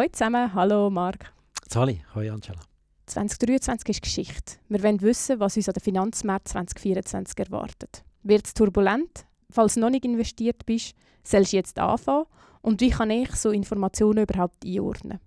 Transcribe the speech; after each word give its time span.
Hallo 0.00 0.08
zusammen, 0.12 0.54
hallo 0.54 0.88
Marc. 0.88 1.30
Sali, 1.68 2.02
hallo 2.14 2.32
Angela. 2.32 2.60
2023 3.04 3.90
ist 3.90 4.02
Geschichte. 4.02 4.54
Wir 4.70 4.82
wollen 4.82 5.02
wissen, 5.02 5.38
was 5.40 5.58
uns 5.58 5.68
an 5.68 5.74
den 5.74 5.82
Finanzmarkt 5.82 6.48
2024 6.48 7.38
erwartet. 7.38 8.02
Wird 8.22 8.46
es 8.46 8.54
turbulent? 8.54 9.26
Falls 9.50 9.74
du 9.74 9.80
noch 9.80 9.90
nicht 9.90 10.06
investiert 10.06 10.64
bist, 10.64 10.94
sollst 11.22 11.52
du 11.52 11.58
jetzt 11.58 11.78
anfangen. 11.78 12.24
Und 12.62 12.80
wie 12.80 12.88
kann 12.88 13.10
ich 13.10 13.30
so 13.32 13.50
Informationen 13.50 14.22
überhaupt 14.22 14.64
einordnen? 14.64 15.20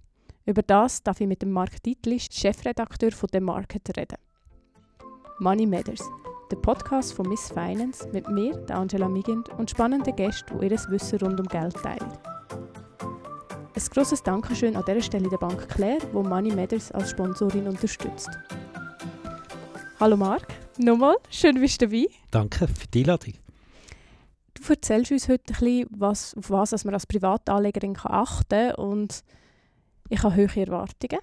Über 0.47 0.63
das 0.63 1.03
darf 1.03 1.21
ich 1.21 1.27
mit 1.27 1.43
dem 1.43 1.51
Marc 1.51 1.83
Dietlist, 1.83 2.33
Chefredakteur 2.33 3.11
von 3.11 3.29
The 3.31 3.41
Market, 3.41 3.95
reden. 3.95 4.17
Money 5.37 5.67
Matters, 5.67 6.01
der 6.49 6.57
Podcast 6.57 7.13
von 7.13 7.29
Miss 7.29 7.51
Finance 7.51 8.09
mit 8.11 8.27
mir, 8.27 8.57
der 8.65 8.77
Angela 8.77 9.07
Migend, 9.07 9.49
und 9.49 9.69
spannenden 9.69 10.15
Gästen, 10.15 10.57
die 10.57 10.65
ihr 10.65 10.79
Wissen 10.89 11.19
rund 11.19 11.39
um 11.39 11.45
Geld 11.45 11.75
teilen. 11.75 12.32
Ein 13.75 13.81
grosses 13.89 14.21
Dankeschön 14.21 14.75
an 14.75 14.83
dieser 14.85 15.01
Stelle 15.01 15.27
der 15.27 15.37
Bank 15.37 15.67
Claire, 15.67 15.97
die 15.97 16.15
Money 16.15 16.53
Matters 16.53 16.91
als 16.91 17.09
Sponsorin 17.09 17.67
unterstützt. 17.67 18.29
Hallo 19.99 20.15
Marc, 20.15 20.45
nochmal, 20.77 21.15
schön 21.31 21.59
bist 21.59 21.81
du 21.81 21.87
dabei. 21.87 22.05
Danke 22.29 22.67
für 22.67 22.87
die 22.93 22.99
Einladung. 22.99 23.33
Du 24.53 24.61
erzählst 24.71 25.11
uns 25.11 25.27
heute 25.27 25.53
ein 25.53 25.59
bisschen, 25.59 25.87
was, 25.89 26.35
auf 26.35 26.51
was 26.51 26.85
man 26.85 26.93
als 26.93 27.07
Privatanlegerin 27.07 27.95
kann 27.95 28.11
achten 28.11 28.69
kann 28.69 28.75
und 28.75 29.23
ich 30.09 30.21
habe 30.21 30.35
hohe 30.35 30.65
Erwartungen. 30.65 31.19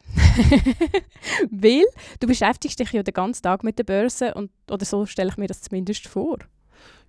Weil 1.51 1.85
du 2.19 2.27
beschäftigst 2.27 2.81
dich 2.81 2.91
ja 2.91 3.05
den 3.05 3.15
ganzen 3.15 3.43
Tag 3.43 3.63
mit 3.63 3.79
der 3.79 3.85
Börse 3.85 4.35
und, 4.35 4.51
oder 4.69 4.85
so 4.85 5.07
stelle 5.07 5.31
ich 5.31 5.37
mir 5.37 5.47
das 5.47 5.61
zumindest 5.61 6.09
vor. 6.09 6.39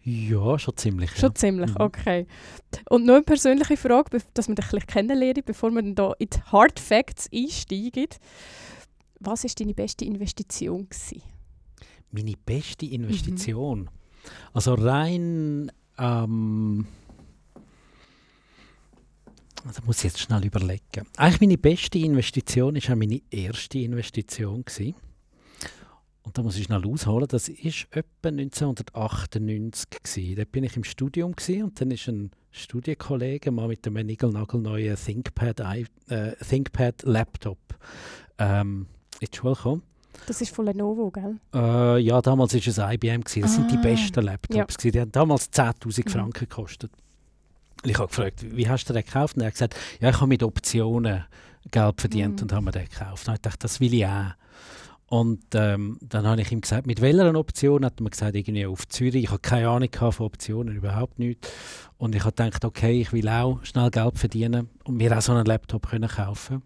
Ja, 0.04 0.58
schon 0.58 0.76
ziemlich. 0.78 1.12
Schon 1.12 1.30
ja. 1.30 1.36
ziemlich, 1.36 1.70
Mhm. 1.72 1.78
okay. 1.80 2.28
Und 2.90 3.06
noch 3.06 3.16
eine 3.16 3.24
persönliche 3.24 3.78
Frage, 3.78 4.18
dass 4.34 4.48
wir 4.48 4.56
dich 4.56 4.66
ein 4.66 4.72
bisschen 4.72 4.88
kennenlernen, 4.88 5.44
bevor 5.46 5.70
wir 5.72 5.82
dann 5.82 5.96
da 5.96 6.14
in 6.18 6.30
die 6.30 6.42
Hard 6.52 6.80
Facts 6.80 7.30
einsteigen. 7.34 8.08
Was 9.20 9.44
war 9.44 9.52
deine 9.60 9.74
beste 9.76 10.06
Investition? 10.06 10.88
Gewesen? 10.90 11.22
Meine 12.12 12.34
beste 12.46 12.86
Mhm. 12.88 12.94
Investition. 12.94 13.90
Also 14.54 14.74
rein. 14.74 15.72
Ähm, 16.00 16.88
da 19.64 19.82
muss 19.86 19.98
ich 20.00 20.06
jetzt 20.06 20.20
schnell 20.20 20.44
überlegen. 20.44 21.06
Eigentlich 21.18 21.42
meine 21.42 21.58
beste 21.60 22.00
Investition 22.00 22.76
ist 22.76 22.90
auch 22.90 22.96
meine 22.96 23.22
erste 23.30 23.78
Investition. 23.80 24.66
Gewesen. 24.66 24.96
Und 26.24 26.38
da 26.38 26.44
muss 26.44 26.56
ich 26.58 26.66
schnell 26.66 26.86
ausholen. 26.86 27.28
Das 27.28 27.50
war 27.50 27.56
etwa 27.98 28.30
1998. 28.30 29.90
Gewesen. 30.04 30.36
Da 30.36 30.44
bin 30.46 30.64
ich 30.64 30.78
im 30.78 30.84
Studium 30.84 31.36
gewesen, 31.36 31.64
und 31.64 31.82
dann 31.82 31.92
ist 31.92 32.08
ein 32.08 32.32
Studienkollege 32.52 33.52
mal 33.52 33.68
mit 33.68 33.86
einem 33.88 34.06
niegelnagelneuen 34.06 34.96
ThinkPad, 34.96 35.60
i- 35.76 35.86
äh, 36.14 36.36
ThinkPad 36.36 37.04
Laptop 37.04 37.58
ähm, 38.38 38.88
in 39.20 39.28
die 39.32 39.36
Schule 39.38 39.56
gekommen. 39.56 39.84
Das 40.28 40.42
ist 40.42 40.54
von 40.54 40.66
Lenovo, 40.66 41.10
gell? 41.10 41.38
Äh, 41.56 42.00
ja, 42.00 42.22
damals 42.22 42.54
war 42.54 42.60
es 42.60 42.78
IBM. 42.96 43.22
Gewesen. 43.22 43.42
Das 43.42 43.56
sind 43.56 43.72
die 43.72 43.78
Ah. 43.78 43.82
besten 43.82 44.22
Laptops. 44.24 44.78
gewesen. 44.78 44.92
Die 44.94 45.00
haben 45.02 45.12
damals 45.12 45.50
10'000 45.52 46.06
Mhm. 46.06 46.12
Franken 46.12 46.40
gekostet. 46.48 46.92
Ich 47.84 47.98
habe 47.98 48.08
gefragt, 48.08 48.46
wie 48.56 48.70
hast 48.70 48.86
du 48.86 48.94
den 48.94 49.04
gekauft? 49.04 49.36
Und 49.38 49.42
er 49.42 49.48
hat 49.48 49.54
gesagt, 49.54 49.76
ja, 50.00 50.10
ich 50.10 50.16
habe 50.18 50.28
mit 50.28 50.44
Optionen 50.44 51.24
Geld 51.72 52.00
verdient 52.02 52.36
Mhm. 52.36 52.42
und 52.44 52.54
habe 52.54 52.66
mir 52.66 52.72
den 52.72 52.86
gekauft. 52.88 53.28
Und 53.28 53.34
ich 53.36 53.42
dachte, 53.42 53.60
das 53.60 53.80
will 53.80 53.94
ich 53.94 54.06
auch. 54.06 54.32
Und 55.12 55.44
ähm, 55.56 55.98
dann 56.00 56.26
habe 56.26 56.40
ich 56.40 56.54
ihm 56.54 56.62
gesagt, 56.62 56.88
mit 56.88 57.02
welcher 57.02 57.36
Option? 57.36 57.84
Hat 57.84 58.00
mir 58.00 58.10
gesagt, 58.10 58.34
irgendwie 58.34 58.66
auf 58.66 58.88
Zürich. 58.88 59.26
Ich 59.26 59.30
habe 59.30 59.40
keine 59.40 59.68
Ahnung 59.68 59.90
von 59.92 60.26
Optionen, 60.26 60.74
überhaupt 60.74 61.20
nicht. 61.20 61.52
Und 61.98 62.16
ich 62.16 62.24
habe 62.24 62.34
gedacht, 62.34 62.64
okay, 62.64 63.02
ich 63.02 63.12
will 63.12 63.28
auch 63.28 63.60
schnell 63.64 63.92
Geld 63.92 64.18
verdienen 64.18 64.70
und 64.86 64.96
mir 64.96 65.18
auch 65.18 65.22
so 65.22 65.34
einen 65.34 65.46
Laptop 65.46 65.90
können 65.90 66.08
kaufen. 66.08 66.62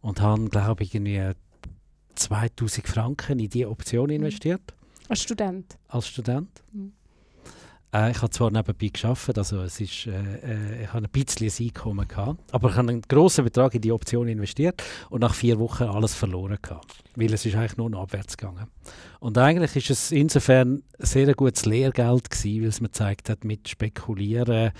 Und 0.00 0.20
habe, 0.20 0.48
glaube 0.48 0.84
ich, 0.84 0.94
irgendwie 0.94 1.32
2000 2.14 2.86
Franken 2.86 3.40
in 3.40 3.48
diese 3.50 3.68
Option 3.68 4.10
investiert 4.10 4.74
Als 5.08 5.22
Student. 5.22 5.76
als 5.88 6.06
Student. 6.06 6.50
Mhm. 6.70 6.92
Äh, 7.92 8.10
ich 8.10 8.18
habe 8.18 8.30
zwar 8.30 8.50
nebenbei 8.50 8.88
geschafft, 8.88 9.36
also 9.38 9.62
es 9.62 9.80
ist, 9.80 10.06
äh, 10.06 10.10
äh, 10.10 10.82
ich 10.84 10.92
habe 10.92 11.06
ein 11.06 11.10
bisschen 11.10 11.48
ein 11.48 11.66
Einkommen 11.66 12.06
gehabt, 12.06 12.38
aber 12.52 12.70
ich 12.70 12.76
habe 12.76 12.90
einen 12.90 13.02
grossen 13.02 13.44
Betrag 13.44 13.74
in 13.74 13.80
die 13.80 13.92
Option 13.92 14.28
investiert 14.28 14.82
und 15.08 15.20
nach 15.20 15.34
vier 15.34 15.58
Wochen 15.58 15.84
alles 15.84 16.14
verloren 16.14 16.58
gehabt, 16.60 17.02
weil 17.16 17.32
es 17.32 17.46
ist 17.46 17.54
eigentlich 17.54 17.78
nur 17.78 17.88
noch 17.90 18.02
abwärts 18.02 18.36
gegangen. 18.36 18.66
Und 19.20 19.38
eigentlich 19.38 19.74
ist 19.76 19.90
es 19.90 20.12
insofern 20.12 20.82
ein 20.98 21.06
sehr 21.06 21.34
gutes 21.34 21.64
Lehrgeld 21.64 22.30
gewesen, 22.30 22.62
weil 22.62 22.68
es 22.68 22.80
mir 22.80 22.88
gezeigt 22.88 23.30
hat, 23.30 23.44
mit 23.44 23.68
Spekulieren 23.68 24.72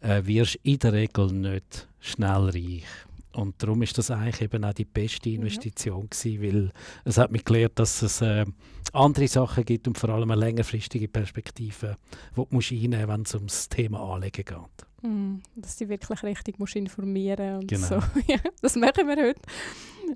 äh, 0.00 0.22
wirst 0.24 0.56
in 0.62 0.78
der 0.80 0.92
Regel 0.92 1.32
nicht 1.32 1.88
schnell 2.00 2.50
reich. 2.50 2.84
Und 3.36 3.62
darum 3.62 3.82
ist 3.82 3.96
das 3.98 4.10
eigentlich 4.10 4.40
eben 4.42 4.64
auch 4.64 4.72
die 4.72 4.84
beste 4.86 5.28
Ja. 5.28 5.36
Investition 5.36 6.08
gewesen, 6.08 6.42
weil 6.42 6.72
es 7.04 7.18
hat 7.18 7.30
mich 7.30 7.44
gelehrt, 7.44 7.78
dass 7.78 8.00
es 8.02 8.20
äh, 8.22 8.46
andere 8.92 9.28
Sachen 9.28 9.64
gibt 9.64 9.86
und 9.86 9.98
vor 9.98 10.10
allem 10.10 10.30
eine 10.30 10.40
längerfristige 10.40 11.08
Perspektive, 11.08 11.96
die 12.32 12.34
du 12.36 12.46
musst 12.50 12.72
einnehmen 12.72 12.96
musst, 13.06 13.08
wenn 13.08 13.22
es 13.22 13.34
ums 13.34 13.68
Thema 13.68 14.00
Anlegen 14.14 14.44
geht. 14.44 14.86
Mhm. 15.02 15.42
Dass 15.54 15.76
du 15.76 15.84
dich 15.84 15.90
wirklich 15.90 16.22
richtig 16.22 16.58
musst 16.58 16.76
informieren 16.76 17.56
und 17.56 17.68
Genau. 17.68 17.86
so. 17.86 17.94
ja, 18.26 18.38
das 18.62 18.74
machen 18.76 19.06
wir 19.06 19.16
heute. 19.16 19.40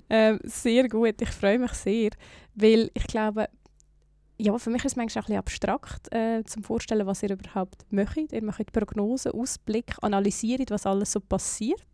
Ähm, 0.09 0.39
sehr 0.43 0.87
gut, 0.89 1.21
ich 1.21 1.29
freue 1.29 1.59
mich 1.59 1.73
sehr, 1.73 2.09
weil 2.55 2.89
ich 2.93 3.05
glaube, 3.07 3.47
ja, 4.39 4.57
für 4.57 4.71
mich 4.71 4.83
ist 4.83 4.93
es 4.93 4.95
manchmal 4.95 5.23
auch 5.23 5.29
ein 5.29 5.43
bisschen 5.43 5.69
abstrakt, 5.69 6.11
äh, 6.11 6.43
zum 6.45 6.63
Vorstellen, 6.63 7.05
was 7.05 7.21
ihr 7.21 7.29
überhaupt 7.31 7.85
möchtet. 7.91 8.33
Ihr 8.33 8.43
macht 8.43 8.71
Prognosen, 8.71 9.33
Ausblick, 9.33 9.93
analysiert, 10.01 10.71
was 10.71 10.87
alles 10.87 11.11
so 11.11 11.19
passiert. 11.19 11.85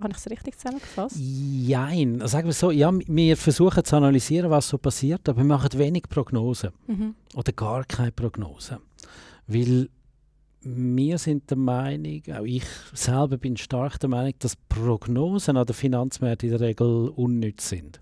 Habe 0.00 0.12
ich 0.12 0.18
es 0.18 0.30
richtig 0.30 0.56
zusammengefasst? 0.58 1.16
Jein, 1.18 2.20
sagen 2.26 2.46
wir 2.46 2.52
so, 2.52 2.70
ja, 2.70 2.92
wir 3.06 3.36
versuchen 3.36 3.84
zu 3.84 3.96
analysieren, 3.96 4.50
was 4.50 4.68
so 4.68 4.78
passiert, 4.78 5.28
aber 5.28 5.38
wir 5.38 5.44
machen 5.44 5.70
wenig 5.78 6.04
Prognosen 6.08 6.70
Mhm. 6.86 7.14
oder 7.34 7.52
gar 7.52 7.84
keine 7.84 8.12
Prognosen. 8.12 8.78
Weil 9.48 9.88
wir 10.60 11.18
sind 11.18 11.50
der 11.50 11.56
Meinung, 11.56 12.22
auch 12.32 12.44
ich 12.44 12.64
selber 12.92 13.38
bin 13.38 13.56
stark 13.56 13.98
der 14.00 14.08
Meinung, 14.08 14.34
dass 14.38 14.56
Prognosen 14.68 15.56
an 15.56 15.66
den 15.66 15.74
Finanzmärkten 15.74 16.50
in 16.50 16.58
der 16.58 16.68
Regel 16.68 17.08
unnütz 17.16 17.68
sind. 17.68 18.00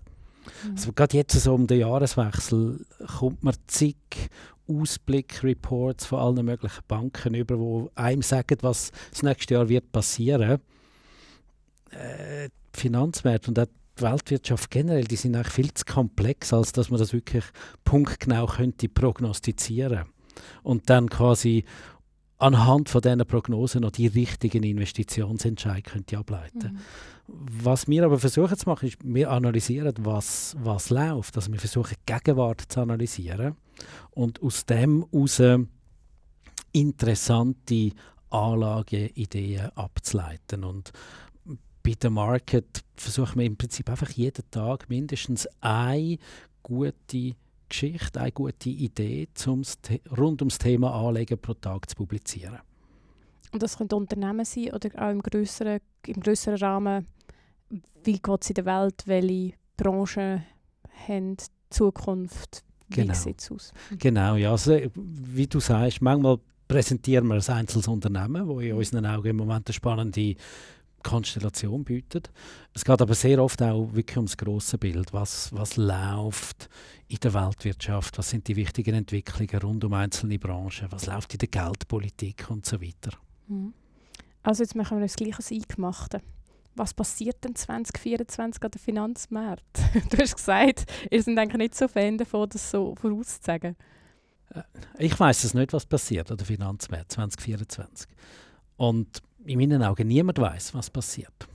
Mhm. 0.65 0.71
Also 0.71 0.93
gerade 0.93 1.17
jetzt 1.17 1.39
so 1.39 1.53
um 1.53 1.65
den 1.67 1.79
Jahreswechsel 1.79 2.85
kommt 3.19 3.43
man 3.43 3.55
zig 3.67 3.95
Ausblick-Reports 4.67 6.05
von 6.07 6.19
allen 6.19 6.45
möglichen 6.45 6.83
Banken 6.87 7.33
über, 7.33 7.57
wo 7.57 7.89
einem 7.95 8.21
sagen, 8.21 8.57
was 8.61 8.91
das 9.11 9.23
nächste 9.23 9.53
Jahr 9.53 9.69
wird 9.69 9.91
passieren. 9.91 10.59
Äh, 11.91 12.49
die 12.75 12.79
Finanzmärkte 12.79 13.49
und 13.49 13.59
auch 13.59 13.65
die 13.65 14.01
Weltwirtschaft 14.03 14.69
generell, 14.69 15.05
die 15.05 15.15
sind 15.15 15.35
eigentlich 15.35 15.53
viel 15.53 15.73
zu 15.73 15.85
komplex, 15.85 16.53
als 16.53 16.71
dass 16.71 16.89
man 16.89 16.99
das 16.99 17.13
wirklich 17.13 17.43
punktgenau 17.83 18.45
könnte 18.45 18.89
prognostizieren 18.89 20.05
und 20.63 20.89
dann 20.89 21.09
quasi 21.09 21.63
anhand 22.37 22.89
von 22.89 23.01
diesen 23.01 23.25
Prognosen 23.25 23.81
noch 23.81 23.91
die 23.91 24.07
richtigen 24.07 24.63
Investitionsentscheidungen 24.63 25.83
könnte 25.83 26.17
ableiten. 26.17 26.73
Mhm. 26.73 26.79
Was 27.63 27.87
wir 27.87 28.05
aber 28.05 28.19
versuchen 28.19 28.57
zu 28.57 28.69
machen, 28.69 28.87
ist, 28.87 28.97
wir 29.03 29.31
analysieren, 29.31 29.93
was, 29.99 30.55
was 30.59 30.89
läuft. 30.89 31.35
Also 31.35 31.51
wir 31.51 31.59
versuchen, 31.59 31.95
die 31.95 32.13
Gegenwart 32.13 32.61
zu 32.61 32.79
analysieren 32.81 33.55
und 34.11 34.41
aus 34.41 34.65
dem 34.65 35.05
heraus 35.11 35.41
interessante 36.71 37.91
Anlageideen 38.29 39.71
abzuleiten. 39.75 40.63
Und 40.63 40.91
bei 41.87 41.93
der 41.93 42.09
Market 42.09 42.83
versuchen 42.97 43.39
wir 43.39 43.45
im 43.45 43.55
Prinzip 43.55 43.89
einfach 43.89 44.09
jeden 44.09 44.43
Tag 44.51 44.89
mindestens 44.89 45.47
eine 45.61 46.17
gute 46.61 47.33
Geschichte, 47.69 48.19
eine 48.19 48.33
gute 48.33 48.69
Idee 48.69 49.29
zum, 49.33 49.61
rund 50.17 50.41
ums 50.41 50.57
Thema 50.57 50.93
Anlegen 50.93 51.39
pro 51.39 51.53
Tag 51.53 51.89
zu 51.89 51.95
publizieren. 51.95 52.57
Und 53.53 53.63
das 53.63 53.77
können 53.77 53.89
Unternehmen 53.93 54.43
sein 54.43 54.73
oder 54.73 54.89
auch 55.01 55.11
im 55.11 55.21
größeren, 55.21 55.79
im 56.07 56.19
größeren 56.19 56.57
Rahmen. 56.57 57.07
Wie 58.03 58.19
geht 58.19 58.41
es 58.41 58.49
in 58.49 58.55
der 58.55 58.65
Welt? 58.65 59.03
Welche 59.05 59.53
Branchen 59.77 60.43
haben 61.07 61.37
Zukunft? 61.69 62.65
Wie 62.89 62.95
Genau. 62.95 63.13
sieht 63.13 63.39
es 63.39 63.49
aus? 63.49 63.71
Genau, 63.97 64.35
ja. 64.35 64.51
Also, 64.51 64.77
wie 64.93 65.47
du 65.47 65.61
sagst, 65.61 66.01
manchmal 66.01 66.37
präsentieren 66.67 67.27
wir 67.27 67.35
ein 67.35 67.57
einzelnes 67.57 67.87
Unternehmen, 67.87 68.45
das 68.45 68.63
in 68.63 68.73
unseren 68.73 69.05
Augen 69.05 69.29
im 69.29 69.37
Moment 69.37 69.67
eine 69.67 69.73
spannende 69.73 70.35
Konstellation 71.07 71.85
bietet. 71.85 72.29
Es 72.73 72.83
geht 72.83 73.01
aber 73.01 73.13
sehr 73.15 73.41
oft 73.41 73.61
auch 73.61 73.93
wirklich 73.93 74.17
ums 74.17 74.35
grosse 74.35 74.77
Bild. 74.77 75.13
Was, 75.13 75.53
was 75.53 75.77
läuft 75.77 76.69
in 77.07 77.19
der 77.23 77.33
Weltwirtschaft? 77.33 78.17
Was 78.17 78.29
sind 78.29 78.47
die 78.47 78.57
wichtigen 78.57 78.93
Entwicklungen 78.93 79.61
rund 79.61 79.83
um 79.85 79.93
einzelne 79.93 80.37
Branchen? 80.37 80.87
Was 80.89 81.05
läuft 81.05 81.33
in 81.33 81.39
der 81.39 81.47
Geldpolitik 81.47 82.49
und 82.49 82.65
so 82.65 82.81
weiter? 82.81 83.17
Mhm. 83.47 83.73
Also 84.43 84.63
jetzt 84.63 84.75
machen 84.75 84.97
wir 84.97 85.05
das 85.05 85.15
gleiche 85.15 85.55
Eingemachte. 85.55 86.21
Was 86.75 86.93
passiert 86.93 87.41
denn 87.43 87.55
2024 87.55 88.61
an 88.61 88.71
den 88.71 88.79
Finanzmärkten? 88.79 89.85
du 90.09 90.17
hast 90.17 90.35
gesagt, 90.35 90.85
ihr 91.09 91.23
seid 91.23 91.37
eigentlich 91.37 91.57
nicht 91.57 91.75
so 91.75 91.87
Fan 91.87 92.17
davon, 92.17 92.49
das 92.49 92.69
so 92.69 92.95
vorauszusagen. 92.95 93.77
Ich 94.97 95.17
weiß 95.17 95.45
es 95.45 95.53
nicht, 95.53 95.71
was 95.71 95.85
passiert 95.85 96.31
an 96.31 96.37
der 96.37 96.45
Finanzmärkte 96.45 97.15
2024. 97.15 98.07
Und 98.75 99.21
in 99.45 99.59
meinen 99.59 99.83
Augen 99.83 100.07
niemand 100.07 100.39
weiß, 100.39 100.73
was 100.73 100.89
passiert. 100.89 101.47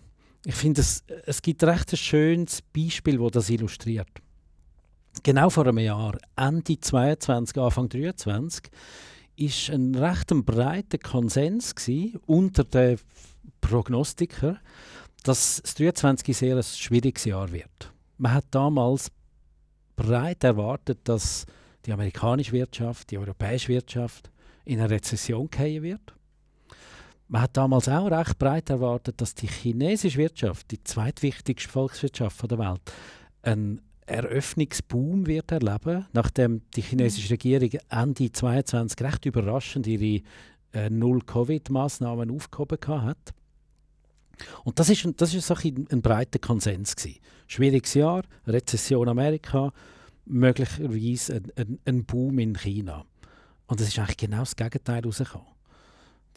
ich 0.44 0.54
finde, 0.54 0.80
es, 0.80 1.04
es 1.26 1.42
gibt 1.42 1.62
recht 1.64 1.92
ein 1.92 1.96
schönes 1.96 2.62
Beispiel, 2.62 3.18
das 3.18 3.32
das 3.32 3.50
illustriert. 3.50 4.10
Genau 5.22 5.50
vor 5.50 5.66
einem 5.66 5.78
Jahr, 5.78 6.18
Ende 6.36 6.80
22, 6.80 7.58
Anfang 7.58 7.88
23, 7.88 8.70
ist 9.36 9.70
ein 9.70 9.94
recht 9.94 10.28
breiter 10.28 10.98
Konsens 10.98 11.74
unter 12.26 12.64
den 12.64 12.98
Prognostikern, 13.60 14.58
dass 15.22 15.60
das 15.62 15.74
23 15.74 16.36
sehr 16.36 16.62
schwieriges 16.62 17.24
Jahr 17.24 17.50
wird. 17.52 17.92
Man 18.18 18.34
hat 18.34 18.46
damals 18.50 19.10
breit 19.96 20.42
erwartet, 20.44 21.00
dass 21.04 21.46
die 21.86 21.92
amerikanische 21.92 22.52
Wirtschaft, 22.52 23.10
die 23.10 23.18
europäische 23.18 23.68
Wirtschaft 23.68 24.30
in 24.64 24.80
eine 24.80 24.90
Rezession 24.90 25.48
gehen 25.50 25.82
wird. 25.82 26.14
Man 27.32 27.40
hat 27.40 27.56
damals 27.56 27.88
auch 27.88 28.10
recht 28.10 28.38
breit 28.38 28.68
erwartet, 28.68 29.18
dass 29.22 29.34
die 29.34 29.46
chinesische 29.46 30.18
Wirtschaft, 30.18 30.70
die 30.70 30.84
zweitwichtigste 30.84 31.66
Volkswirtschaft 31.66 32.50
der 32.50 32.58
Welt, 32.58 32.82
einen 33.40 33.80
Eröffnungsboom 34.04 35.26
wird 35.26 35.50
erleben, 35.50 36.04
nachdem 36.12 36.60
die 36.76 36.82
chinesische 36.82 37.28
mhm. 37.28 37.32
Regierung 37.32 37.80
Ende 37.88 38.30
2022 38.30 39.00
recht 39.00 39.24
überraschend 39.24 39.86
ihre 39.86 40.22
äh, 40.74 40.90
Null-Covid-Maßnahmen 40.90 42.30
aufgehoben 42.30 42.78
hat. 42.86 43.32
Und 44.64 44.78
das 44.78 44.90
ist, 44.90 45.08
das 45.16 45.32
ist 45.32 45.50
ein, 45.50 45.86
ein 45.90 46.02
breiter 46.02 46.38
Konsens. 46.38 46.94
Gewesen. 46.94 47.18
Schwieriges 47.46 47.94
Jahr, 47.94 48.24
Rezession 48.46 49.08
Amerika, 49.08 49.72
möglicherweise 50.26 51.36
ein, 51.36 51.52
ein, 51.56 51.78
ein 51.86 52.04
Boom 52.04 52.38
in 52.40 52.58
China. 52.58 53.06
Und 53.68 53.80
es 53.80 53.88
ist 53.88 53.98
eigentlich 53.98 54.18
genau 54.18 54.40
das 54.40 54.54
Gegenteil 54.54 55.00
herausgekommen. 55.00 55.51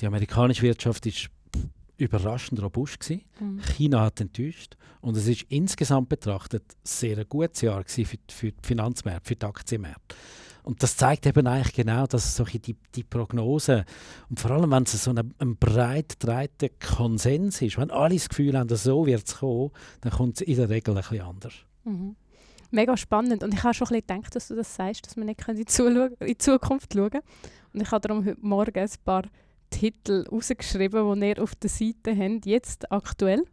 Die 0.01 0.07
amerikanische 0.07 0.61
Wirtschaft 0.63 1.05
ist 1.05 1.29
überraschend 1.97 2.61
robust 2.61 2.99
gewesen. 2.99 3.23
Mhm. 3.39 3.61
China 3.61 4.01
hat 4.01 4.19
enttäuscht 4.19 4.75
und 5.01 5.15
es 5.15 5.27
ist 5.27 5.43
insgesamt 5.49 6.09
betrachtet 6.09 6.63
sehr 6.83 7.17
ein 7.17 7.25
gutes 7.29 7.61
Jahr 7.61 7.83
für, 7.85 8.05
für 8.05 8.51
die 8.51 8.53
Finanzmärkte, 8.61 9.29
für 9.29 9.35
die 9.35 9.45
Aktienmärkte. 9.45 10.15
Und 10.63 10.81
das 10.81 10.97
zeigt 10.97 11.27
eben 11.27 11.45
eigentlich 11.45 11.75
genau, 11.75 12.07
dass 12.07 12.35
solche 12.35 12.59
die, 12.59 12.75
die 12.95 13.03
Prognose 13.03 13.85
und 14.29 14.39
vor 14.39 14.51
allem, 14.51 14.71
wenn 14.71 14.83
es 14.83 15.03
so 15.03 15.11
ein, 15.11 15.33
ein 15.37 15.55
breit 15.57 16.19
getragener 16.19 16.71
Konsens 16.79 17.61
ist, 17.61 17.77
wenn 17.77 17.91
alle 17.91 18.15
das 18.15 18.27
Gefühl 18.27 18.57
haben, 18.57 18.67
dass 18.67 18.83
so 18.83 19.05
wird 19.05 19.27
es 19.27 19.37
kommen, 19.37 19.69
dann 20.01 20.11
kommt 20.11 20.37
es 20.37 20.41
in 20.41 20.55
der 20.55 20.69
Regel 20.69 20.95
ein 20.95 21.01
bisschen 21.01 21.21
anders. 21.21 21.53
Mhm. 21.83 22.15
Mega 22.71 22.97
spannend 22.97 23.43
und 23.43 23.53
ich 23.53 23.63
habe 23.63 23.75
schon 23.75 23.87
ein 23.87 24.01
bisschen 24.01 24.17
gedacht, 24.17 24.35
dass 24.35 24.47
du 24.47 24.55
das 24.55 24.75
sagst, 24.75 25.05
dass 25.05 25.15
wir 25.15 25.23
nicht 25.23 25.47
in 25.47 25.55
die 25.55 25.65
Zukunft 26.37 26.93
schauen 26.93 27.09
können. 27.11 27.23
Und 27.73 27.81
ich 27.81 27.91
habe 27.91 28.05
darum 28.05 28.25
heute 28.25 28.37
Morgen 28.41 28.79
ein 28.79 28.89
paar 29.05 29.23
Titel 29.69 30.25
rausgeschrieben, 30.31 31.19
die 31.19 31.27
ihr 31.27 31.43
auf 31.43 31.55
der 31.55 31.69
Seite 31.69 32.15
habt, 32.15 32.45
jetzt 32.45 32.91
aktuell. 32.91 33.43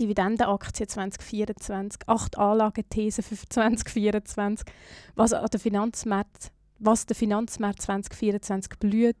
Dividendenaktie 0.00 0.86
2024, 0.86 2.08
acht 2.08 2.38
Anlagethesen 2.38 3.22
für 3.22 3.36
2024, 3.36 4.66
was, 5.14 5.32
an 5.32 5.46
der 5.52 5.60
Finanzmarkt, 5.60 6.50
was 6.78 7.06
der 7.06 7.14
Finanzmarkt 7.14 7.82
2024 7.82 8.78
blüht, 8.78 9.16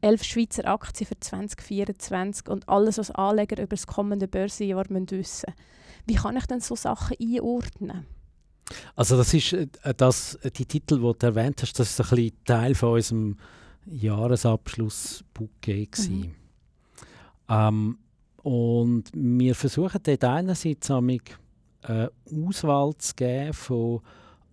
elf 0.00 0.24
Schweizer 0.24 0.66
Aktien 0.66 1.06
für 1.06 1.18
2024 1.18 2.48
und 2.48 2.68
alles, 2.68 2.98
was 2.98 3.10
Anleger 3.10 3.62
über 3.62 3.76
das 3.76 3.86
kommende 3.86 4.28
Börsenjahr 4.28 4.84
wissen 4.88 5.06
müssen. 5.10 5.54
Wie 6.06 6.14
kann 6.14 6.36
ich 6.36 6.46
denn 6.46 6.60
so 6.60 6.76
Sachen 6.76 7.16
einordnen? 7.20 8.06
Also 8.96 9.16
das 9.16 9.32
ist 9.32 9.52
äh, 9.52 9.66
das, 9.96 10.38
die 10.56 10.66
Titel, 10.66 10.96
die 10.96 11.18
du 11.18 11.26
erwähnt 11.26 11.62
hast, 11.62 11.78
das 11.78 11.90
ist 11.90 12.00
ein 12.00 12.08
bisschen 12.08 12.44
Teil 12.44 12.74
von 12.74 12.94
unserem 12.94 13.36
Jahresabschluss-Bouquet. 13.90 16.08
Mhm. 16.08 16.34
Ähm, 17.48 17.98
und 18.42 19.04
wir 19.12 19.54
versuchen 19.54 20.00
dort 20.02 20.24
einerseits 20.24 20.90
eine 20.90 21.18
äh, 21.82 22.08
Auswahl 22.32 22.96
zu 22.96 23.14
geben 23.14 23.52
von 23.52 24.00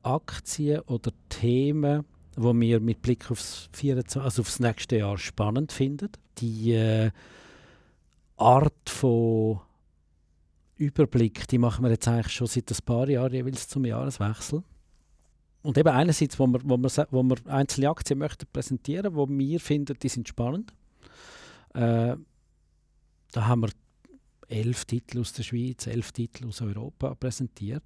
Aktien 0.03 0.81
oder 0.81 1.11
Themen, 1.29 2.05
die 2.37 2.41
wir 2.41 2.79
mit 2.79 3.01
Blick 3.01 3.31
aufs, 3.31 3.69
24, 3.73 4.21
also 4.21 4.41
aufs 4.41 4.59
nächste 4.59 4.97
Jahr 4.97 5.17
spannend 5.17 5.71
finden. 5.71 6.09
Die 6.37 6.73
äh, 6.73 7.11
Art 8.37 8.89
von 8.89 9.61
Überblick, 10.77 11.47
die 11.47 11.57
machen 11.57 11.83
wir 11.83 11.91
jetzt 11.91 12.07
eigentlich 12.07 12.33
schon 12.33 12.47
seit 12.47 12.69
ein 12.69 12.85
paar 12.85 13.09
Jahren 13.09 13.33
jeweils 13.33 13.67
zum 13.67 13.85
Jahreswechsel. 13.85 14.63
Und 15.65 15.77
eben 15.77 15.89
einerseits, 15.89 16.37
wo 16.37 16.45
wir, 16.45 16.59
wo 16.63 16.77
wir, 16.77 17.07
wo 17.09 17.23
wir 17.23 17.37
einzelne 17.47 17.89
Aktien 17.89 18.19
möchten 18.19 18.45
präsentieren, 18.53 19.15
wo 19.15 19.27
wir 19.27 19.59
finden, 19.59 19.97
die 20.01 20.09
sind 20.09 20.27
spannend. 20.27 20.73
Äh, 21.73 22.15
da 23.31 23.47
haben 23.47 23.61
wir 23.61 23.69
elf 24.47 24.85
Titel 24.85 25.19
aus 25.19 25.33
der 25.33 25.41
Schweiz, 25.41 25.87
elf 25.87 26.11
Titel 26.11 26.47
aus 26.47 26.61
Europa 26.61 27.15
präsentiert. 27.15 27.83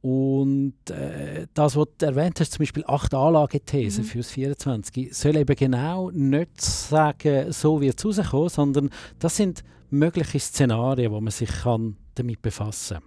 Und 0.00 0.90
äh, 0.90 1.46
das, 1.54 1.76
was 1.76 1.86
du 1.98 2.06
erwähnt 2.06 2.40
hast, 2.40 2.52
zum 2.52 2.62
Beispiel 2.62 2.84
acht 2.86 3.14
Anlagethesen 3.14 4.04
mhm. 4.04 4.08
fürs 4.08 4.30
24, 4.30 5.14
soll 5.16 5.36
eben 5.36 5.56
genau 5.56 6.10
nicht 6.10 6.60
sagen, 6.60 7.52
so 7.52 7.80
wird 7.80 7.98
es 8.04 8.18
rauskommen, 8.18 8.48
sondern 8.48 8.90
das 9.20 9.36
sind 9.36 9.62
mögliche 9.90 10.40
Szenarien, 10.40 11.12
wo 11.12 11.20
man 11.20 11.30
sich 11.30 11.48
kann 11.48 11.96
damit 12.14 12.42
befassen 12.42 12.98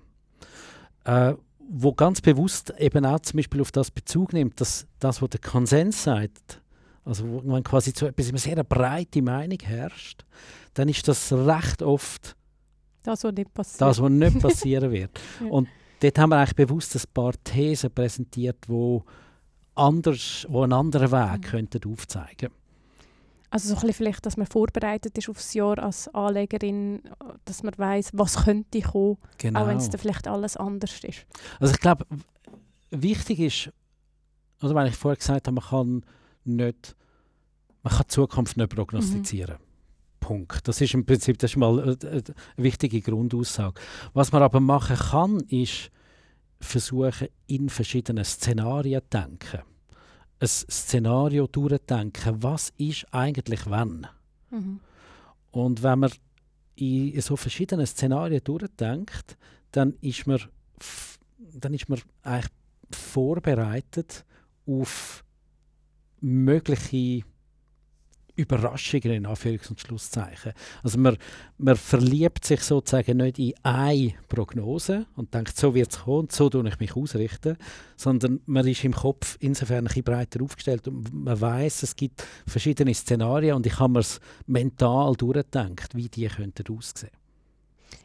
kann. 1.03 1.33
Äh, 1.33 1.35
wo 1.73 1.93
ganz 1.93 2.19
bewusst 2.19 2.73
eben 2.77 3.05
auch 3.05 3.21
zum 3.21 3.37
Beispiel 3.37 3.61
auf 3.61 3.71
das 3.71 3.91
Bezug 3.91 4.33
nimmt, 4.33 4.59
dass 4.59 4.87
das, 4.99 5.21
was 5.21 5.29
der 5.29 5.39
Konsens 5.39 6.03
sagt, 6.03 6.61
also 7.05 7.27
wo 7.27 7.41
man 7.41 7.63
quasi 7.63 7.93
zu 7.93 8.05
etwas 8.05 8.29
eine 8.29 8.37
sehr 8.37 8.63
breite 8.63 9.21
Meinung 9.21 9.57
herrscht, 9.63 10.25
dann 10.73 10.89
ist 10.89 11.07
das 11.07 11.31
recht 11.31 11.81
oft 11.81 12.35
das, 13.03 13.23
was 13.23 13.33
nicht 13.33 13.53
passiert, 13.53 13.81
das, 13.81 14.01
was 14.01 14.09
nicht 14.09 14.39
passieren 14.41 14.91
wird. 14.91 15.19
ja. 15.39 15.47
Und 15.47 15.69
dort 16.01 16.19
haben 16.19 16.29
wir 16.29 16.37
eigentlich 16.37 16.55
bewusst 16.55 16.95
ein 16.95 17.03
paar 17.13 17.33
Thesen 17.43 17.89
präsentiert, 17.91 18.57
wo 18.67 19.03
anders, 19.73 20.45
wo 20.49 20.63
einen 20.63 20.73
anderen 20.73 21.11
Weg 21.11 21.37
mhm. 21.37 21.41
könnten 21.41 21.91
aufzeigen 21.91 22.49
also 23.51 23.67
so 23.67 23.75
ein 23.75 23.81
bisschen 23.81 23.93
vielleicht, 23.93 24.25
dass 24.25 24.37
man 24.37 24.47
vorbereitet 24.47 25.17
ist 25.17 25.29
aufs 25.29 25.53
Jahr 25.53 25.77
als 25.77 26.07
Anlegerin, 26.07 27.01
dass 27.43 27.63
man 27.63 27.77
weiß, 27.77 28.11
was 28.13 28.45
könnte 28.45 28.81
kommen, 28.81 29.17
genau. 29.37 29.61
auch 29.61 29.67
wenn 29.67 29.77
es 29.77 29.89
dann 29.89 29.99
vielleicht 29.99 30.27
alles 30.27 30.55
anders 30.55 31.03
ist. 31.03 31.25
Also 31.59 31.73
ich 31.73 31.79
glaube, 31.81 32.05
wichtig 32.91 33.39
ist, 33.39 33.73
oder 34.63 34.73
weil 34.73 34.87
ich 34.87 34.95
vorher 34.95 35.17
gesagt 35.17 35.47
habe, 35.47 35.55
man 35.55 35.65
kann 35.65 36.05
nicht, 36.45 36.95
man 37.83 37.93
kann 37.93 38.03
die 38.03 38.13
Zukunft 38.13 38.55
nicht 38.55 38.73
prognostizieren. 38.73 39.57
Mhm. 39.57 39.71
Punkt. 40.21 40.67
Das 40.67 40.79
ist 40.79 40.93
im 40.93 41.05
Prinzip 41.05 41.37
das 41.39 41.51
ist 41.51 41.57
mal 41.57 41.81
eine, 41.81 41.97
eine 42.01 42.23
wichtige 42.55 43.01
Grundaussage. 43.01 43.81
Was 44.13 44.31
man 44.31 44.43
aber 44.43 44.61
machen 44.61 44.95
kann, 44.95 45.39
ist 45.49 45.91
versuchen, 46.61 47.27
in 47.47 47.69
verschiedenen 47.69 48.23
Szenarien 48.23 49.01
zu 49.01 49.17
denken 49.17 49.70
ein 50.41 50.47
Szenario 50.47 51.47
durchdenken, 51.47 52.41
was 52.41 52.73
ist 52.77 53.05
eigentlich 53.11 53.61
wann. 53.67 54.07
Mhm. 54.49 54.79
Und 55.51 55.83
wenn 55.83 55.99
man 55.99 56.11
in 56.75 57.21
so 57.21 57.35
verschiedenen 57.35 57.85
Szenarien 57.85 58.43
durchdenkt, 58.43 59.37
dann 59.71 59.93
ist 60.01 60.25
man, 60.25 60.41
dann 61.37 61.73
ist 61.73 61.89
man 61.89 62.01
eigentlich 62.23 62.51
vorbereitet 62.91 64.25
auf 64.65 65.23
mögliche 66.21 67.23
Überraschungen 68.41 69.11
in 69.11 69.27
Anführungs- 69.27 69.69
und 69.69 69.79
Schlusszeichen. 69.79 70.53
Also 70.83 70.97
man, 70.97 71.17
man 71.57 71.75
verliebt 71.75 72.45
sich 72.45 72.61
sozusagen 72.61 73.17
nicht 73.17 73.39
in 73.39 73.53
eine 73.63 74.13
Prognose 74.27 75.05
und 75.15 75.33
denkt, 75.33 75.55
so 75.57 75.73
wird 75.75 75.91
es 75.91 75.99
kommen, 75.99 76.27
so 76.31 76.49
tue 76.49 76.67
ich 76.67 76.79
mich 76.79 76.95
ausrichten, 76.95 77.57
sondern 77.95 78.41
man 78.45 78.67
ist 78.67 78.83
im 78.83 78.93
Kopf 78.93 79.37
insofern 79.39 79.87
ein 79.87 80.03
breiter 80.03 80.41
aufgestellt 80.41 80.87
und 80.87 81.13
man 81.13 81.39
weiß, 81.39 81.83
es 81.83 81.95
gibt 81.95 82.25
verschiedene 82.47 82.93
Szenarien 82.93 83.55
und 83.55 83.65
ich 83.65 83.79
habe 83.79 83.93
mir 83.93 83.99
es 83.99 84.19
mental 84.47 85.15
durchgedacht, 85.15 85.95
wie 85.95 86.09
die 86.09 86.27
könnten 86.27 86.75
aussehen. 86.75 87.11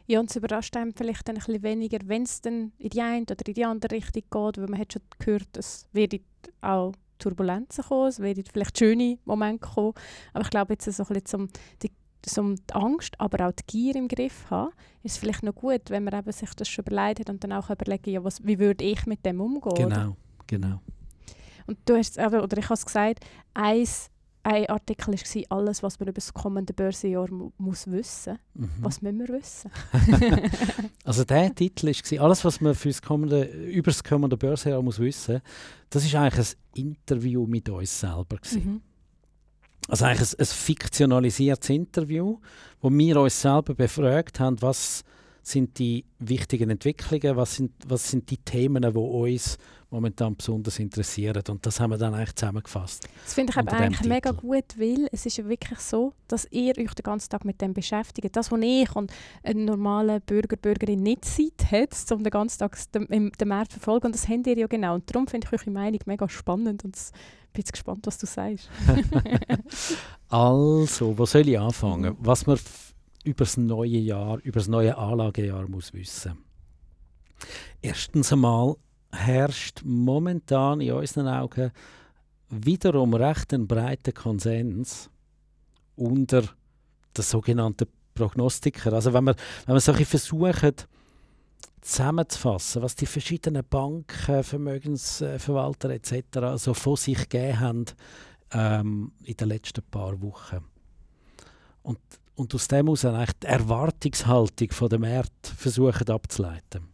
Ja, 0.05 0.21
und 0.21 0.29
es 0.29 0.37
überrascht 0.37 0.75
einem 0.77 0.93
vielleicht 0.93 1.27
ein 1.29 1.35
bisschen 1.35 1.63
weniger, 1.63 1.99
wenn 2.05 2.23
es 2.23 2.41
dann 2.41 2.71
in 2.77 2.89
die 2.89 3.01
eine 3.01 3.23
oder 3.23 3.45
in 3.45 3.53
die 3.53 3.65
andere 3.65 3.95
Richtung 3.95 4.23
geht, 4.23 4.57
weil 4.57 4.67
man 4.69 4.79
hat 4.79 4.93
schon 4.93 5.01
gehört, 5.19 5.57
es 5.57 5.85
wird 5.91 6.21
auch 6.61 6.93
Turbulenzen 7.17 7.83
kommen, 7.83 8.07
es 8.07 8.19
werden 8.19 8.43
vielleicht 8.51 8.77
schöne 8.77 9.17
Momente 9.25 9.67
kommen, 9.67 9.93
aber 10.33 10.43
ich 10.43 10.49
glaube, 10.49 10.73
jetzt 10.73 10.85
so 10.85 11.03
ein 11.03 11.07
bisschen 11.07 11.25
zum, 11.25 11.49
die, 11.81 11.91
zum 12.21 12.55
die 12.55 12.73
Angst, 12.73 13.19
aber 13.19 13.47
auch 13.47 13.51
die 13.51 13.63
Gier 13.67 13.95
im 13.95 14.07
Griff 14.07 14.49
haben, 14.49 14.71
ist 15.03 15.13
es 15.13 15.17
vielleicht 15.17 15.43
noch 15.43 15.55
gut, 15.55 15.89
wenn 15.89 16.03
man 16.03 16.17
eben 16.17 16.31
sich 16.31 16.53
das 16.53 16.67
schon 16.67 16.85
überlegt 16.85 17.19
hat 17.21 17.29
und 17.29 17.43
dann 17.43 17.53
auch 17.53 17.69
überlegen, 17.69 18.09
ja, 18.09 18.23
was, 18.23 18.45
wie 18.45 18.59
würde 18.59 18.83
ich 18.83 19.05
mit 19.05 19.25
dem 19.25 19.41
umgehen? 19.41 19.75
Genau, 19.75 20.09
oder? 20.09 20.17
genau. 20.47 20.81
Und 21.65 21.77
du 21.85 21.97
hast, 21.97 22.17
oder 22.17 22.57
ich 22.57 22.65
habe 22.65 22.75
es 22.75 22.85
gesagt, 22.85 23.25
eins 23.53 24.09
ein 24.47 24.65
Artikel 24.67 25.13
war 25.13 25.57
alles, 25.57 25.83
was 25.83 25.99
man 25.99 26.07
über 26.07 26.15
das 26.15 26.33
kommende 26.33 26.73
Börsenjahr 26.73 27.27
muss 27.57 27.91
wissen 27.91 28.39
muss. 28.55 28.69
Mhm. 28.69 28.69
Was 28.79 29.01
müssen 29.01 29.19
wir 29.19 29.27
wissen? 29.27 29.71
also 31.03 31.25
der 31.25 31.53
Titel 31.53 31.87
war 31.87 32.23
alles, 32.23 32.45
was 32.45 32.61
man 32.61 32.73
für 32.73 32.87
das 32.87 33.01
kommende, 33.01 33.43
über 33.43 33.91
das 33.91 34.03
kommende 34.03 34.37
Börsenjahr 34.37 34.81
muss 34.81 34.99
wissen 34.99 35.41
Das 35.89 36.11
war 36.13 36.21
eigentlich 36.21 36.47
ein 36.47 36.81
Interview 36.81 37.45
mit 37.45 37.67
uns 37.67 37.99
selber. 37.99 38.37
Mhm. 38.53 38.81
Also 39.89 40.05
eigentlich 40.05 40.33
ein, 40.33 40.39
ein 40.39 40.45
fiktionalisiertes 40.45 41.69
Interview, 41.69 42.39
wo 42.79 42.89
wir 42.89 43.19
uns 43.19 43.41
selber 43.41 43.75
befragt 43.75 44.39
haben, 44.39 44.61
was 44.61 45.03
sind 45.47 45.79
die 45.79 46.05
wichtigen 46.19 46.69
Entwicklungen, 46.69 47.37
was 47.37 47.55
sind, 47.55 47.71
was 47.87 48.09
sind 48.09 48.29
die 48.29 48.37
Themen, 48.37 48.81
die 48.81 48.97
uns 48.97 49.57
momentan 49.89 50.35
besonders 50.35 50.79
interessieren. 50.79 51.43
Und 51.47 51.65
das 51.65 51.79
haben 51.79 51.91
wir 51.91 51.97
dann 51.97 52.13
eigentlich 52.13 52.35
zusammengefasst. 52.35 53.07
Das 53.23 53.33
finde 53.33 53.51
ich 53.51 53.57
eigentlich 53.57 54.07
mega 54.07 54.31
gut, 54.31 54.65
weil 54.77 55.07
es 55.11 55.25
ist 55.25 55.37
ja 55.37 55.47
wirklich 55.47 55.79
so, 55.79 56.13
dass 56.27 56.47
ihr 56.51 56.77
euch 56.77 56.93
den 56.93 57.03
ganzen 57.03 57.29
Tag 57.29 57.45
mit 57.45 57.61
dem 57.61 57.73
beschäftigt. 57.73 58.35
Das, 58.35 58.51
was 58.51 58.59
ich 58.61 58.93
und 58.95 59.11
ein 59.43 59.63
normaler 59.63 60.19
Bürger, 60.19 60.57
Bürgerin 60.57 61.03
nicht 61.03 61.23
Zeit 61.23 61.71
hat, 61.71 62.11
um 62.11 62.23
den 62.23 62.31
ganzen 62.31 62.59
Tag 62.59 62.77
den, 62.91 63.31
den 63.31 63.47
Markt 63.47 63.71
zu 63.71 63.79
verfolgen. 63.79 64.07
Und 64.07 64.15
das 64.15 64.27
habt 64.27 64.47
ihr 64.47 64.57
ja 64.57 64.67
genau. 64.67 64.95
Und 64.95 65.09
darum 65.09 65.27
finde 65.27 65.47
ich 65.47 65.53
eure 65.53 65.71
Meinung 65.71 65.99
mega 66.05 66.27
spannend 66.27 66.83
und 66.83 66.93
bin 67.53 67.61
jetzt 67.61 67.71
gespannt, 67.71 68.05
was 68.05 68.17
du 68.17 68.25
sagst. 68.25 68.69
also, 70.29 71.17
wo 71.17 71.25
soll 71.25 71.47
ich 71.47 71.57
anfangen? 71.57 72.17
Was 72.19 72.45
man 72.45 72.59
über 73.27 73.43
das 73.43 73.57
neue 73.57 73.97
Jahr, 73.97 74.39
über 74.43 74.59
das 74.59 74.67
neue 74.67 74.97
Anlagejahr 74.97 75.67
muss 75.67 75.93
wissen. 75.93 76.37
Erstens 77.81 78.31
einmal 78.31 78.75
herrscht 79.11 79.81
momentan 79.83 80.81
in 80.81 80.93
unseren 80.93 81.27
Augen 81.27 81.71
wiederum 82.49 83.13
recht 83.13 83.53
ein 83.53 83.67
breiter 83.67 84.13
Konsens 84.13 85.09
unter 85.95 86.41
den 86.41 87.23
sogenannten 87.23 87.87
Prognostiker. 88.13 88.93
Also 88.93 89.13
wenn 89.13 89.25
wir, 89.25 89.35
wenn 89.65 89.75
wir 89.75 89.81
solche 89.81 90.05
versuchen 90.05 90.73
zusammenzufassen, 91.81 92.81
was 92.81 92.95
die 92.95 93.05
verschiedenen 93.05 93.63
Banken, 93.69 94.43
Vermögensverwalter 94.43 95.89
etc. 95.89 96.55
so 96.55 96.73
von 96.73 96.95
sich 96.95 97.29
gegeben 97.29 97.59
haben 97.59 97.85
ähm, 98.51 99.11
in 99.23 99.35
den 99.35 99.49
letzten 99.49 99.83
paar 99.83 100.21
Wochen. 100.21 100.63
Und 101.83 101.99
und 102.37 102.53
aus 102.53 102.67
dem 102.67 102.85
heraus 102.85 103.03
eigentlich 103.03 103.39
die 103.41 103.47
Erwartungshaltung 103.47 104.71
von 104.71 104.89
der 104.89 104.99
Märkte 104.99 105.55
versuchen 105.55 106.07
abzuleiten. 106.07 106.87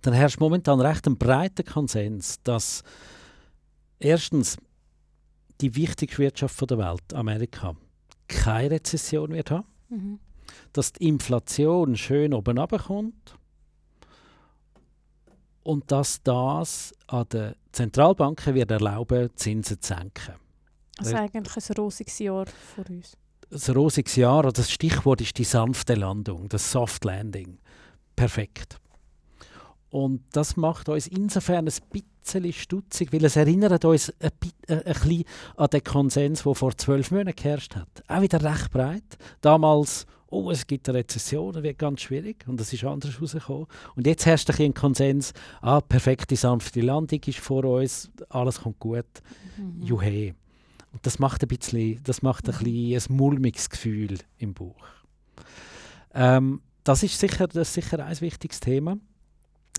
Dann 0.00 0.14
herrscht 0.14 0.40
momentan 0.40 0.80
recht 0.80 1.06
ein 1.06 1.18
breiter 1.18 1.62
Konsens, 1.62 2.40
dass 2.42 2.82
erstens 3.98 4.56
die 5.60 5.74
wichtigste 5.76 6.22
Wirtschaft 6.22 6.70
der 6.70 6.78
Welt, 6.78 7.12
Amerika, 7.12 7.76
keine 8.28 8.72
Rezession 8.72 9.30
wird 9.30 9.50
haben, 9.50 9.66
mhm. 9.90 10.18
dass 10.72 10.94
die 10.94 11.08
Inflation 11.08 11.96
schön 11.96 12.32
oben 12.32 12.56
runterkommt 12.56 13.36
und 15.64 15.92
dass 15.92 16.22
das 16.22 16.94
an 17.08 17.28
den 17.28 17.54
Zentralbanken 17.72 18.54
wird 18.54 18.70
erlauben, 18.70 19.28
Zinsen 19.36 19.82
zu 19.82 19.94
senken. 19.94 20.36
Also 20.96 21.14
eigentlich 21.14 21.70
ein 21.70 21.76
rosiges 21.76 22.18
Jahr 22.20 22.46
vor 22.46 22.88
uns 22.88 23.18
das 23.50 23.74
rosiges 23.74 24.16
Jahr, 24.16 24.40
oder 24.40 24.52
das 24.52 24.70
Stichwort 24.70 25.20
ist 25.20 25.36
die 25.38 25.44
sanfte 25.44 25.94
Landung, 25.94 26.48
das 26.48 26.70
Soft 26.70 27.04
Landing. 27.04 27.58
Perfekt. 28.16 28.78
Und 29.90 30.22
das 30.32 30.56
macht 30.56 30.88
uns 30.88 31.08
insofern 31.08 31.66
ein 31.66 31.74
bisschen 31.90 32.52
stutzig, 32.52 33.12
weil 33.12 33.24
es 33.24 33.34
erinnert 33.34 33.84
uns 33.84 34.12
ein, 34.20 34.30
ein, 34.68 34.78
ein 34.78 34.84
bisschen 34.84 35.24
an 35.56 35.68
den 35.68 35.82
Konsens, 35.82 36.44
der 36.44 36.54
vor 36.54 36.76
zwölf 36.76 37.10
Monaten 37.10 37.34
geherrscht 37.34 37.74
hat. 37.74 37.88
Auch 38.06 38.22
wieder 38.22 38.40
recht 38.42 38.70
breit. 38.70 39.18
Damals, 39.40 40.06
oh, 40.28 40.52
es 40.52 40.64
gibt 40.66 40.88
eine 40.88 40.98
Rezession, 40.98 41.52
das 41.52 41.64
wird 41.64 41.78
ganz 41.78 42.02
schwierig. 42.02 42.44
Und 42.46 42.60
das 42.60 42.72
ist 42.72 42.84
anders 42.84 43.20
rausgekommen. 43.20 43.66
Und 43.96 44.06
jetzt 44.06 44.26
herrscht 44.26 44.48
ein, 44.50 44.64
ein 44.66 44.74
Konsens, 44.74 45.32
ah, 45.60 45.80
perfekte, 45.80 46.36
sanfte 46.36 46.82
Landung 46.82 47.20
ist 47.26 47.40
vor 47.40 47.64
uns, 47.64 48.10
alles 48.28 48.60
kommt 48.60 48.78
gut. 48.78 49.06
Mhm. 49.56 49.82
Juhe. 49.82 50.34
Und 50.92 51.06
das 51.06 51.18
macht 51.18 51.42
ein 51.42 51.48
bisschen, 51.48 52.02
das 52.02 52.22
macht 52.22 52.48
ein, 52.48 52.56
bisschen 52.58 53.12
ein 53.12 53.16
mulmiges 53.16 53.70
Gefühl 53.70 54.18
im 54.38 54.54
Buch. 54.54 54.82
Ähm, 56.14 56.62
das 56.84 57.02
ist 57.02 57.18
sicher, 57.18 57.46
das 57.46 57.68
ist 57.68 57.74
sicher 57.74 58.04
ein 58.04 58.20
wichtiges 58.20 58.60
Thema. 58.60 58.96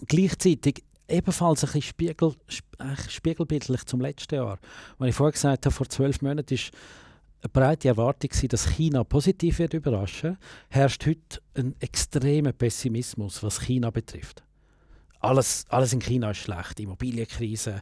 Gleichzeitig 0.07 0.83
ebenfalls 1.07 1.63
ein 1.63 1.67
bisschen 1.67 1.81
spiegel, 1.81 2.35
spiegelbildlich 3.09 3.85
zum 3.85 4.01
letzten 4.01 4.35
Jahr. 4.35 4.59
Wenn 4.97 5.09
ich 5.09 5.15
vorher 5.15 5.33
gesagt 5.33 5.65
habe, 5.65 5.75
vor 5.75 5.89
zwölf 5.89 6.21
Monaten 6.21 6.53
ist 6.53 6.71
eine 7.43 7.49
breite 7.49 7.87
Erwartung 7.87 8.29
dass 8.49 8.69
China 8.69 9.03
positiv 9.03 9.59
wird 9.59 9.73
überraschen, 9.73 10.37
herrscht 10.69 11.05
heute 11.05 11.41
ein 11.55 11.75
extremer 11.79 12.53
Pessimismus, 12.53 13.41
was 13.43 13.61
China 13.61 13.89
betrifft. 13.89 14.43
Alles, 15.19 15.65
alles 15.69 15.93
in 15.93 15.99
China 15.99 16.31
ist 16.31 16.37
schlecht. 16.37 16.79
Immobilienkrise, 16.79 17.81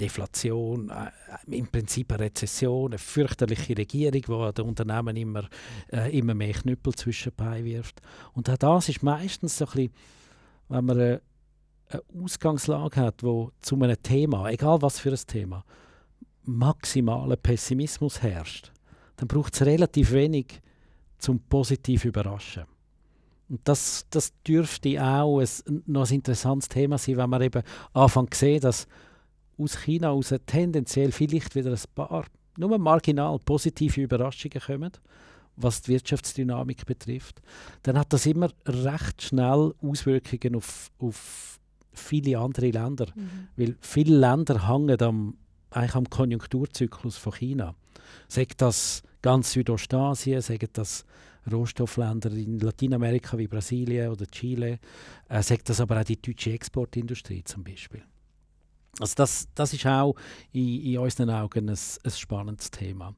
Deflation, 0.00 0.90
äh, 0.90 1.56
im 1.56 1.66
Prinzip 1.68 2.12
eine 2.12 2.24
Rezession, 2.24 2.92
eine 2.92 2.98
fürchterliche 2.98 3.76
Regierung, 3.76 4.22
die 4.22 4.54
den 4.54 4.64
Unternehmen 4.64 5.16
immer, 5.16 5.48
äh, 5.92 6.16
immer 6.16 6.34
mehr 6.34 6.52
Knüppel 6.52 6.94
zwischenbei 6.94 7.64
wirft. 7.64 8.00
Und 8.32 8.50
auch 8.50 8.56
das 8.56 8.88
ist 8.88 9.02
meistens 9.02 9.58
so 9.58 9.66
ein 9.66 9.70
bisschen, 9.72 9.92
wenn 10.68 10.84
man 10.84 10.98
eine, 10.98 11.22
eine 11.88 12.02
Ausgangslage 12.22 13.00
hat, 13.00 13.22
wo 13.22 13.52
zu 13.60 13.76
einem 13.76 14.02
Thema, 14.02 14.48
egal 14.50 14.82
was 14.82 14.98
für 14.98 15.10
ein 15.10 15.26
Thema, 15.26 15.64
maximaler 16.42 17.36
Pessimismus 17.36 18.22
herrscht, 18.22 18.72
dann 19.16 19.28
braucht 19.28 19.54
es 19.54 19.62
relativ 19.64 20.12
wenig 20.12 20.60
zum 21.18 21.40
positiv 21.40 22.04
überraschen. 22.04 22.64
Und 23.48 23.60
das, 23.64 24.06
das 24.10 24.32
dürfte 24.46 25.02
auch 25.02 25.40
ein, 25.40 25.82
noch 25.86 26.08
ein 26.08 26.14
interessantes 26.14 26.68
Thema 26.68 26.98
sein, 26.98 27.16
wenn 27.18 27.30
man 27.30 27.42
eben 27.42 27.62
anfängt 27.92 28.34
zu 28.34 28.40
sehen, 28.40 28.60
dass 28.60 28.86
aus 29.58 29.78
China 29.78 30.10
aus 30.10 30.34
tendenziell 30.46 31.12
vielleicht 31.12 31.54
wieder 31.54 31.72
ein 31.72 31.78
paar, 31.94 32.26
nur 32.58 32.78
marginal 32.78 33.38
positive 33.44 34.00
Überraschungen 34.00 34.60
kommen, 34.60 34.92
was 35.56 35.82
die 35.82 35.92
Wirtschaftsdynamik 35.92 36.86
betrifft, 36.86 37.40
dann 37.82 37.98
hat 37.98 38.12
das 38.12 38.26
immer 38.26 38.50
recht 38.66 39.22
schnell 39.22 39.72
Auswirkungen 39.80 40.56
auf, 40.56 40.90
auf 40.98 41.60
viele 41.92 42.38
andere 42.38 42.70
Länder. 42.70 43.06
Mhm. 43.14 43.48
Weil 43.56 43.76
viele 43.80 44.16
Länder 44.16 44.68
hängen 44.68 45.00
am, 45.00 45.36
eigentlich 45.70 45.94
am 45.94 46.10
Konjunkturzyklus 46.10 47.16
von 47.16 47.34
China. 47.34 47.74
Sagt 48.28 48.60
das 48.62 49.02
ganz 49.22 49.52
Südostasien, 49.52 50.40
sagen 50.40 50.68
das 50.72 51.04
Rohstoffländer 51.50 52.30
in 52.32 52.58
Lateinamerika 52.58 53.36
wie 53.38 53.46
Brasilien 53.46 54.10
oder 54.10 54.26
Chile, 54.26 54.78
äh, 55.28 55.42
sagt 55.42 55.68
das 55.68 55.80
aber 55.80 56.00
auch 56.00 56.04
die 56.04 56.20
deutsche 56.20 56.52
Exportindustrie 56.52 57.44
zum 57.44 57.64
Beispiel. 57.64 58.02
Also 59.00 59.14
das, 59.16 59.48
das 59.54 59.72
ist 59.72 59.86
auch 59.86 60.14
in, 60.52 60.80
in 60.80 60.98
unseren 60.98 61.30
Augen 61.30 61.68
ein, 61.68 61.78
ein 62.04 62.10
spannendes 62.10 62.70
Thema. 62.70 63.14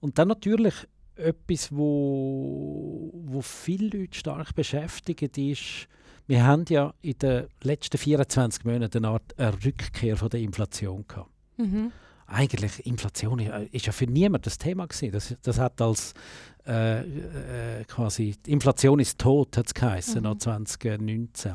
Und 0.00 0.18
dann 0.18 0.28
natürlich 0.28 0.74
etwas, 1.16 1.70
wo, 1.70 3.10
wo 3.12 3.42
viele 3.42 3.98
Leute 3.98 4.18
stark 4.18 4.54
beschäftigt, 4.54 5.36
ist, 5.36 5.88
wir 6.26 6.46
haben 6.46 6.64
ja 6.68 6.94
in 7.02 7.18
den 7.18 7.46
letzten 7.62 7.98
24 7.98 8.64
Monaten 8.64 9.04
eine 9.04 9.14
Art 9.14 9.38
eine 9.38 9.52
Rückkehr 9.64 10.16
von 10.16 10.28
der 10.28 10.40
Inflation 10.40 11.04
gehabt. 11.06 11.30
Mhm. 11.56 11.92
Eigentlich, 12.26 12.86
Inflation 12.86 13.40
ist 13.40 13.86
ja 13.86 13.92
für 13.92 14.06
niemand 14.06 14.46
das 14.46 14.56
Thema 14.56 14.86
gewesen. 14.86 15.10
Das, 15.10 15.34
das 15.42 15.58
hat 15.58 15.80
als 15.82 16.14
äh, 16.64 17.00
äh, 17.80 17.84
quasi, 17.84 18.36
Inflation 18.46 19.00
ist 19.00 19.18
tot, 19.18 19.56
hat 19.56 19.66
es 19.66 19.74
geheißen, 19.74 20.22
mhm. 20.22 20.38
2019. 20.38 21.54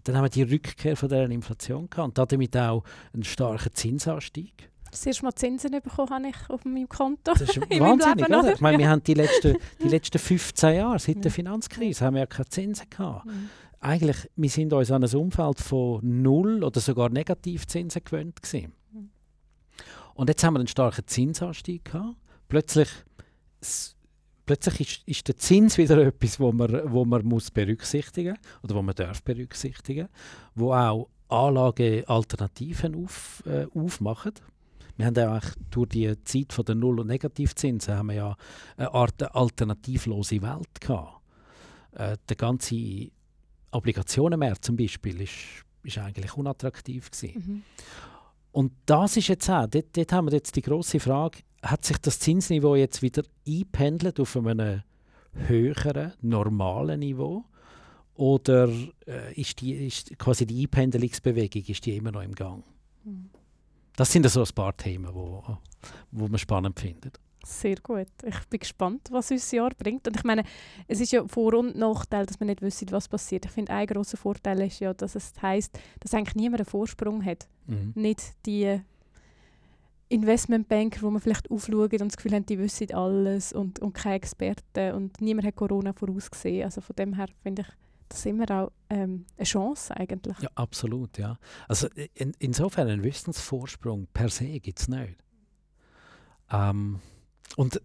Und 0.00 0.08
dann 0.08 0.16
haben 0.16 0.24
wir 0.24 0.30
die 0.30 0.44
Rückkehr 0.44 0.96
von 0.96 1.10
der 1.10 1.28
Inflation 1.28 1.90
gehabt 1.90 2.18
und 2.18 2.32
damit 2.32 2.56
auch 2.56 2.84
einen 3.12 3.22
starken 3.22 3.74
Zinsanstieg. 3.74 4.70
Das 4.90 5.04
erste 5.04 5.24
Mal 5.24 5.34
Zinsen 5.34 5.70
bekommen 5.72 6.08
habe 6.08 6.28
ich 6.28 6.48
auf 6.48 6.64
meinem 6.64 6.88
Konto. 6.88 7.20
Das 7.24 7.42
ist 7.42 7.60
wahnsinnig, 7.78 8.26
oder? 8.26 8.54
Ich 8.54 8.62
meine, 8.62 8.78
wir 8.78 8.88
haben 8.88 9.02
die 9.02 9.12
letzten, 9.22 9.58
die 9.78 9.88
letzten 9.88 10.18
15 10.18 10.74
Jahre, 10.74 10.98
seit 10.98 11.16
ja. 11.16 11.20
der 11.20 11.30
Finanzkrise, 11.30 12.06
haben 12.06 12.14
wir 12.14 12.20
ja 12.20 12.26
keine 12.26 12.48
Zinsen 12.48 12.88
gehabt. 12.88 13.26
Mhm. 13.26 13.50
Eigentlich, 13.78 14.30
wir 14.36 14.48
sind 14.48 14.72
uns 14.72 14.90
an 14.90 15.04
ein 15.04 15.14
Umfeld 15.14 15.60
von 15.60 16.00
Null 16.22 16.64
oder 16.64 16.80
sogar 16.80 17.10
Negativzinsen 17.10 18.02
gewöhnt 18.02 18.40
gewesen. 18.42 18.72
Mhm. 18.92 19.10
Und 20.14 20.30
jetzt 20.30 20.42
haben 20.42 20.54
wir 20.54 20.60
einen 20.60 20.68
starken 20.68 21.06
Zinsanstieg 21.06 21.84
gehabt. 21.84 22.16
Plötzlich 22.48 22.88
plötzlich 24.50 24.80
ist, 24.80 25.08
ist, 25.08 25.28
der 25.28 25.36
Zins 25.36 25.78
wieder 25.78 25.98
etwas, 25.98 26.40
wo 26.40 26.50
man, 26.50 26.90
wo 26.90 27.04
man 27.04 27.24
muss 27.24 27.52
berücksichtigen 27.52 28.36
oder 28.64 28.74
wo 28.74 28.82
man 28.82 28.96
darf 28.96 29.22
berücksichtigen, 29.22 30.08
wo 30.56 30.72
auch 30.72 31.08
Anlagealternativen 31.28 33.04
auf, 33.04 33.44
äh, 33.46 33.66
aufmachen. 33.72 34.32
Wir 34.96 35.06
haben 35.06 35.14
ja 35.14 35.40
durch 35.70 35.88
die 35.90 36.24
Zeit 36.24 36.52
von 36.52 36.64
der 36.64 36.74
Null- 36.74 36.98
und 36.98 37.06
Negativzinsen 37.06 37.94
haben 37.94 38.08
wir 38.08 38.14
ja 38.14 38.36
eine 38.76 38.92
Art 38.92 39.34
alternativlose 39.34 40.42
Welt 40.42 40.80
gehabt. 40.80 41.20
Äh, 41.92 42.16
der 42.28 42.36
ganze 42.36 43.08
Obligationenmarkt 43.70 44.64
zum 44.64 44.76
Beispiel 44.76 45.20
ist, 45.20 45.64
ist 45.84 45.98
eigentlich 45.98 46.36
unattraktiv 46.36 47.08
gewesen. 47.08 47.34
Mhm. 47.36 47.62
Und 48.50 48.72
das 48.86 49.16
ist 49.16 49.28
jetzt 49.28 49.48
auch, 49.48 49.68
dort, 49.68 49.96
dort 49.96 50.12
haben 50.12 50.26
wir 50.26 50.32
jetzt 50.32 50.56
die 50.56 50.62
große 50.62 50.98
Frage, 50.98 51.38
hat 51.62 51.84
sich 51.84 51.98
das 51.98 52.18
Zinsniveau 52.18 52.74
jetzt 52.74 53.02
wieder 53.02 53.22
eingependelt 53.46 54.20
auf 54.20 54.36
einem 54.36 54.82
höheren, 55.34 56.12
normalen 56.20 57.00
Niveau? 57.00 57.44
Oder 58.14 58.68
äh, 59.06 59.32
ist, 59.34 59.60
die, 59.60 59.86
ist 59.86 60.18
quasi 60.18 60.44
die 60.44 60.62
Einpendelungsbewegung 60.62 61.62
ist 61.66 61.86
die 61.86 61.96
immer 61.96 62.12
noch 62.12 62.22
im 62.22 62.34
Gang? 62.34 62.62
Mhm. 63.04 63.30
Das 63.96 64.12
sind 64.12 64.28
so 64.28 64.42
ein 64.42 64.54
paar 64.54 64.76
Themen, 64.76 65.14
wo, 65.14 65.42
wo 66.10 66.28
man 66.28 66.38
spannend 66.38 66.78
findet. 66.78 67.18
Sehr 67.44 67.76
gut. 67.76 68.08
Ich 68.24 68.38
bin 68.50 68.60
gespannt, 68.60 69.08
was 69.10 69.30
uns 69.30 69.42
das 69.42 69.52
Jahr 69.52 69.70
bringt. 69.70 70.06
Und 70.06 70.16
ich 70.16 70.24
meine, 70.24 70.44
es 70.86 71.00
ist 71.00 71.12
ja 71.12 71.26
Vor- 71.26 71.54
und 71.54 71.76
Nachteil, 71.76 72.26
dass 72.26 72.38
man 72.38 72.48
nicht 72.48 72.60
wissen, 72.60 72.90
was 72.90 73.08
passiert. 73.08 73.46
Ich 73.46 73.50
finde, 73.50 73.72
ein 73.72 73.86
großer 73.86 74.18
Vorteil 74.18 74.60
ist 74.60 74.80
ja, 74.80 74.92
dass 74.92 75.14
es 75.14 75.32
heisst, 75.40 75.78
dass 76.00 76.12
eigentlich 76.12 76.34
niemand 76.34 76.60
einen 76.60 76.66
Vorsprung 76.66 77.24
hat. 77.24 77.48
Mhm. 77.66 77.92
Nicht 77.94 78.22
die 78.44 78.80
Investmentbanker, 80.10 81.02
wo 81.02 81.10
man 81.10 81.20
vielleicht 81.20 81.50
aufschauen 81.50 81.90
und 81.90 82.08
das 82.08 82.16
Gefühl 82.16 82.32
haben, 82.32 82.44
die 82.44 82.58
wissen 82.58 82.92
alles 82.92 83.52
und, 83.52 83.78
und 83.78 83.92
keine 83.92 84.16
Experten 84.16 84.94
und 84.94 85.20
niemand 85.20 85.46
hat 85.46 85.56
Corona 85.56 85.92
vorausgesehen. 85.92 86.64
Also 86.64 86.80
von 86.80 86.96
dem 86.96 87.14
her 87.14 87.28
finde 87.42 87.62
ich 87.62 87.68
das 88.08 88.26
immer 88.26 88.50
auch 88.50 88.72
ähm, 88.90 89.24
eine 89.36 89.44
Chance 89.44 89.96
eigentlich. 89.96 90.36
Ja, 90.40 90.48
absolut, 90.56 91.16
ja. 91.16 91.38
Also 91.68 91.86
in, 92.14 92.34
insofern 92.40 92.88
einen 92.88 93.04
Wissensvorsprung 93.04 94.08
per 94.12 94.28
se 94.30 94.58
gibt 94.58 94.80
es 94.80 94.88
nicht. 94.88 95.16
Ähm, 96.50 96.98
und 97.56 97.80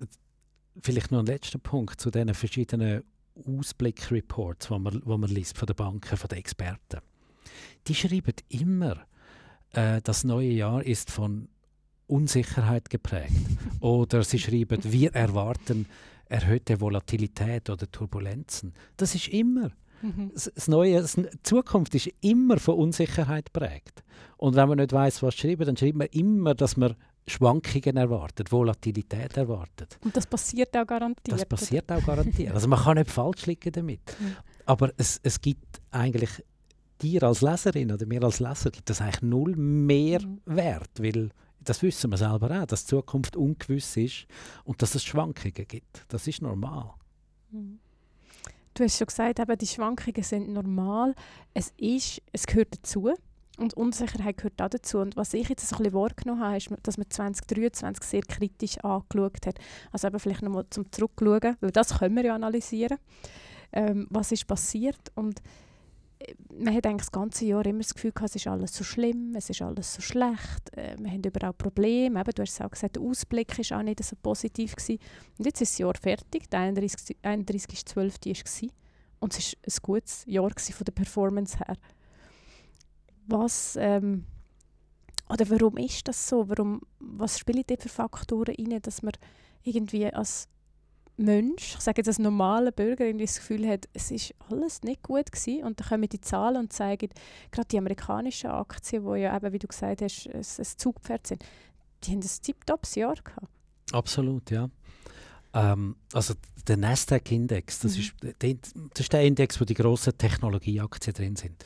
vielleicht 0.81 1.11
noch 1.11 1.19
ein 1.19 1.27
letzter 1.27 1.59
Punkt 1.59 2.01
zu 2.01 2.09
diesen 2.09 2.33
verschiedenen 2.33 3.03
Ausblick-Reports, 3.35 4.69
die 4.69 4.79
man, 4.79 5.01
wo 5.05 5.15
man 5.17 5.29
liest 5.29 5.59
von 5.59 5.67
den 5.67 5.75
Banken, 5.75 6.17
von 6.17 6.27
den 6.27 6.39
Experten. 6.39 7.01
Die 7.87 7.93
schreiben 7.93 8.33
immer, 8.49 9.05
äh, 9.73 10.01
das 10.01 10.23
neue 10.23 10.49
Jahr 10.49 10.83
ist 10.83 11.11
von 11.11 11.49
Unsicherheit 12.07 12.89
geprägt. 12.89 13.33
oder 13.79 14.23
sie 14.23 14.39
schreiben, 14.39 14.79
wir 14.83 15.13
erwarten 15.13 15.85
erhöhte 16.27 16.79
Volatilität 16.81 17.69
oder 17.69 17.89
Turbulenzen. 17.91 18.73
Das 18.97 19.13
ist 19.15 19.27
immer. 19.27 19.71
Mhm. 20.01 20.31
Das 20.33 20.67
Neue, 20.67 21.01
das, 21.01 21.15
die 21.15 21.27
Zukunft 21.43 21.95
ist 21.95 22.09
immer 22.21 22.57
von 22.57 22.75
Unsicherheit 22.75 23.53
geprägt. 23.53 24.03
Und 24.37 24.55
wenn 24.55 24.67
man 24.67 24.77
nicht 24.79 24.91
weiß, 24.91 25.23
was 25.23 25.35
schreiben, 25.35 25.65
dann 25.65 25.77
schreibt 25.77 25.95
man 25.95 26.07
immer, 26.07 26.53
dass 26.55 26.77
man 26.77 26.95
Schwankungen 27.27 27.97
erwartet, 27.97 28.51
Volatilität 28.51 29.35
erwartet. 29.37 29.97
Und 30.03 30.15
das 30.15 30.27
passiert 30.27 30.75
auch 30.77 30.85
garantiert. 30.85 31.39
Das 31.39 31.45
passiert 31.45 31.91
auch 31.91 32.05
garantiert. 32.05 32.51
Also 32.53 32.67
man 32.67 32.79
kann 32.79 32.97
nicht 32.97 33.09
falsch 33.09 33.45
liegen 33.47 33.71
damit. 33.71 34.01
Mhm. 34.19 34.35
Aber 34.65 34.91
es, 34.97 35.19
es 35.23 35.41
gibt 35.41 35.81
eigentlich 35.91 36.29
dir 37.01 37.23
als 37.23 37.41
Leserin 37.41 37.91
oder 37.91 38.05
mir 38.05 38.23
als 38.23 38.39
Leser 38.39 38.69
gibt 38.71 38.89
das 38.89 39.01
eigentlich 39.01 39.21
null 39.21 39.55
mehr 39.55 40.21
Mhm. 40.21 40.39
Wert, 40.45 40.91
weil 40.99 41.29
das 41.65 41.81
wissen 41.81 42.11
wir 42.11 42.17
selber 42.17 42.61
auch, 42.61 42.65
dass 42.65 42.85
die 42.85 42.91
Zukunft 42.91 43.35
ungewiss 43.35 43.97
ist 43.97 44.27
und 44.63 44.81
dass 44.81 44.95
es 44.95 45.03
Schwankungen 45.03 45.67
gibt. 45.67 46.05
Das 46.07 46.27
ist 46.27 46.41
normal. 46.41 46.93
Du 48.73 48.83
hast 48.83 48.97
schon 48.97 49.07
gesagt, 49.07 49.39
eben, 49.39 49.57
die 49.57 49.67
Schwankungen 49.67 50.23
sind 50.23 50.49
normal. 50.49 51.15
Es, 51.53 51.73
ist, 51.77 52.21
es 52.31 52.45
gehört 52.45 52.75
dazu. 52.75 53.13
Und 53.57 53.73
Unsicherheit 53.75 54.37
gehört 54.37 54.61
auch 54.61 54.69
dazu. 54.69 54.97
Und 54.97 55.15
was 55.15 55.33
ich 55.33 55.47
jetzt 55.47 55.71
ein 55.71 55.77
bisschen 55.77 55.93
wahrgenommen 55.93 56.41
habe, 56.41 56.57
ist, 56.57 56.69
dass 56.83 56.97
man 56.97 57.09
2023 57.09 58.03
sehr 58.03 58.21
kritisch 58.21 58.77
angeschaut 58.79 59.45
hat. 59.45 59.59
Also 59.91 60.07
eben 60.07 60.19
vielleicht 60.19 60.41
nochmal 60.41 60.65
zum 60.69 60.91
Zurückschauen, 60.91 61.55
weil 61.61 61.71
das 61.71 61.99
können 61.99 62.15
wir 62.17 62.25
ja 62.25 62.35
analysieren. 62.35 62.97
Ähm, 63.71 64.07
was 64.09 64.33
ist 64.33 64.45
passiert? 64.45 65.11
Und 65.15 65.41
man 66.53 66.73
hat 66.73 66.85
eigentlich 66.85 67.07
das 67.07 67.11
ganze 67.11 67.45
Jahr 67.45 67.65
immer 67.65 67.79
das 67.79 67.93
Gefühl 67.93 68.11
gehabt, 68.11 68.31
es 68.31 68.35
ist 68.35 68.47
alles 68.47 68.75
so 68.75 68.83
schlimm, 68.83 69.33
es 69.35 69.49
ist 69.49 69.61
alles 69.61 69.93
so 69.93 70.01
schlecht, 70.01 70.77
äh, 70.77 70.95
wir 70.99 71.11
haben 71.11 71.23
überall 71.23 71.53
Probleme. 71.53 72.19
Eben, 72.19 72.31
du 72.33 72.41
hast 72.41 72.53
es 72.53 72.61
auch 72.61 72.71
gesagt, 72.71 72.95
der 72.95 73.03
Ausblick 73.03 73.57
war 73.57 73.79
auch 73.79 73.83
nicht 73.83 74.03
so 74.03 74.15
positiv. 74.21 74.75
Gewesen. 74.75 74.99
Und 75.37 75.45
jetzt 75.45 75.61
ist 75.61 75.73
das 75.73 75.77
Jahr 75.79 75.95
fertig, 75.95 76.49
der 76.49 76.59
31. 76.61 77.17
31.12. 77.23 78.63
war 78.63 78.69
und 79.19 79.37
es 79.37 79.53
war 79.53 79.59
ein 79.65 79.77
gutes 79.81 80.23
Jahr 80.27 80.49
von 80.49 80.85
der 80.85 80.91
Performance 80.91 81.57
her. 81.57 81.77
Was, 83.27 83.75
ähm, 83.79 84.25
oder 85.29 85.49
warum 85.49 85.77
ist 85.77 86.07
das 86.07 86.29
so? 86.29 86.47
Warum, 86.47 86.81
was 86.99 87.39
spielen 87.39 87.63
dort 87.65 87.81
für 87.81 87.89
Faktoren 87.89 88.55
rein, 88.55 88.81
dass 88.81 89.01
man 89.01 89.13
irgendwie 89.63 90.05
als 90.13 90.47
Mensch, 91.17 91.75
ich 91.75 91.81
sage 91.81 91.99
jetzt 91.99 92.07
als 92.07 92.19
normaler 92.19 92.71
Bürger, 92.71 93.05
irgendwie 93.05 93.25
das 93.25 93.37
Gefühl 93.37 93.67
hat, 93.67 93.87
es 93.93 94.11
ist 94.11 94.33
alles 94.49 94.83
nicht 94.83 95.01
gut 95.03 95.31
gewesen. 95.31 95.63
Und 95.63 95.79
dann 95.79 95.87
kommen 95.87 96.09
die 96.09 96.19
Zahlen 96.21 96.57
und 96.57 96.73
zeigen, 96.73 97.09
gerade 97.51 97.67
die 97.69 97.77
amerikanischen 97.77 98.49
Aktien, 98.49 99.05
die 99.05 99.19
ja 99.21 99.35
eben, 99.35 99.53
wie 99.53 99.59
du 99.59 99.67
gesagt 99.67 100.01
hast, 100.01 100.27
ein, 100.27 100.35
ein 100.39 100.65
Zugpferd 100.77 101.27
sind, 101.27 101.45
die 102.03 102.11
haben 102.11 102.19
ein 102.19 102.29
tiptops 102.41 102.95
Jahr 102.95 103.15
gehabt. 103.15 103.47
Absolut, 103.91 104.51
ja. 104.51 104.69
Ähm, 105.53 105.95
also 106.11 106.33
der 106.67 106.77
Nasdaq-Index, 106.77 107.79
das, 107.79 107.93
Mhm. 107.95 108.01
ist, 108.01 108.13
der, 108.21 108.53
das 108.91 108.99
ist 108.99 109.13
der 109.13 109.21
Index, 109.23 109.61
wo 109.61 109.65
die 109.65 109.73
grossen 109.73 110.17
Technologieaktien 110.17 111.13
drin 111.13 111.35
sind. 111.35 111.63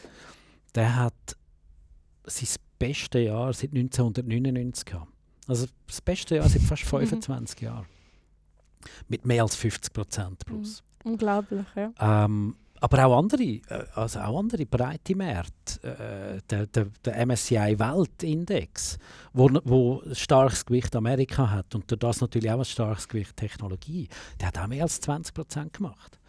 Der 0.75 0.95
hat 0.95 1.13
sein 2.25 2.47
bestes 2.77 3.23
Jahr 3.23 3.51
seit 3.53 3.71
1999 3.73 4.85
gehabt. 4.85 5.11
Also 5.47 5.65
das 5.87 6.01
beste 6.01 6.35
Jahr 6.35 6.47
seit 6.47 6.61
fast 6.61 6.83
25 6.83 7.61
Jahren. 7.61 7.87
Mit 9.07 9.25
mehr 9.25 9.43
als 9.43 9.55
50 9.55 9.93
Prozent 9.93 10.45
plus. 10.45 10.83
Unglaublich, 11.03 11.65
ja. 11.75 11.91
Ähm, 11.99 12.55
aber 12.81 13.05
auch 13.05 13.17
andere, 13.17 13.43
äh, 13.43 13.61
also 13.95 14.19
auch 14.19 14.39
andere 14.39 14.65
breite 14.65 15.15
Märkte. 15.15 15.83
Äh, 15.83 16.41
der, 16.49 16.67
der, 16.67 16.87
der 17.03 17.25
MSCI 17.25 17.77
Weltindex, 17.77 18.97
wo, 19.33 19.49
wo 19.63 20.01
ein 20.01 20.15
starkes 20.15 20.65
Gewicht 20.65 20.95
Amerika 20.95 21.49
hat 21.49 21.75
und 21.75 21.89
durch 21.91 21.99
das 21.99 22.21
natürlich 22.21 22.49
auch 22.51 22.59
ein 22.59 22.65
starkes 22.65 23.07
Gewicht 23.07 23.35
Technologie, 23.35 24.07
der 24.39 24.47
hat 24.47 24.57
auch 24.57 24.67
mehr 24.67 24.83
als 24.83 25.01
20 25.01 25.33
Prozent 25.33 25.73
gemacht. 25.73 26.19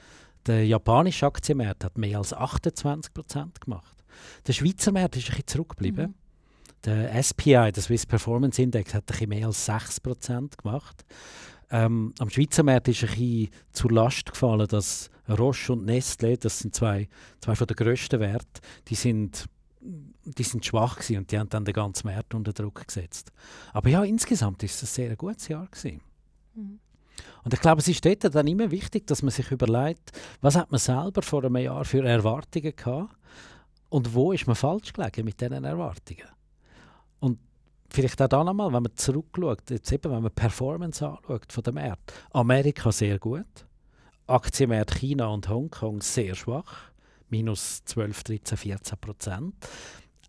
Der 0.47 0.67
japanische 0.67 1.27
Aktienmarkt 1.27 1.85
hat 1.85 1.99
mehr 1.99 2.19
als 2.19 2.33
28 2.33 3.13
Prozent 3.13 3.61
gemacht. 3.61 4.05
Der 4.47 4.53
Schweizer 4.53 4.93
Markt 4.93 5.17
ist 5.17 5.25
ein 5.25 5.31
bisschen 5.31 5.47
zurückgeblieben. 5.47 6.07
Mhm. 6.07 6.15
Der 6.85 7.23
SPI, 7.23 7.73
der 7.73 7.83
Swiss 7.83 8.07
Performance 8.07 8.61
Index, 8.61 8.95
hat 8.95 9.03
ein 9.03 9.07
bisschen 9.07 9.29
mehr 9.29 9.47
als 9.47 9.67
6 9.67 10.01
Prozent 10.01 10.57
gemacht. 10.57 11.05
Ähm, 11.71 12.13
am 12.19 12.31
Schweizer 12.31 12.63
Markt 12.63 12.89
ist 12.89 13.03
ein 13.03 13.11
bisschen 13.11 13.49
zur 13.73 13.93
Last 13.93 14.31
gefallen, 14.31 14.67
dass 14.67 15.11
Roche 15.29 15.73
und 15.73 15.85
Nestle, 15.85 16.37
das 16.37 16.59
sind 16.59 16.75
zwei, 16.75 17.09
zwei 17.41 17.55
von 17.55 17.67
den 17.67 17.77
grössten 17.77 18.19
Werte, 18.19 18.61
die 18.89 18.97
sind, 18.97 19.47
die 19.81 20.43
sind 20.43 20.67
schwach 20.67 20.97
gewesen 20.97 21.19
und 21.19 21.31
die 21.31 21.39
haben 21.39 21.49
dann 21.49 21.65
den 21.65 21.75
ganzen 21.75 22.09
Markt 22.09 22.35
unter 22.35 22.53
Druck 22.53 22.87
gesetzt. 22.87 23.31
Aber 23.73 23.89
ja, 23.89 24.03
insgesamt 24.03 24.63
ist 24.65 24.75
es 24.75 24.83
ein 24.83 24.95
sehr 24.95 25.17
gutes 25.17 25.47
Jahr 25.49 25.67
gewesen. 25.67 26.01
Mhm. 26.55 26.81
Und 27.45 27.55
ich 27.55 27.61
glaube, 27.61 27.81
es 27.81 27.89
ist 27.89 28.05
dort 28.05 28.35
dann 28.35 28.47
immer 28.47 28.71
wichtig, 28.71 29.07
dass 29.07 29.23
man 29.23 29.31
sich 29.31 29.51
überlegt, 29.51 30.11
was 30.41 30.57
hat 30.57 30.71
man 30.71 30.81
selber 30.81 31.23
vor 31.23 31.45
einem 31.45 31.57
Jahr 31.57 31.85
für 31.85 32.05
Erwartungen 32.05 32.75
gehabt 32.75 33.15
und 33.89 34.15
wo 34.15 34.33
ist 34.33 34.47
man 34.47 34.57
falsch 34.57 34.93
gelegen 34.93 35.25
mit 35.25 35.41
diesen 35.41 35.65
Erwartungen. 35.65 36.29
Und 37.21 37.39
vielleicht 37.93 38.21
auch 38.23 38.29
da 38.29 38.45
nochmal, 38.45 38.73
wenn 38.73 38.83
man 38.83 38.97
zurückschaut, 38.97 39.71
jetzt 39.71 39.93
eben, 39.93 40.13
wenn 40.13 40.23
man 40.23 40.33
Performance 40.33 41.07
anschaut 41.07 41.53
von 41.53 41.65
dem 41.65 41.75
Markt. 41.75 42.13
Amerika 42.33 42.93
sehr 42.93 43.19
gut, 43.19 43.67
Aktienmarkt 44.27 44.97
China 44.97 45.27
und 45.29 45.49
Hongkong 45.49 46.01
sehr 46.01 46.35
schwach, 46.35 46.93
minus 47.29 47.85
12, 47.85 48.23
13, 48.25 48.59
14 48.59 48.99
Prozent. 48.99 49.55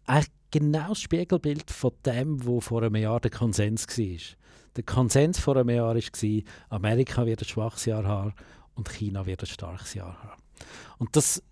Eigentlich 0.06 0.32
genau 0.52 0.90
das 0.90 1.02
Spiegelbild 1.02 1.70
von 1.72 1.92
dem, 2.06 2.46
wo 2.46 2.60
vor 2.60 2.84
einem 2.84 2.96
Jahr 2.96 3.20
der 3.20 3.32
Konsens 3.32 3.88
war. 3.88 4.38
Der 4.76 4.84
Konsens 4.84 5.40
vor 5.40 5.58
einem 5.58 5.70
Jahr 5.70 5.96
war, 5.96 6.42
Amerika 6.70 7.26
wird 7.26 7.42
ein 7.42 7.48
schwaches 7.48 7.86
Jahr 7.86 8.06
haben 8.06 8.34
und 8.76 8.90
China 8.90 9.26
wird 9.26 9.44
ein 9.44 9.48
starkes 9.48 9.94
Jahr 9.94 10.18
haben. 10.24 10.42
Und 10.98 11.16
das 11.16 11.44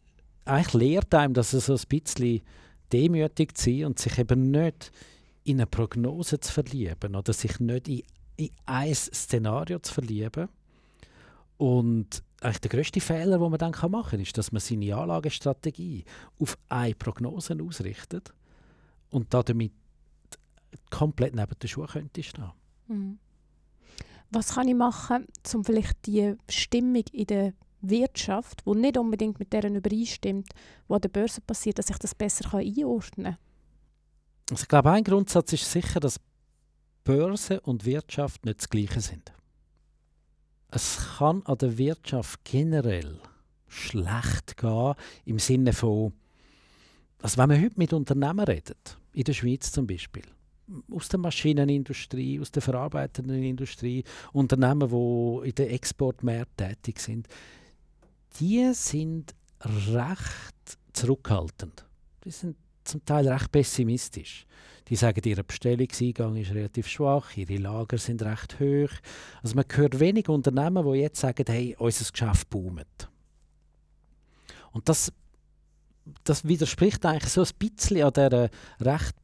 eigentlich 0.45 0.73
lehrt 0.73 1.13
einem, 1.13 1.33
dass 1.33 1.53
es 1.53 1.67
so 1.67 1.75
ein 1.75 1.81
bisschen 1.87 2.41
demütig 2.91 3.57
zu 3.57 3.69
sein 3.69 3.85
und 3.85 3.99
sich 3.99 4.17
eben 4.17 4.51
nicht 4.51 4.91
in 5.49 5.59
eine 5.59 5.65
Prognose 5.65 6.39
zu 6.39 6.53
verlieben 6.53 7.15
oder 7.15 7.33
sich 7.33 7.59
nicht 7.59 7.87
in, 7.87 8.03
in 8.37 8.49
ein 8.65 8.93
Szenario 8.93 9.79
zu 9.79 9.93
verlieben. 9.93 10.47
Und 11.57 12.23
eigentlich 12.41 12.59
der 12.59 12.69
grösste 12.69 13.01
Fehler, 13.01 13.39
den 13.39 13.49
man 13.49 13.57
dann 13.57 13.91
machen 13.91 14.11
kann, 14.11 14.19
ist, 14.19 14.37
dass 14.37 14.51
man 14.51 14.61
seine 14.61 14.95
Anlagestrategie 14.95 16.05
auf 16.39 16.57
eine 16.69 16.95
Prognose 16.95 17.57
ausrichtet 17.61 18.33
und 19.09 19.33
damit 19.33 19.73
komplett 20.91 21.33
neben 21.33 21.59
den 21.59 21.67
Schuhen 21.67 21.87
könnte 21.87 22.23
stehen. 22.23 22.51
Mhm. 22.87 23.17
Was 24.31 24.53
kann 24.53 24.67
ich 24.67 24.75
machen, 24.75 25.25
um 25.55 25.65
vielleicht 25.65 26.05
die 26.05 26.35
Stimmung 26.47 27.03
in 27.11 27.25
der 27.25 27.53
Wirtschaft, 27.81 28.61
die 28.67 28.75
nicht 28.75 28.97
unbedingt 28.97 29.39
mit 29.39 29.51
deren 29.51 29.75
übereinstimmt, 29.75 30.49
was 30.87 30.97
an 30.97 31.01
der 31.01 31.09
Börse 31.09 31.41
passiert, 31.41 31.79
dass 31.79 31.89
ich 31.89 31.97
das 31.97 32.13
besser 32.13 32.53
einordnen 32.53 33.25
kann? 33.33 33.48
Also 34.51 34.63
ich 34.63 34.67
glaube, 34.67 34.91
ein 34.91 35.03
Grundsatz 35.03 35.53
ist 35.53 35.71
sicher, 35.71 35.99
dass 35.99 36.19
Börse 37.03 37.61
und 37.61 37.85
Wirtschaft 37.85 38.45
nicht 38.45 38.59
das 38.59 38.69
Gleiche 38.69 39.01
sind. 39.01 39.31
Es 40.71 41.17
kann 41.17 41.41
an 41.45 41.57
der 41.57 41.77
Wirtschaft 41.77 42.43
generell 42.43 43.19
schlecht 43.67 44.57
gehen, 44.57 44.93
im 45.25 45.39
Sinne 45.39 45.73
von, 45.73 46.13
also 47.21 47.37
wenn 47.37 47.49
man 47.49 47.61
heute 47.61 47.77
mit 47.77 47.93
Unternehmen 47.93 48.45
redet, 48.45 48.97
in 49.13 49.23
der 49.23 49.33
Schweiz 49.33 49.71
zum 49.71 49.87
Beispiel, 49.87 50.23
aus 50.91 51.09
der 51.09 51.19
Maschinenindustrie, 51.19 52.39
aus 52.39 52.51
der 52.51 52.61
verarbeitenden 52.61 53.41
Industrie, 53.43 54.03
Unternehmen, 54.33 54.89
die 54.89 55.49
in 55.49 55.55
den 55.55 55.69
Exportmärkten 55.69 56.69
tätig 56.69 56.99
sind, 56.99 57.27
die 58.39 58.71
sind 58.73 59.33
recht 59.61 60.77
zurückhaltend. 60.93 61.85
Die 62.23 62.31
sind 62.31 62.55
zum 62.89 63.05
Teil 63.05 63.27
recht 63.27 63.51
pessimistisch. 63.51 64.45
Die 64.87 64.95
sagen, 64.95 65.21
ihr 65.23 65.43
Bestellungseingang 65.43 66.35
ist 66.35 66.51
relativ 66.51 66.87
schwach, 66.87 67.37
ihre 67.37 67.57
Lager 67.57 67.97
sind 67.97 68.23
recht 68.23 68.59
hoch. 68.59 68.89
Also 69.43 69.55
man 69.55 69.65
hört 69.71 69.99
wenig 69.99 70.29
Unternehmen, 70.29 70.83
die 70.91 70.99
jetzt 70.99 71.19
sagen, 71.19 71.45
hey, 71.47 71.75
unser 71.77 72.11
Geschäft 72.11 72.49
boomt. 72.49 73.09
Und 74.71 74.89
das, 74.89 75.11
das 76.23 76.47
widerspricht 76.47 77.05
eigentlich 77.05 77.31
so 77.31 77.41
ein 77.41 77.49
bisschen 77.59 78.03
an 78.03 78.13
dieser 78.13 78.49
recht 78.81 79.15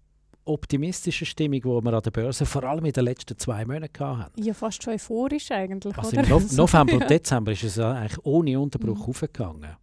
optimistischen 0.45 1.25
Stimmung, 1.25 1.61
die 1.61 1.85
wir 1.85 1.93
an 1.93 2.03
der 2.03 2.11
Börse 2.11 2.45
vor 2.45 2.63
allem 2.63 2.85
in 2.85 2.93
den 2.93 3.03
letzten 3.03 3.37
zwei 3.37 3.65
Monaten 3.65 4.17
hatten. 4.17 4.43
Ja, 4.43 4.53
fast 4.53 4.83
schon 4.83 4.93
euphorisch 4.93 5.51
eigentlich, 5.51 5.97
also? 5.97 6.15
Im 6.15 6.29
no 6.29 6.39
November 6.51 6.93
und 6.93 7.09
Dezember 7.09 7.51
ist 7.51 7.63
es 7.63 7.79
eigentlich 7.79 8.23
ohne 8.23 8.59
Unterbruch 8.59 8.99
mhm. 8.99 9.09
aufgegangen. 9.09 9.75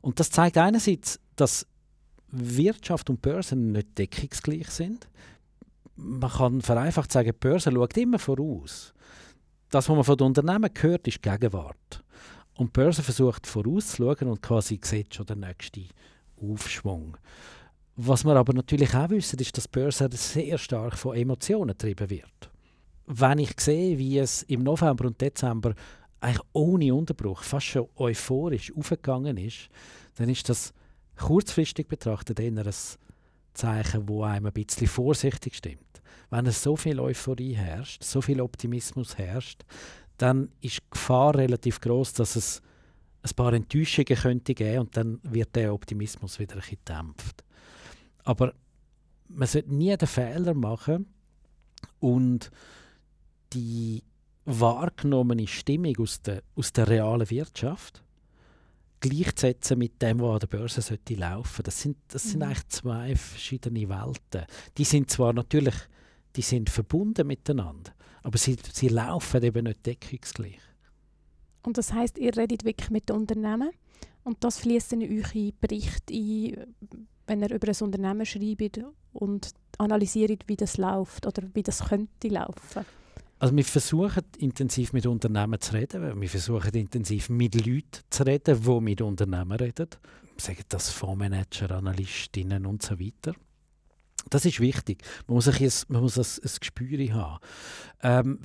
Und 0.00 0.20
das 0.20 0.30
zeigt 0.30 0.56
einerseits, 0.56 1.18
dass 1.34 1.66
Wirtschaft 2.38 3.10
und 3.10 3.22
Börse 3.22 3.56
nicht 3.56 3.98
deckungsgleich 3.98 4.68
sind. 4.68 5.08
Man 5.96 6.30
kann 6.30 6.60
vereinfacht 6.60 7.12
sagen, 7.12 7.32
die 7.32 7.38
Börse 7.38 7.72
schaut 7.72 7.96
immer 7.96 8.18
voraus. 8.18 8.92
Das, 9.70 9.88
was 9.88 9.96
man 9.96 10.04
von 10.04 10.16
den 10.16 10.26
Unternehmen 10.26 10.70
hört, 10.78 11.08
ist 11.08 11.22
Gegenwart. 11.22 12.04
Und 12.56 12.68
die 12.68 12.80
Börse 12.80 13.02
versucht 13.02 13.46
vorauszuschauen 13.46 14.28
und 14.28 14.42
quasi 14.42 14.80
sieht 14.82 15.14
schon 15.14 15.26
den 15.26 15.40
nächsten 15.40 15.88
Aufschwung. 16.40 17.16
Was 17.96 18.24
wir 18.24 18.36
aber 18.36 18.52
natürlich 18.52 18.94
auch 18.94 19.10
wissen, 19.10 19.38
ist, 19.38 19.56
dass 19.56 19.64
die 19.64 19.70
Börse 19.78 20.08
sehr 20.12 20.58
stark 20.58 20.98
von 20.98 21.16
Emotionen 21.16 21.68
getrieben 21.68 22.10
wird. 22.10 22.50
Wenn 23.06 23.38
ich 23.38 23.58
sehe, 23.58 23.98
wie 23.98 24.18
es 24.18 24.42
im 24.42 24.62
November 24.62 25.06
und 25.06 25.20
Dezember 25.20 25.74
eigentlich 26.20 26.46
ohne 26.52 26.94
Unterbruch 26.94 27.42
fast 27.42 27.66
schon 27.66 27.88
euphorisch 27.96 28.72
aufgegangen 28.76 29.36
ist, 29.36 29.68
dann 30.16 30.28
ist 30.28 30.48
das 30.48 30.72
kurzfristig 31.16 31.88
betrachtet 31.88 32.40
eher 32.40 32.52
ein 32.52 32.74
Zeichen, 33.54 34.08
wo 34.08 34.22
einem 34.22 34.46
ein 34.46 34.52
bisschen 34.52 34.86
vorsichtig 34.86 35.56
stimmt. 35.56 35.80
Wenn 36.30 36.46
es 36.46 36.62
so 36.62 36.76
viel 36.76 37.00
Euphorie 37.00 37.54
herrscht, 37.54 38.02
so 38.02 38.20
viel 38.20 38.40
Optimismus 38.40 39.16
herrscht, 39.16 39.64
dann 40.18 40.50
ist 40.60 40.78
die 40.78 40.90
Gefahr 40.90 41.34
relativ 41.34 41.80
groß, 41.80 42.14
dass 42.14 42.36
es 42.36 42.62
ein 43.22 43.34
paar 43.34 43.52
Enttäuschungen 43.52 44.16
könnte 44.16 44.54
geben 44.54 44.80
und 44.80 44.96
dann 44.96 45.20
wird 45.22 45.54
der 45.56 45.72
Optimismus 45.74 46.38
wieder 46.38 46.54
ein 46.54 46.60
bisschen 46.60 46.78
gedämpft. 46.84 47.44
Aber 48.24 48.54
man 49.28 49.48
sollte 49.48 49.74
nie 49.74 49.96
den 49.96 50.08
Fehler 50.08 50.54
machen 50.54 51.06
und 51.98 52.50
die 53.52 54.02
wahrgenommene 54.44 55.46
Stimmung 55.46 55.96
aus 55.98 56.22
der, 56.22 56.42
aus 56.54 56.72
der 56.72 56.88
realen 56.88 57.28
Wirtschaft 57.30 58.02
gleichzusetzen 59.00 59.78
mit 59.78 60.00
dem, 60.02 60.20
was 60.20 60.34
an 60.34 60.38
der 60.40 60.46
Börse 60.58 60.80
sollte 60.80 61.14
laufen. 61.14 61.62
Das 61.62 61.80
sind, 61.80 61.98
das 62.08 62.24
sind 62.24 62.38
mhm. 62.38 62.42
eigentlich 62.44 62.68
zwei 62.68 63.16
verschiedene 63.16 63.88
Welten. 63.88 64.46
Die 64.76 64.84
sind 64.84 65.10
zwar 65.10 65.32
natürlich, 65.32 65.74
die 66.34 66.42
sind 66.42 66.70
verbunden 66.70 67.26
miteinander, 67.26 67.92
aber 68.22 68.38
sie, 68.38 68.56
sie 68.72 68.88
laufen 68.88 69.42
eben 69.42 69.64
nicht 69.64 69.84
deckungsgleich. 69.86 70.60
Und 71.62 71.78
das 71.78 71.92
heißt, 71.92 72.18
ihr 72.18 72.36
redet 72.36 72.64
wirklich 72.64 72.90
mit 72.90 73.08
den 73.08 73.16
Unternehmen 73.16 73.70
und 74.24 74.42
das 74.44 74.58
fließt 74.58 74.92
in 74.94 75.02
eure 75.02 75.52
Berichte 75.60 76.14
ein, 76.14 76.74
wenn 77.26 77.42
ihr 77.42 77.50
über 77.52 77.68
ein 77.68 77.76
Unternehmen 77.80 78.26
schreibt 78.26 78.80
und 79.12 79.52
analysiert, 79.78 80.44
wie 80.46 80.56
das 80.56 80.78
läuft 80.78 81.26
oder 81.26 81.42
wie 81.54 81.62
das 81.62 81.84
könnte 81.84 82.28
laufen. 82.28 82.84
Also 83.38 83.54
wir 83.54 83.64
versuchen 83.64 84.22
intensiv 84.38 84.92
mit 84.92 85.06
Unternehmen 85.06 85.60
zu 85.60 85.74
reden. 85.74 86.20
Wir 86.20 86.28
versuchen 86.28 86.74
intensiv 86.74 87.28
mit 87.28 87.54
Leuten 87.66 88.00
zu 88.08 88.22
reden, 88.22 88.62
die 88.62 88.80
mit 88.80 89.02
Unternehmen 89.02 89.52
reden. 89.52 89.88
Sagen 90.38 90.62
das 90.68 90.90
Fondsmanager, 90.90 91.70
Analystinnen 91.72 92.64
und 92.64 92.82
so 92.82 92.98
weiter. 92.98 93.34
Das 94.28 94.44
ist 94.44 94.58
wichtig. 94.58 95.02
Man 95.28 95.36
muss, 95.36 95.48
ein, 95.48 95.70
man 95.88 96.02
muss 96.02 96.18
ein, 96.18 96.24
ein 96.24 96.56
Gespür 96.58 97.14
haben. 97.14 97.38
Ähm, 98.02 98.38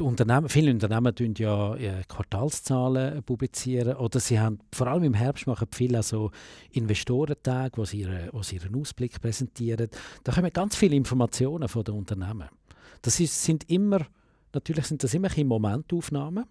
Unternehmen, 0.00 0.48
viele 0.48 0.70
Unternehmen 0.70 1.14
publizieren 1.14 1.38
ja 1.38 1.74
äh, 1.76 2.02
Quartalszahlen 2.06 3.22
publizieren 3.22 3.96
oder 3.96 4.20
sie 4.20 4.38
haben, 4.38 4.58
vor 4.74 4.88
allem 4.88 5.04
im 5.04 5.14
Herbst 5.14 5.46
machen 5.46 5.68
viele 5.72 5.98
also 5.98 6.30
Investorentage, 6.72 7.78
wo 7.78 7.84
sie, 7.84 8.00
ihre, 8.00 8.28
wo 8.32 8.42
sie 8.42 8.56
ihren 8.56 8.74
Ausblick 8.74 9.20
präsentieren. 9.20 9.88
Da 10.22 10.32
kommen 10.32 10.52
ganz 10.52 10.76
viele 10.76 10.96
Informationen 10.96 11.68
von 11.68 11.84
den 11.84 11.94
Unternehmen. 11.94 12.48
Das 13.00 13.18
ist, 13.18 13.42
sind 13.42 13.70
immer 13.70 14.06
Natürlich 14.52 14.86
sind 14.86 15.02
das 15.02 15.14
immer 15.14 15.28
ein 15.34 15.46
Momentaufnahmen. 15.46 16.44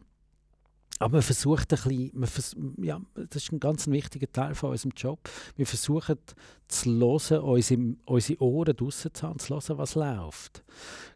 Aber 1.02 1.14
man 1.14 1.22
versucht 1.24 1.74
ein 1.74 1.82
bisschen, 1.82 2.12
man 2.14 2.30
vers 2.30 2.56
ja, 2.78 3.02
das 3.16 3.44
ist 3.44 3.52
ein 3.52 3.60
ganz 3.60 3.88
wichtiger 3.88 4.32
Teil 4.32 4.54
von 4.54 4.70
unserem 4.70 4.92
Job. 4.96 5.28
Wir 5.56 5.66
versuchen 5.66 6.18
zu 6.68 6.92
hören, 6.92 7.42
unsere, 7.42 7.96
unsere 8.06 8.42
Ohren 8.42 8.76
draussen 8.76 9.12
zu 9.12 9.28
haben, 9.28 9.40
zu 9.40 9.56
hören, 9.56 9.80
was 9.80 9.96
läuft. 9.96 10.64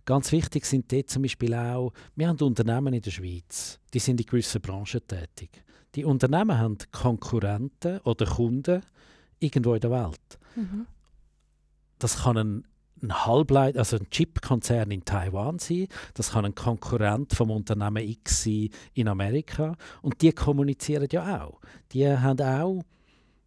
Ganz 0.05 0.31
wichtig 0.31 0.65
sind 0.65 0.91
dort 0.91 1.11
zum 1.11 1.21
Beispiel 1.21 1.53
auch, 1.53 1.93
wir 2.15 2.27
haben 2.27 2.39
Unternehmen 2.39 2.95
in 2.95 3.01
der 3.01 3.11
Schweiz, 3.11 3.79
die 3.93 3.99
sind 3.99 4.19
in 4.19 4.25
gewissen 4.25 4.59
Branchen 4.59 5.01
tätig. 5.07 5.63
Die 5.93 6.03
Unternehmen 6.03 6.57
haben 6.57 6.77
Konkurrenten 6.91 7.99
oder 7.99 8.25
Kunden 8.25 8.81
irgendwo 9.37 9.75
in 9.75 9.81
der 9.81 9.91
Welt. 9.91 10.39
Mhm. 10.55 10.87
Das 11.99 12.23
kann 12.23 12.37
ein 12.37 12.67
ein 13.01 13.25
Halbleit, 13.25 13.77
also 13.77 13.97
ein 13.97 14.09
Chip-Konzern 14.09 14.91
in 14.91 15.03
Taiwan 15.03 15.59
sein, 15.59 15.87
das 16.13 16.31
kann 16.31 16.45
ein 16.45 16.55
Konkurrent 16.55 17.33
vom 17.33 17.51
Unternehmen 17.51 18.03
X 18.07 18.43
sein 18.43 18.69
in 18.93 19.07
Amerika 19.07 19.75
und 20.01 20.21
die 20.21 20.31
kommunizieren 20.31 21.07
ja 21.11 21.43
auch. 21.43 21.59
Die 21.91 22.07
haben 22.07 22.41
auch 22.41 22.83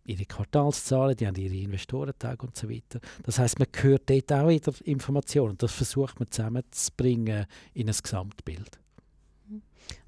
ihre 0.04 0.24
Quartalszahlen, 0.24 1.16
die 1.16 1.26
haben 1.26 1.36
ihre 1.36 1.54
Investorentage 1.54 2.46
und 2.46 2.56
so 2.56 2.68
weiter. 2.68 3.00
Das 3.24 3.38
heißt, 3.38 3.58
man 3.58 3.68
hört 3.80 4.08
dort 4.08 4.32
auch 4.32 4.48
wieder 4.48 4.72
Informationen 4.84 5.50
und 5.50 5.62
das 5.62 5.72
versucht 5.72 6.18
man 6.18 6.30
zusammenzubringen 6.30 7.46
in 7.74 7.88
ein 7.88 7.96
Gesamtbild. 8.02 8.78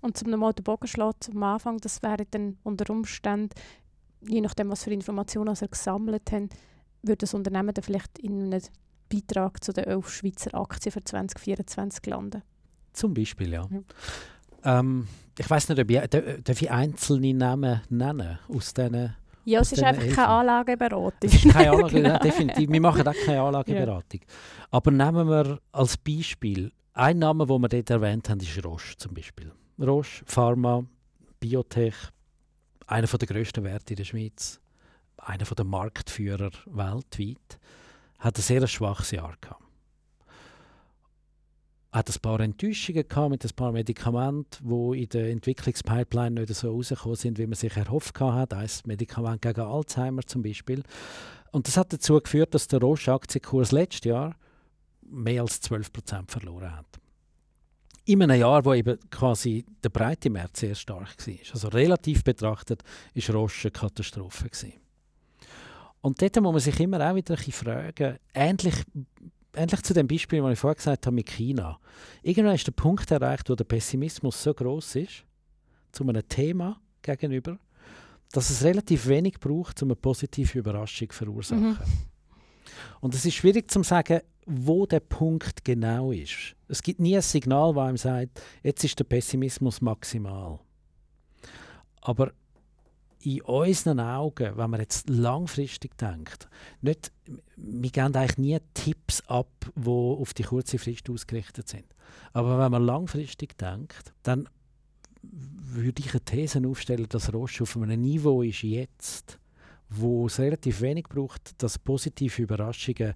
Und 0.01 0.17
zum 0.17 0.31
nochmal 0.31 0.53
den 0.53 0.65
Bogen 0.65 0.89
am 1.01 1.43
Anfang, 1.43 1.79
das 1.79 2.03
wäre 2.03 2.27
dann 2.31 2.59
unter 2.63 2.91
Umständen, 2.91 3.51
je 4.27 4.41
nachdem, 4.41 4.71
was 4.71 4.85
für 4.85 4.93
Informationen 4.93 5.55
sie 5.55 5.69
gesammelt 5.69 6.31
haben, 6.33 6.49
würde 7.03 7.19
das 7.19 7.35
Unternehmen 7.35 7.73
dann 7.73 7.85
vielleicht 7.85 8.19
in 8.19 8.53
einem 8.53 8.63
Beitrag 9.13 9.63
zu 9.63 9.73
den 9.73 9.85
elf 9.85 10.11
Schweizer 10.11 10.55
Aktien 10.55 10.93
für 10.93 11.03
2024 11.03 12.07
landen. 12.07 12.43
Zum 12.93 13.15
Beispiel, 13.15 13.53
ja. 13.53 13.69
ja. 13.71 14.81
Ähm, 14.81 15.09
ich 15.39 15.49
weiß 15.49 15.69
nicht, 15.69 15.81
ob 15.81 15.91
ich, 15.91 16.01
darf 16.01 16.63
ich 16.63 16.71
einzelne 16.71 17.35
Namen 17.35 17.81
nennen 17.89 18.39
aus 18.49 18.75
diesen 18.75 19.17
ja, 19.45 19.61
es 19.61 19.73
ist 19.73 19.83
einfach 19.83 20.03
Elfen. 20.03 20.17
keine 20.17 20.29
Anlageberatung. 20.29 21.29
Es 21.29 21.35
ist 21.35 21.53
keine 21.53 21.71
Anlage, 21.71 22.03
genau. 22.03 22.19
definitiv. 22.23 22.71
Wir 22.71 22.81
machen 22.81 23.09
auch 23.09 23.15
keine 23.25 23.41
Anlageberatung. 23.41 24.21
Ja. 24.21 24.35
Aber 24.71 24.91
nehmen 24.91 25.29
wir 25.29 25.59
als 25.73 25.97
Beispiel, 25.97 26.71
ein 26.93 27.19
Name, 27.19 27.47
den 27.47 27.63
wir 27.63 27.69
dort 27.69 27.91
erwähnt 27.91 28.29
haben, 28.29 28.41
ist 28.41 28.65
Roche 28.65 28.97
zum 28.99 29.15
Beispiel. 29.15 29.51
Roche, 29.81 30.23
Pharma, 30.27 30.85
Biotech, 31.41 31.95
einer 32.87 33.07
der 33.07 33.29
grössten 33.29 33.65
Werte 33.65 33.95
in 33.95 33.97
der 33.97 34.05
Schweiz, 34.05 34.61
einer 35.17 35.45
der 35.45 35.65
Marktführer 35.65 36.51
weltweit 36.67 37.59
hat 38.21 38.39
ein 38.39 38.43
sehr 38.43 38.67
schwaches 38.67 39.11
Jahr 39.11 39.35
gehabt. 39.41 39.65
Hat 41.91 42.09
ein 42.09 42.21
paar 42.23 42.39
Enttäuschungen 42.39 43.09
gehabt 43.09 43.31
mit 43.31 43.45
ein 43.45 43.51
paar 43.57 43.73
Medikamenten, 43.73 44.69
die 44.69 45.03
in 45.03 45.09
der 45.09 45.31
Entwicklungspipeline 45.31 46.41
nicht 46.41 46.55
so 46.55 46.71
rausgekommen 46.71 47.17
sind, 47.17 47.39
wie 47.39 47.47
man 47.47 47.57
sich 47.57 47.77
erhofft 47.77 48.21
hat. 48.21 48.55
Ein 48.55 48.71
Medikament 48.85 49.43
gegen 49.43 49.63
Alzheimer 49.63 50.23
zum 50.23 50.43
Beispiel. 50.43 50.85
Und 51.51 51.67
das 51.67 51.77
hat 51.77 51.93
dazu 51.93 52.21
geführt, 52.21 52.55
dass 52.55 52.69
der 52.69 52.81
Roche-Aktienkurs 52.81 53.73
letztes 53.73 54.05
Jahr 54.05 54.37
mehr 55.03 55.43
als 55.43 55.61
12% 55.63 56.31
verloren 56.31 56.77
hat. 56.77 56.87
In 58.05 58.23
einem 58.23 58.41
Jahr, 58.41 58.65
wo 58.65 58.73
eben 58.75 58.99
quasi 59.11 59.65
der 59.83 59.89
breite 59.89 60.31
März 60.31 60.61
sehr 60.61 60.75
stark 60.77 61.27
war. 61.27 61.35
Also 61.53 61.69
relativ 61.69 62.23
betrachtet 62.23 62.83
war 63.15 63.35
Roche 63.35 63.69
eine 63.69 63.73
Katastrophe. 63.73 64.49
Gewesen. 64.49 64.80
Und 66.01 66.21
dort 66.21 66.41
muss 66.41 66.53
man 66.53 66.61
sich 66.61 66.81
immer 66.81 67.11
auch 67.11 67.15
wieder 67.15 67.37
ein 67.37 67.53
fragen, 67.53 68.19
ähnlich, 68.35 68.75
ähnlich 69.55 69.83
zu 69.83 69.93
dem 69.93 70.07
Beispiel, 70.07 70.41
das 70.41 70.53
ich 70.53 70.59
vorher 70.59 70.77
gesagt 70.77 71.07
habe 71.07 71.15
mit 71.15 71.29
China. 71.29 71.79
Irgendwann 72.23 72.55
ist 72.55 72.67
der 72.67 72.73
Punkt 72.73 73.11
erreicht, 73.11 73.51
wo 73.51 73.55
der 73.55 73.65
Pessimismus 73.65 74.43
so 74.43 74.55
groß 74.55 74.97
ist, 74.97 75.25
zu 75.93 76.05
einem 76.05 76.27
Thema 76.27 76.81
gegenüber, 77.03 77.59
dass 78.33 78.51
es 78.51 78.63
relativ 78.63 79.09
wenig 79.09 79.41
braucht, 79.41 79.83
um 79.83 79.89
eine 79.89 79.97
positive 79.97 80.59
Überraschung 80.59 81.11
zu 81.11 81.17
verursachen. 81.17 81.71
Mhm. 81.71 81.79
Und 83.01 83.15
es 83.15 83.25
ist 83.25 83.35
schwierig 83.35 83.71
zu 83.71 83.83
sagen, 83.83 84.21
wo 84.47 84.87
der 84.87 85.01
Punkt 85.01 85.65
genau 85.65 86.13
ist. 86.13 86.57
Es 86.69 86.83
gibt 86.83 87.01
nie 87.01 87.17
ein 87.17 87.23
Signal, 87.23 87.75
das 87.75 87.85
einem 87.85 87.97
sagt, 87.97 88.43
jetzt 88.63 88.85
ist 88.85 88.99
der 88.99 89.05
Pessimismus 89.05 89.81
maximal. 89.81 90.61
Aber 92.01 92.33
in 93.23 93.43
unseren 93.43 94.01
Augen, 94.01 94.57
wenn 94.57 94.71
man 94.71 94.81
jetzt 94.81 95.09
langfristig 95.09 95.97
denkt, 95.99 96.49
nicht, 96.81 97.13
wir 97.57 97.91
geben 97.91 98.15
eigentlich 98.15 98.39
nie 98.39 98.59
Tipps 98.73 99.23
ab, 99.27 99.71
die 99.75 99.89
auf 99.89 100.33
die 100.33 100.45
kurze 100.45 100.79
Frist 100.79 101.11
ausgerichtet 101.11 101.69
sind. 101.69 101.85
Aber 102.33 102.59
wenn 102.59 102.71
man 102.71 102.85
langfristig 102.85 103.59
denkt, 103.59 104.15
dann 104.23 104.49
würde 105.23 106.03
ich 106.03 106.13
eine 106.13 106.25
These 106.25 106.67
aufstellen, 106.67 107.07
dass 107.09 107.33
Roche 107.33 107.65
auf 107.65 107.77
einem 107.77 108.01
Niveau 108.01 108.43
ist 108.43 108.63
jetzt, 108.63 109.39
wo 109.91 110.27
es 110.27 110.39
relativ 110.39 110.81
wenig 110.81 111.09
braucht, 111.09 111.63
dass 111.63 111.79
positive 111.79 112.43
Überraschungen 112.43 113.13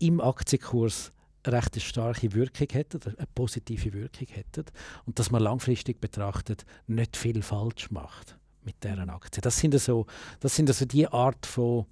im 0.00 0.20
Aktienkurs 0.20 1.12
recht 1.46 1.80
starke 1.80 2.32
Wirkung 2.32 2.68
hätten, 2.72 3.00
eine 3.16 3.28
positive 3.34 3.92
Wirkung 3.92 4.26
hätten 4.28 4.64
und 5.04 5.18
dass 5.18 5.30
man 5.30 5.42
langfristig 5.42 6.00
betrachtet 6.00 6.64
nicht 6.86 7.16
viel 7.16 7.42
falsch 7.42 7.90
macht 7.90 8.38
mit 8.64 8.82
deren 8.82 9.10
Aktie. 9.10 9.40
Das 9.40 9.58
sind 9.58 9.78
so, 9.78 10.06
das 10.40 10.56
sind 10.56 10.68
also 10.68 10.84
die 10.84 11.06
Art 11.06 11.46
von, 11.46 11.86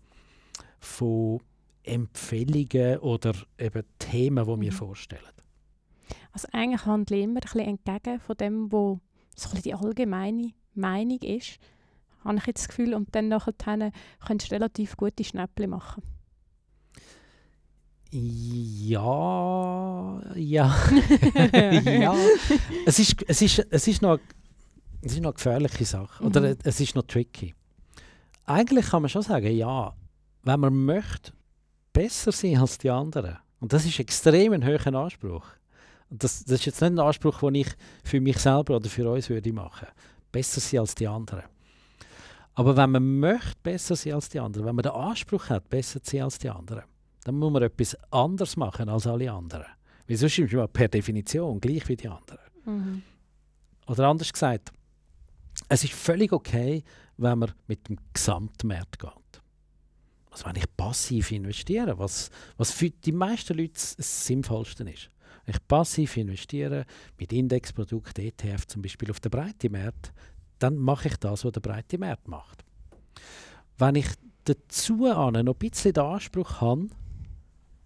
von 0.80 1.40
Empfehlungen 1.82 2.98
oder 2.98 3.34
eben 3.58 3.84
Themen, 3.98 4.44
die 4.44 4.60
wir 4.60 4.72
mhm. 4.72 4.76
vorstellen. 4.76 5.22
Also 6.32 6.48
eigentlich 6.52 6.86
handle 6.86 7.16
ich 7.16 7.24
immer 7.24 7.40
ein 7.40 7.40
bisschen 7.40 7.60
entgegen 7.60 8.20
von 8.20 8.36
dem, 8.36 8.72
was 8.72 8.98
so 9.36 9.56
die 9.60 9.74
allgemeine 9.74 10.52
Meinung 10.74 11.18
ist, 11.18 11.58
habe 12.24 12.38
ich 12.38 12.46
jetzt 12.46 12.60
das 12.62 12.68
Gefühl. 12.68 12.94
Und 12.94 13.14
dann 13.14 13.28
nachher 13.28 13.52
kannst 14.26 14.50
du 14.50 14.54
relativ 14.54 14.96
gute 14.96 15.24
Schnäppchen 15.24 15.70
machen. 15.70 16.02
Ja, 18.10 19.00
ja. 20.34 20.74
ja. 21.84 22.14
Es 22.84 22.98
ist, 22.98 23.22
es, 23.26 23.40
ist, 23.40 23.66
es, 23.70 23.88
ist 23.88 24.02
noch, 24.02 24.18
es 25.02 25.12
ist 25.12 25.20
noch 25.20 25.30
eine 25.30 25.34
gefährliche 25.34 25.84
Sache. 25.84 26.24
Oder 26.24 26.40
mhm. 26.40 26.56
es 26.62 26.80
ist 26.80 26.94
noch 26.94 27.02
tricky. 27.02 27.54
Eigentlich 28.44 28.86
kann 28.86 29.02
man 29.02 29.08
schon 29.08 29.22
sagen, 29.22 29.54
ja, 29.54 29.92
wenn 30.42 30.60
man 30.60 30.84
möchte, 30.84 31.32
besser 31.92 32.32
sein 32.32 32.58
als 32.58 32.78
die 32.78 32.90
anderen. 32.90 33.38
Und 33.60 33.72
das 33.72 33.84
ist 33.84 33.98
extrem 33.98 34.52
ein 34.52 34.66
hoher 34.66 34.94
Anspruch. 34.94 35.44
Und 36.08 36.22
das, 36.24 36.44
das 36.44 36.60
ist 36.60 36.66
jetzt 36.66 36.80
nicht 36.80 36.92
ein 36.92 36.98
Anspruch, 36.98 37.40
den 37.40 37.56
ich 37.56 37.68
für 38.04 38.20
mich 38.20 38.38
selber 38.38 38.76
oder 38.76 38.88
für 38.88 39.08
uns 39.10 39.28
würde 39.28 39.52
machen. 39.52 39.88
Besser 40.30 40.60
sein 40.60 40.80
als 40.80 40.94
die 40.94 41.06
anderen. 41.06 41.44
Aber 42.54 42.76
wenn 42.76 42.90
man 42.90 43.20
möchte, 43.20 43.56
besser 43.62 43.96
sein 43.96 44.14
als 44.14 44.28
die 44.28 44.38
anderen, 44.38 44.66
wenn 44.66 44.74
man 44.74 44.82
den 44.82 44.92
Anspruch 44.92 45.48
hat, 45.48 45.68
besser 45.68 46.02
zu 46.02 46.10
sein 46.16 46.24
als 46.24 46.38
die 46.38 46.50
anderen, 46.50 46.82
dann 47.24 47.36
muss 47.36 47.52
man 47.52 47.62
etwas 47.62 47.96
anderes 48.10 48.56
machen 48.56 48.88
als 48.88 49.06
alle 49.06 49.30
anderen. 49.32 49.66
Weil 50.06 50.16
sonst 50.16 50.38
ist 50.38 50.52
man 50.52 50.68
per 50.68 50.88
Definition 50.88 51.60
gleich 51.60 51.88
wie 51.88 51.96
die 51.96 52.08
anderen. 52.08 52.40
Mhm. 52.64 53.02
Oder 53.86 54.08
anders 54.08 54.32
gesagt, 54.32 54.72
es 55.68 55.84
ist 55.84 55.92
völlig 55.92 56.32
okay, 56.32 56.84
wenn 57.16 57.38
man 57.38 57.52
mit 57.66 57.88
dem 57.88 57.98
Gesamtmarkt 58.12 58.98
geht. 58.98 59.42
Also 60.30 60.46
wenn 60.46 60.56
ich 60.56 60.76
passiv 60.76 61.30
investiere, 61.30 61.98
was, 61.98 62.30
was 62.56 62.70
für 62.70 62.90
die 62.90 63.12
meisten 63.12 63.56
Leute 63.56 63.74
das 63.74 64.26
Sinnvollste 64.26 64.84
ist. 64.84 65.10
Wenn 65.44 65.54
ich 65.54 65.68
passiv 65.68 66.16
investiere, 66.16 66.86
mit 67.18 67.32
Indexprodukten, 67.32 68.24
ETF 68.24 68.66
zum 68.66 68.82
Beispiel 68.82 69.10
auf 69.10 69.20
der 69.20 69.30
breiten 69.30 69.72
Markt, 69.72 70.12
dann 70.58 70.76
mache 70.76 71.08
ich 71.08 71.16
das, 71.16 71.44
was 71.44 71.52
der 71.52 71.60
breite 71.60 71.98
Markt 71.98 72.28
macht. 72.28 72.64
Wenn 73.76 73.96
ich 73.96 74.08
dazu 74.44 74.96
noch 74.96 75.34
ein 75.34 75.54
bisschen 75.56 75.92
den 75.92 76.04
Anspruch 76.04 76.60
habe, 76.60 76.86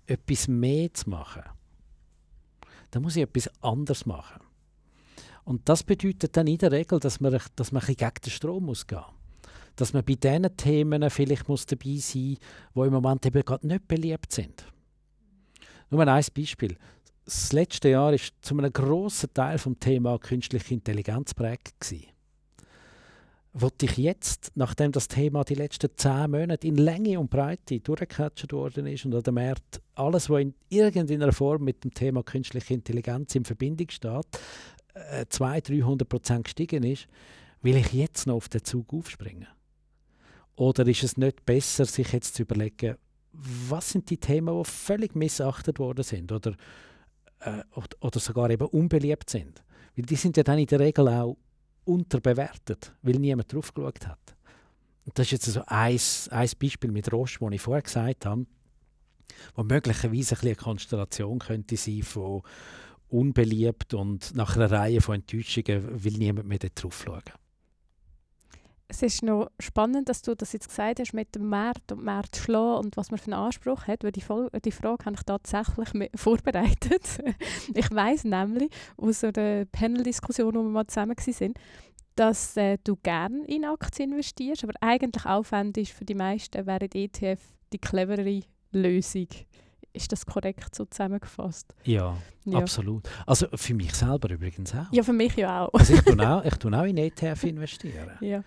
etwas 0.06 0.46
mehr 0.46 0.92
zu 0.92 1.10
machen, 1.10 1.42
dann 2.90 3.02
muss 3.02 3.16
ich 3.16 3.22
etwas 3.22 3.50
anderes 3.62 4.06
machen. 4.06 4.45
Und 5.46 5.68
das 5.68 5.84
bedeutet 5.84 6.36
dann 6.36 6.48
in 6.48 6.58
der 6.58 6.72
Regel, 6.72 6.98
dass 6.98 7.20
man, 7.20 7.38
dass 7.54 7.70
man 7.70 7.80
ein 7.80 7.86
bisschen 7.86 7.96
gegen 7.96 8.20
den 8.24 8.30
Strom 8.30 8.64
muss 8.64 8.84
gehen 8.84 8.98
Dass 9.76 9.92
man 9.92 10.04
bei 10.04 10.14
diesen 10.14 10.56
Themen 10.56 11.08
vielleicht 11.08 11.48
muss 11.48 11.66
dabei 11.66 11.96
sein 11.98 12.36
muss, 12.74 12.84
die 12.84 12.88
im 12.88 12.92
Moment 12.92 13.24
eben 13.26 13.44
gerade 13.44 13.66
nicht 13.66 13.86
beliebt 13.86 14.32
sind. 14.32 14.66
Nur 15.88 16.06
ein 16.06 16.24
Beispiel. 16.34 16.76
Das 17.24 17.52
letzte 17.52 17.90
Jahr 17.90 18.10
war 18.10 18.18
zu 18.40 18.58
einem 18.58 18.72
grossen 18.72 19.32
Teil 19.32 19.58
vom 19.58 19.78
Thema 19.78 20.18
künstliche 20.18 20.74
Intelligenz 20.74 21.32
prägt 21.32 21.94
wollte 23.58 23.86
ich 23.86 23.96
jetzt, 23.96 24.52
nachdem 24.54 24.92
das 24.92 25.08
Thema 25.08 25.42
die 25.42 25.54
letzten 25.54 25.88
zehn 25.96 26.30
Monate 26.30 26.66
in 26.66 26.76
Länge 26.76 27.18
und 27.18 27.30
Breite 27.30 27.80
durchgecatcht 27.80 28.52
worden 28.52 28.86
ist 28.86 29.06
und 29.06 29.14
an 29.14 29.22
dem 29.22 29.34
Markt 29.34 29.80
alles, 29.94 30.28
was 30.28 30.42
in 30.42 30.54
irgendeiner 30.68 31.32
Form 31.32 31.64
mit 31.64 31.82
dem 31.82 31.94
Thema 31.94 32.22
künstliche 32.22 32.74
Intelligenz 32.74 33.34
in 33.34 33.44
Verbindung 33.44 33.88
steht, 33.88 34.26
äh, 34.96 35.26
200, 35.28 35.68
300 35.68 36.08
Prozent 36.08 36.44
gestiegen 36.44 36.82
ist, 36.82 37.06
will 37.62 37.76
ich 37.76 37.92
jetzt 37.92 38.26
noch 38.26 38.36
auf 38.36 38.48
den 38.48 38.64
Zug 38.64 38.92
aufspringen? 38.92 39.48
Oder 40.56 40.86
ist 40.86 41.02
es 41.02 41.16
nicht 41.16 41.44
besser, 41.44 41.84
sich 41.84 42.12
jetzt 42.12 42.34
zu 42.34 42.42
überlegen, 42.42 42.96
was 43.32 43.90
sind 43.90 44.08
die 44.08 44.16
Themen, 44.16 44.56
die 44.56 44.68
völlig 44.68 45.14
missachtet 45.14 45.78
worden 45.78 46.02
sind 46.02 46.32
oder, 46.32 46.54
äh, 47.40 47.62
oder 48.00 48.18
sogar 48.20 48.48
eben 48.50 48.66
unbeliebt 48.66 49.28
sind? 49.28 49.62
Weil 49.94 50.06
die 50.06 50.16
sind 50.16 50.36
ja 50.36 50.42
dann 50.42 50.58
in 50.58 50.66
der 50.66 50.80
Regel 50.80 51.08
auch 51.08 51.36
unterbewertet, 51.84 52.94
weil 53.02 53.16
niemand 53.16 53.52
drauf 53.52 53.72
geschaut 53.74 54.06
hat. 54.06 54.36
Und 55.04 55.18
das 55.18 55.26
ist 55.26 55.32
jetzt 55.32 55.44
so 55.46 55.62
ein, 55.66 56.00
ein 56.30 56.50
Beispiel 56.58 56.90
mit 56.90 57.12
Roche, 57.12 57.38
das 57.40 57.52
ich 57.52 57.60
vorher 57.60 57.82
gesagt 57.82 58.26
habe, 58.26 58.46
wo 59.54 59.62
möglicherweise 59.62 60.36
ein 60.36 60.40
eine 60.42 60.54
Konstellation 60.54 61.38
könnte 61.38 61.76
sein 61.76 62.02
von 62.02 62.42
unbeliebt 63.08 63.94
und 63.94 64.34
nach 64.34 64.56
einer 64.56 64.70
Reihe 64.70 65.00
von 65.00 65.16
Enttäuschungen 65.16 66.04
will 66.04 66.14
niemand 66.14 66.48
mehr 66.48 66.58
drauf 66.58 67.04
schauen. 67.04 67.22
Es 68.88 69.02
ist 69.02 69.22
noch 69.24 69.50
spannend, 69.58 70.08
dass 70.08 70.22
du 70.22 70.36
das 70.36 70.52
jetzt 70.52 70.68
gesagt 70.68 71.00
hast 71.00 71.12
mit 71.12 71.34
dem 71.34 71.48
Markt 71.48 71.90
und 71.90 72.04
Markt 72.04 72.36
schlagen 72.36 72.84
und 72.84 72.96
was 72.96 73.10
man 73.10 73.18
für 73.18 73.32
einen 73.32 73.42
Anspruch 73.42 73.88
hat, 73.88 74.04
weil 74.04 74.12
die, 74.12 74.20
Vol 74.20 74.48
die 74.64 74.70
Frage 74.70 75.04
habe 75.06 75.16
ich 75.16 75.24
tatsächlich 75.24 76.10
vorbereitet. 76.14 77.20
ich 77.74 77.90
weiß 77.90 78.24
nämlich 78.24 78.70
aus 78.96 79.24
einer 79.24 79.64
Panel-Diskussion, 79.64 80.54
wo 80.54 80.62
wir 80.62 80.70
mal 80.70 80.86
zusammen 80.86 81.16
waren, 81.16 81.54
dass 82.14 82.56
äh, 82.56 82.78
du 82.82 82.96
gerne 82.96 83.44
in 83.46 83.64
Aktien 83.64 84.12
investierst, 84.12 84.62
aber 84.62 84.74
eigentlich 84.80 85.26
aufwendig 85.26 85.92
für 85.92 86.04
die 86.04 86.14
meisten 86.14 86.64
wäre 86.66 86.88
ETF 86.92 87.40
die 87.72 87.78
clevere 87.78 88.40
Lösung. 88.70 89.28
Ist 89.96 90.12
das 90.12 90.26
korrekt 90.26 90.74
so 90.74 90.84
zusammengefasst? 90.84 91.74
Ja, 91.84 92.16
ja, 92.44 92.58
absolut. 92.58 93.08
Also 93.26 93.46
für 93.54 93.74
mich 93.74 93.94
selber 93.94 94.30
übrigens 94.30 94.74
auch. 94.74 94.92
Ja, 94.92 95.02
für 95.02 95.12
mich 95.12 95.34
ja 95.36 95.64
auch. 95.64 95.72
also 95.72 95.94
ich 95.94 96.02
tue 96.02 96.30
auch, 96.30 96.44
ich 96.44 96.54
tue 96.56 96.78
auch 96.78 96.84
in 96.84 96.98
ETF 96.98 97.44
investieren. 97.44 98.10
Ja. 98.20 98.44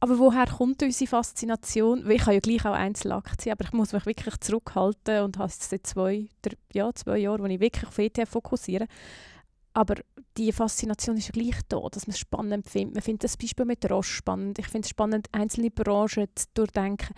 Aber 0.00 0.18
woher 0.18 0.46
kommt 0.46 0.82
unsere 0.82 1.08
Faszination? 1.08 2.08
Ich 2.10 2.22
habe 2.22 2.34
ja 2.34 2.40
gleich 2.40 2.64
auch 2.64 2.74
Einzelaktien, 2.74 3.52
aber 3.52 3.64
ich 3.64 3.72
muss 3.72 3.92
mich 3.92 4.06
wirklich 4.06 4.38
zurückhalten 4.38 5.22
und 5.22 5.38
habe 5.38 5.48
jetzt 5.48 5.70
seit 5.70 5.86
zwei, 5.86 6.28
drei, 6.42 6.56
ja, 6.72 6.92
zwei 6.94 7.18
Jahren, 7.18 7.42
wo 7.42 7.46
ich 7.46 7.58
wirklich 7.58 7.86
auf 7.86 7.98
ETF 7.98 8.28
fokussiere. 8.28 8.86
Aber 9.72 9.96
die 10.36 10.52
Faszination 10.52 11.16
ist 11.16 11.28
ja 11.28 11.32
gleich 11.32 11.60
da, 11.68 11.80
dass 11.90 12.06
man 12.06 12.12
es 12.12 12.18
spannend 12.18 12.68
findet. 12.68 12.94
Man 12.94 13.02
findet 13.02 13.24
das 13.24 13.36
Beispiel 13.36 13.64
mit 13.64 13.90
Roche 13.90 14.08
spannend. 14.10 14.58
Ich 14.58 14.68
finde 14.68 14.86
es 14.86 14.90
spannend, 14.90 15.28
einzelne 15.32 15.70
Branchen 15.70 16.26
zu 16.34 16.46
durchdenken. 16.54 17.14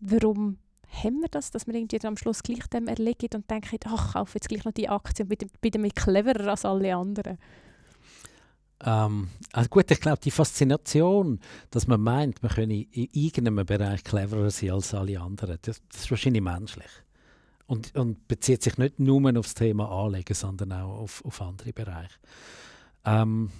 Warum 0.00 0.58
haben 0.90 1.20
wir 1.20 1.28
das, 1.28 1.50
dass 1.50 1.66
wir 1.66 1.74
irgendwie 1.74 2.04
am 2.06 2.16
Schluss 2.16 2.42
gleich 2.42 2.66
dem 2.68 2.88
erlegen 2.88 3.28
und 3.34 3.50
denken, 3.50 3.78
ach, 3.84 4.14
kaufe 4.14 4.36
jetzt 4.36 4.48
gleich 4.48 4.64
noch 4.64 4.72
die 4.72 4.88
Aktie 4.88 5.24
und 5.24 5.28
bin, 5.28 5.50
bin 5.60 5.70
damit 5.70 5.96
cleverer 5.96 6.48
als 6.48 6.64
alle 6.64 6.94
anderen? 6.96 7.38
Ähm, 8.84 9.28
also 9.52 9.68
gut, 9.68 9.90
ich 9.90 10.00
glaube, 10.00 10.20
die 10.22 10.30
Faszination, 10.30 11.40
dass 11.70 11.86
man 11.86 12.00
meint, 12.00 12.42
man 12.42 12.52
könne 12.52 12.82
in 12.82 13.08
irgendeinem 13.12 13.66
Bereich 13.66 14.04
cleverer 14.04 14.50
sein 14.50 14.70
als 14.70 14.94
alle 14.94 15.20
anderen, 15.20 15.58
das, 15.62 15.82
das 15.90 16.02
ist 16.02 16.10
wahrscheinlich 16.10 16.42
menschlich. 16.42 16.90
Und, 17.66 17.94
und, 17.96 18.26
bezieht 18.28 18.62
sich 18.62 18.78
nicht 18.78 18.98
nur 18.98 19.28
auf 19.38 19.46
das 19.46 19.54
Thema 19.54 19.90
Anlegen, 19.90 20.32
sondern 20.32 20.72
auch 20.72 21.00
auf, 21.00 21.22
auf 21.24 21.42
andere 21.42 21.72
Bereiche. 21.72 22.14
Ähm, 23.04 23.50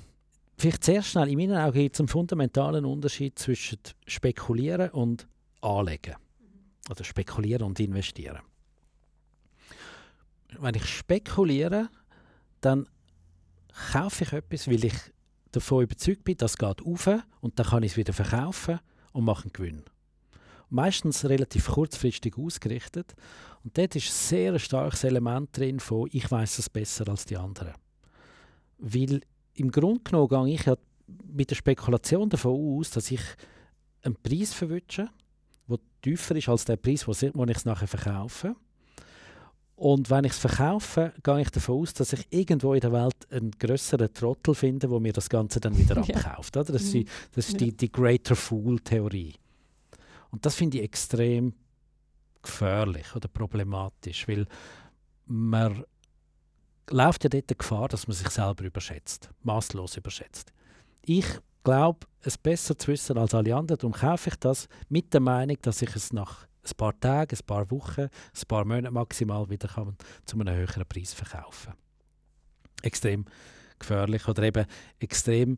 vielleicht 0.57 0.83
sehr 0.83 1.03
schnell, 1.03 1.29
in 1.29 1.37
meinen 1.37 1.59
Augen 1.59 1.79
gibt 1.79 1.97
es 1.97 2.01
einen 2.01 2.09
fundamentalen 2.09 2.87
Unterschied 2.87 3.39
zwischen 3.39 3.79
Spekulieren 4.07 4.91
und 4.91 5.27
Anlegen. 5.61 6.15
Oder 6.89 7.05
spekulieren 7.05 7.67
und 7.67 7.81
investieren. 7.81 8.41
Wenn 10.59 10.75
ich 10.75 10.87
spekuliere, 10.87 11.91
dann 12.61 12.89
kaufe 13.93 14.25
ich 14.25 14.33
etwas, 14.33 14.69
weil 14.69 14.85
ich 14.85 14.95
davon 15.53 15.85
überzeugt 15.85 16.25
bin, 16.25 16.37
das 16.37 16.57
geht 16.57 16.83
auf 16.83 17.09
und 17.41 17.59
dann 17.59 17.67
kann 17.67 17.83
ich 17.83 17.93
es 17.93 17.97
wieder 17.97 18.13
verkaufen 18.13 18.81
und 19.13 19.25
mache 19.25 19.45
einen 19.45 19.53
Gewinn. 19.53 19.85
Meistens 20.71 21.25
relativ 21.25 21.69
kurzfristig 21.69 22.37
ausgerichtet. 22.37 23.15
Und 23.65 23.79
dort 23.79 23.97
ist 23.97 24.09
ein 24.09 24.13
sehr 24.13 24.59
starkes 24.59 25.05
Element 25.05 25.57
drin 25.57 25.81
von 25.81 26.09
«Ich 26.13 26.31
weiß 26.31 26.59
es 26.59 26.69
besser 26.69 27.09
als 27.09 27.25
die 27.25 27.37
anderen». 27.37 27.75
Weil 28.79 29.21
im 29.55 29.71
Grunde 29.71 30.01
genommen 30.05 30.29
gehe 30.47 30.55
ich 30.55 30.79
mit 31.25 31.51
der 31.51 31.57
Spekulation 31.57 32.29
davon 32.29 32.79
aus, 32.79 32.91
dass 32.91 33.11
ich 33.11 33.23
einen 34.03 34.17
Preis 34.17 34.53
verwünsche, 34.53 35.09
der 35.77 35.79
tiefer 36.03 36.37
ist 36.37 36.49
als 36.49 36.65
der 36.65 36.77
Preis, 36.77 37.07
wo 37.07 37.13
ich 37.13 37.57
es 37.57 37.65
nachher 37.65 37.89
verkaufe. 37.89 38.55
Und 39.77 40.11
wenn 40.11 40.25
ich 40.25 40.33
es 40.33 40.39
verkaufe, 40.39 41.13
gehe 41.23 41.41
ich 41.41 41.51
davon 41.51 41.83
aus, 41.83 41.95
dass 41.95 42.13
ich 42.13 42.27
irgendwo 42.31 42.75
in 42.75 42.81
der 42.81 42.93
Welt 42.93 43.15
einen 43.31 43.53
größeren 43.53 44.13
Trottel 44.13 44.57
finde, 44.57 44.91
wo 44.91 44.99
mir 44.99 45.13
das 45.13 45.29
Ganze 45.29 45.61
dann 45.61 45.79
wieder 45.79 45.97
abkauft. 45.99 46.57
Oder? 46.57 46.73
Das, 46.73 46.83
ist, 46.83 46.95
die, 46.95 47.07
das 47.33 47.51
ist 47.51 47.61
die, 47.61 47.77
die 47.77 47.93
Greater 47.93 48.35
Fool-Theorie. 48.35 49.35
Und 50.31 50.45
das 50.45 50.57
finde 50.57 50.79
ich 50.79 50.85
extrem 50.85 51.55
gefährlich 52.43 53.15
oder 53.15 53.29
problematisch, 53.29 54.27
weil 54.27 54.47
man 55.27 55.85
läuft 56.91 57.25
ja 57.25 57.31
dort 57.31 57.51
die 57.51 57.59
Gefahr, 57.59 57.89
dass 57.89 58.09
man 58.09 58.17
sich 58.17 58.31
selber 58.31 58.65
überschätzt, 58.65 59.31
maßlos 59.43 59.97
überschätzt. 59.97 60.53
Ich 61.03 61.27
glaube, 61.69 62.07
es 62.23 62.39
besser 62.39 62.79
zu 62.79 62.89
wissen 62.89 63.19
als 63.19 63.35
alle 63.35 63.55
anderen. 63.55 63.79
Darum 63.79 63.93
kaufe 63.93 64.31
ich 64.31 64.37
das 64.37 64.69
mit 64.89 65.13
der 65.13 65.21
Meinung, 65.21 65.59
dass 65.61 65.83
ich 65.83 65.95
es 65.95 66.13
nach 66.15 66.47
ein 66.65 66.77
paar 66.77 66.99
Tagen, 66.99 67.37
ein 67.37 67.47
paar 67.47 67.71
Wochen, 67.71 68.03
ein 68.03 68.49
paar 68.49 68.65
Monaten 68.65 68.95
maximal 68.95 69.49
wieder 69.51 69.69
kann 69.69 69.97
zu 70.25 70.39
einem 70.39 70.55
höheren 70.55 70.85
Preis 70.87 71.13
verkaufen 71.13 71.75
Extrem 72.83 73.27
gefährlich 73.79 74.27
oder 74.27 74.43
eben 74.45 74.67
extrem 74.99 75.57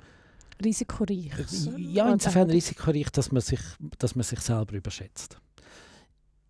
risikoreich. 0.62 1.30
Ja, 1.76 2.12
insofern 2.12 2.50
risikoreich, 2.50 3.10
dass 3.10 3.30
man 3.30 3.40
sich, 3.40 3.60
dass 3.98 4.14
man 4.14 4.24
sich 4.24 4.40
selber 4.40 4.74
überschätzt. 4.74 5.38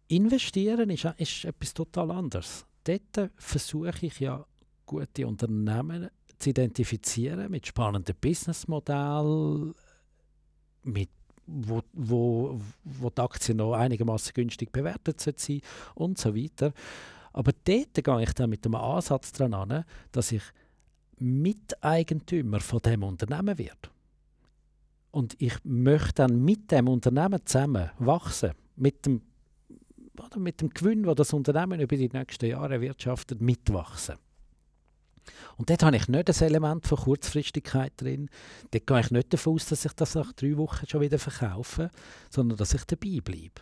Investieren 0.09 0.91
ist, 0.91 1.05
ist 1.19 1.45
etwas 1.45 1.75
total 1.75 2.11
anderes. 2.11 2.65
Dort 2.85 3.31
versuche 3.37 4.07
ich 4.07 4.21
ja, 4.21 4.45
gute 4.87 5.27
Unternehmen 5.27 6.11
zu 6.41 6.51
identifizieren 6.51 7.51
mit 7.51 7.67
spannenden 7.67 8.17
Businessmodellen, 8.21 9.75
mit 10.83 11.11
wo, 11.47 11.83
wo, 11.93 12.61
wo 12.85 13.11
die 13.11 13.21
Aktie 13.21 13.55
noch 13.55 13.75
einigermaßen 13.75 14.33
günstig 14.35 14.73
bewertet 14.73 15.21
sein 15.21 15.61
und 15.95 16.19
so 16.19 16.35
weiter. 16.35 16.73
Aber 17.33 17.53
dort 17.65 17.95
gehe 17.95 18.23
ich 18.23 18.33
dann 18.33 18.51
mit 18.51 18.65
dem 18.65 18.75
Ansatz 18.75 19.33
daran 19.33 19.55
an, 19.55 19.85
dass 20.13 20.33
ich 20.33 20.43
Miteigentümer 21.19 22.61
von 22.61 22.81
dem 22.81 23.03
Unternehmen 23.03 23.59
werde. 23.59 23.91
Und 25.11 25.35
ich 25.39 25.55
möchte 25.65 26.15
dann 26.15 26.43
mit 26.45 26.71
dem 26.71 26.89
Unternehmen 26.89 27.45
zusammen 27.45 27.91
wachsen, 27.99 28.53
mit 28.77 29.07
dem, 29.07 29.23
mit 30.37 30.61
dem 30.61 30.71
Gewinn, 30.71 31.03
den 31.03 31.15
das 31.15 31.33
Unternehmen 31.33 31.81
über 31.81 31.97
die 31.97 32.09
nächsten 32.09 32.47
Jahre 32.47 32.75
erwirtschaftet, 32.75 33.41
mitwachsen. 33.41 34.17
Und 35.57 35.71
dort 35.71 35.83
habe 35.83 35.97
ich 35.97 36.09
nicht 36.09 36.29
das 36.29 36.41
Element 36.41 36.87
von 36.87 36.99
Kurzfristigkeit 36.99 37.93
drin. 37.97 38.29
Dort 38.71 38.87
gehe 38.87 39.01
ich 39.01 39.11
nicht 39.11 39.33
davon 39.33 39.55
aus, 39.55 39.67
dass 39.67 39.85
ich 39.85 39.93
das 39.93 40.15
nach 40.15 40.33
drei 40.33 40.57
Wochen 40.57 40.87
schon 40.87 41.01
wieder 41.01 41.19
verkaufe, 41.19 41.91
sondern 42.31 42.59
dass 42.59 42.75
ich 42.75 42.85
dabei 42.85 43.21
bleibe. 43.23 43.61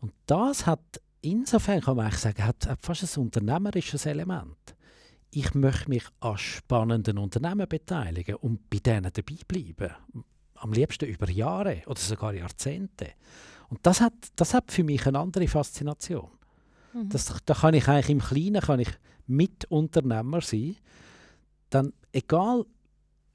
Und 0.00 0.12
das 0.26 0.66
hat, 0.66 1.00
insofern 1.22 1.80
kann 1.80 1.96
man 1.96 2.06
eigentlich 2.06 2.20
sagen, 2.20 2.44
hat, 2.44 2.66
hat 2.66 2.78
fast 2.82 3.16
ein 3.16 3.22
unternehmerisches 3.22 4.06
Element. 4.06 4.56
Ich 5.30 5.54
möchte 5.54 5.88
mich 5.88 6.04
an 6.20 6.38
spannenden 6.38 7.18
Unternehmen 7.18 7.68
beteiligen 7.68 8.36
und 8.36 8.70
bei 8.70 8.78
denen 8.78 9.10
dabei 9.12 9.36
bleiben 9.46 9.94
am 10.58 10.72
liebsten 10.72 11.06
über 11.06 11.30
Jahre 11.30 11.82
oder 11.86 12.00
sogar 12.00 12.34
Jahrzehnte. 12.34 13.12
Und 13.68 13.80
das 13.84 14.00
hat, 14.00 14.14
das 14.36 14.54
hat 14.54 14.70
für 14.70 14.84
mich 14.84 15.06
eine 15.06 15.18
andere 15.18 15.48
Faszination. 15.48 16.30
Mhm. 16.92 17.08
Das, 17.08 17.32
da 17.44 17.54
kann 17.54 17.74
ich 17.74 17.88
eigentlich 17.88 18.10
im 18.10 18.20
Kleinen 18.20 18.60
kann 18.60 18.80
ich 18.80 18.90
Mitunternehmer 19.26 20.40
sein. 20.40 20.76
Dann, 21.70 21.92
egal, 22.12 22.64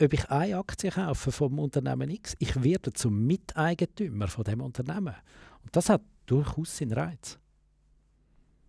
ob 0.01 0.13
ich 0.13 0.29
eine 0.29 0.57
Aktie 0.57 0.91
kaufe 0.91 1.31
vom 1.31 1.59
Unternehmen 1.59 2.09
X, 2.09 2.35
ich 2.39 2.63
werde 2.63 2.93
zum 2.93 3.25
Miteigentümer 3.25 4.27
von 4.27 4.43
dem 4.43 4.61
Unternehmen. 4.61 5.15
Und 5.63 5.75
das 5.75 5.89
hat 5.89 6.01
durchaus 6.25 6.77
seinen 6.77 6.93
Reiz. 6.93 7.37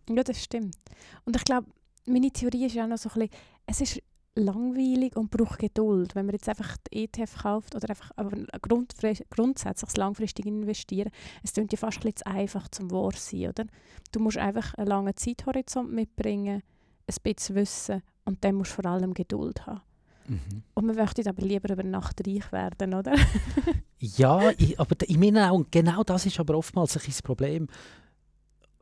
Ja, 0.08 0.22
das 0.22 0.42
stimmt. 0.42 0.76
Und 1.24 1.36
ich 1.36 1.44
glaube, 1.44 1.68
meine 2.06 2.30
Theorie 2.30 2.66
ist 2.66 2.74
ja 2.74 2.84
auch 2.84 2.88
noch 2.88 2.98
so 2.98 3.08
ein 3.10 3.28
bisschen, 3.28 3.30
es 3.66 3.80
ist 3.80 4.02
langweilig 4.34 5.16
und 5.16 5.30
braucht 5.30 5.58
Geduld. 5.58 6.14
Wenn 6.14 6.26
man 6.26 6.34
jetzt 6.34 6.48
einfach 6.48 6.76
die 6.78 7.04
ETF 7.04 7.42
kauft 7.42 7.74
oder 7.74 7.90
einfach 7.90 8.10
aber 8.16 8.36
grundsätzlich 8.60 9.96
langfristig 9.96 10.46
investieren, 10.46 11.10
es 11.42 11.52
klingt 11.52 11.72
ja 11.72 11.78
fast 11.78 11.98
ein 11.98 12.12
bisschen 12.12 12.16
zu 12.16 12.26
einfach 12.26 12.68
zum 12.68 12.90
wahr 12.90 13.12
sein, 13.14 13.48
oder? 13.48 13.66
Du 14.10 14.20
musst 14.20 14.38
einfach 14.38 14.74
einen 14.74 14.88
langen 14.88 15.16
Zeithorizont 15.16 15.92
mitbringen, 15.92 16.62
ein 17.06 17.16
bisschen 17.22 17.56
Wissen 17.56 18.02
und 18.24 18.44
dann 18.44 18.54
musst 18.54 18.72
du 18.72 18.82
vor 18.82 18.90
allem 18.90 19.14
Geduld 19.14 19.66
haben. 19.66 19.82
Mhm. 20.28 20.62
Und 20.74 20.86
man 20.86 20.96
möchte 20.96 21.28
aber 21.28 21.42
lieber 21.42 21.72
über 21.72 21.82
Nacht 21.82 22.26
reich 22.26 22.50
werden, 22.52 22.94
oder? 22.94 23.14
ja, 23.98 24.50
ich, 24.56 24.78
aber 24.78 24.96
in 25.08 25.20
meinen 25.20 25.38
Augen, 25.38 25.66
genau 25.70 26.02
das 26.04 26.26
ist 26.26 26.38
aber 26.38 26.56
oftmals 26.56 26.96
ein 26.96 27.02
das 27.04 27.22
Problem, 27.22 27.66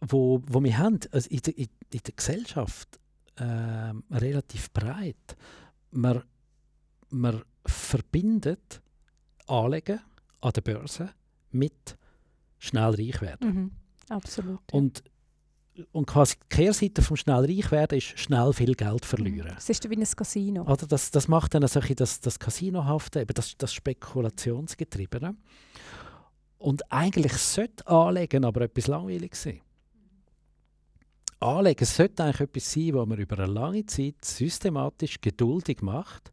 wo, 0.01 0.43
wo 0.47 0.63
wir 0.63 0.79
haben 0.79 1.01
also 1.13 1.29
in, 1.31 1.41
der, 1.41 1.59
in 1.59 1.69
der 1.93 2.15
Gesellschaft 2.15 3.01
äh, 3.37 3.93
relativ 4.11 4.71
breit. 4.73 5.37
Man, 5.91 6.23
man 7.09 7.43
verbindet 7.67 8.81
Anlegen 9.47 10.01
an 10.41 10.53
der 10.53 10.61
Börse 10.61 11.11
mit 11.51 11.97
schnell 12.59 12.95
reich 12.95 13.21
werden. 13.21 13.49
Mhm, 13.49 13.71
absolut. 14.09 14.61
Ja. 14.71 14.79
Und, 14.79 15.03
und 15.93 16.07
quasi 16.07 16.37
die 16.37 16.57
Kehrseite 16.57 17.03
vom 17.03 17.17
schnell 17.17 17.45
reich 17.45 17.71
werden 17.71 17.99
ist 17.99 18.19
schnell 18.19 18.53
viel 18.53 18.75
Geld 18.75 19.05
verlieren. 19.05 19.55
Es 19.57 19.69
ist 19.69 19.89
wie 19.89 19.97
ein 19.97 20.05
Casino. 20.05 20.63
Oder 20.63 20.87
das, 20.87 21.11
das 21.11 21.29
macht 21.29 21.55
dann 21.55 21.67
solche, 21.67 21.95
das, 21.95 22.21
das 22.21 22.39
Casinohafte, 22.39 23.21
eben 23.21 23.35
das, 23.35 23.57
das 23.57 23.73
Spekulationsgetriebene. 23.73 25.35
Und 26.59 26.93
eigentlich 26.93 27.33
sollte 27.33 27.87
Anlegen 27.87 28.45
aber 28.45 28.63
etwas 28.63 28.87
langweilig 28.87 29.35
sein. 29.35 29.61
Anlegen 31.41 31.87
sollte 31.87 32.23
eigentlich 32.23 32.41
etwas 32.41 32.73
sein, 32.73 32.95
was 32.95 33.07
man 33.07 33.19
über 33.19 33.39
eine 33.39 33.53
lange 33.53 33.87
Zeit 33.87 34.23
systematisch, 34.23 35.21
geduldig 35.21 35.81
macht. 35.81 36.31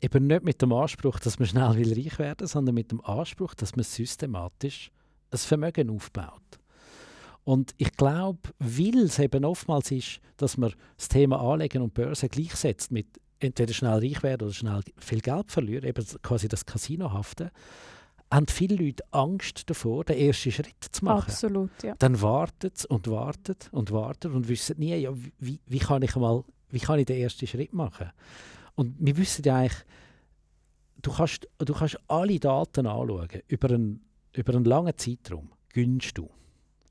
Eben 0.00 0.26
nicht 0.26 0.44
mit 0.44 0.62
dem 0.62 0.72
Anspruch, 0.72 1.18
dass 1.18 1.38
man 1.38 1.48
schnell 1.48 1.76
will 1.76 1.92
reich 1.92 2.18
werden 2.18 2.40
will, 2.40 2.48
sondern 2.48 2.74
mit 2.74 2.90
dem 2.90 3.04
Anspruch, 3.04 3.54
dass 3.54 3.76
man 3.76 3.84
systematisch 3.84 4.90
ein 5.30 5.38
Vermögen 5.38 5.90
aufbaut. 5.90 6.42
Und 7.46 7.76
ich 7.76 7.92
glaube, 7.92 8.40
weil 8.58 8.98
es 9.04 9.20
eben 9.20 9.44
oftmals 9.44 9.92
ist, 9.92 10.20
dass 10.36 10.56
man 10.56 10.74
das 10.96 11.06
Thema 11.06 11.40
Anlegen 11.40 11.80
und 11.80 11.94
Börse 11.94 12.28
gleichsetzt 12.28 12.90
mit 12.90 13.06
entweder 13.38 13.72
schnell 13.72 14.00
reich 14.00 14.24
werden 14.24 14.46
oder 14.46 14.52
schnell 14.52 14.80
viel 14.98 15.20
Geld 15.20 15.52
verlieren, 15.52 15.88
eben 15.88 16.04
quasi 16.22 16.48
das 16.48 16.66
Casinohafte, 16.66 17.52
haben 18.34 18.48
viele 18.48 18.74
Leute 18.74 19.04
Angst 19.12 19.70
davor, 19.70 20.02
den 20.02 20.18
ersten 20.18 20.50
Schritt 20.50 20.74
zu 20.90 21.04
machen. 21.04 21.30
Absolut, 21.30 21.70
ja. 21.84 21.94
Dann 22.00 22.20
wartet 22.20 22.84
und 22.86 23.06
wartet 23.06 23.68
und 23.70 23.92
wartet 23.92 24.32
und 24.32 24.48
wissen 24.48 24.80
nie, 24.80 24.96
ja, 24.96 25.12
wie, 25.38 25.60
wie, 25.66 25.78
kann 25.78 26.02
ich 26.02 26.16
mal, 26.16 26.42
wie 26.70 26.80
kann 26.80 26.98
ich 26.98 27.06
den 27.06 27.20
ersten 27.20 27.46
Schritt 27.46 27.72
machen. 27.72 28.10
Und 28.74 28.96
wir 28.98 29.16
wissen 29.16 29.44
ja 29.44 29.58
eigentlich, 29.58 29.84
du 31.00 31.12
kannst, 31.12 31.48
du 31.58 31.74
kannst 31.74 31.96
alle 32.08 32.40
Daten 32.40 32.88
anschauen, 32.88 33.28
über 33.46 33.70
einen, 33.70 34.04
über 34.32 34.52
einen 34.52 34.64
langen 34.64 34.98
Zeitraum 34.98 35.52
gönnst 35.72 36.18
du. 36.18 36.28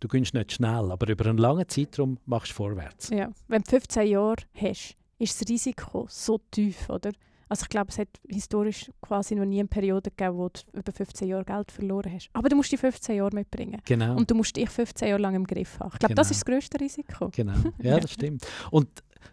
Du 0.05 0.09
gönnst 0.09 0.35
nicht 0.35 0.51
schnell, 0.51 0.91
aber 0.91 1.09
über 1.09 1.25
einen 1.25 1.39
langen 1.39 1.67
Zeitraum 1.67 2.19
machst 2.27 2.51
du 2.51 2.57
vorwärts. 2.57 3.09
Ja, 3.09 3.31
wenn 3.47 3.63
du 3.63 3.71
15 3.71 4.07
Jahre 4.07 4.35
hast, 4.53 4.95
ist 5.17 5.41
das 5.41 5.49
Risiko 5.49 6.05
so 6.07 6.39
tief, 6.51 6.87
oder? 6.91 7.11
Also 7.49 7.63
ich 7.63 7.69
glaube, 7.69 7.89
es 7.89 7.97
hat 7.97 8.09
historisch 8.27 8.91
quasi 9.01 9.33
noch 9.33 9.45
nie 9.45 9.57
eine 9.57 9.67
Periode 9.67 10.11
gegeben, 10.11 10.37
wo 10.37 10.49
du 10.49 10.61
über 10.73 10.91
15 10.91 11.27
Jahre 11.27 11.43
Geld 11.43 11.71
verloren 11.71 12.13
hast. 12.13 12.29
Aber 12.33 12.49
du 12.49 12.55
musst 12.55 12.71
die 12.71 12.77
15 12.77 13.15
Jahre 13.15 13.33
mitbringen. 13.33 13.81
Genau. 13.83 14.15
Und 14.15 14.29
du 14.29 14.35
musst 14.35 14.55
dich 14.55 14.69
15 14.69 15.07
Jahre 15.07 15.21
lang 15.23 15.33
im 15.33 15.47
Griff 15.47 15.79
haben. 15.79 15.89
Ich 15.91 15.97
glaube, 15.97 16.13
genau. 16.13 16.21
das 16.21 16.29
ist 16.29 16.41
das 16.41 16.45
grösste 16.45 16.79
Risiko. 16.79 17.29
Genau, 17.31 17.55
ja, 17.81 17.99
das 17.99 18.11
stimmt. 18.11 18.45
Und 18.69 18.87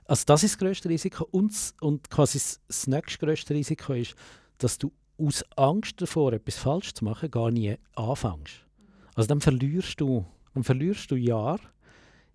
also 0.06 0.24
das 0.24 0.42
ist 0.42 0.54
das 0.54 0.58
grösste 0.58 0.88
Risiko. 0.88 1.28
Und, 1.32 1.52
und 1.82 2.08
quasi 2.08 2.40
das, 2.66 3.18
grösste 3.18 3.52
Risiko 3.52 3.92
ist, 3.92 4.14
dass 4.56 4.78
du 4.78 4.90
aus 5.18 5.44
Angst 5.54 6.00
davor, 6.00 6.32
etwas 6.32 6.56
falsch 6.56 6.94
zu 6.94 7.04
machen, 7.04 7.30
gar 7.30 7.50
nie 7.50 7.76
anfängst. 7.94 8.64
Also 9.14 9.28
dann 9.28 9.42
verlierst 9.42 10.00
du, 10.00 10.24
dann 10.55 10.65
verlierst 10.65 11.11
du 11.11 11.17
Jahre 11.17 11.61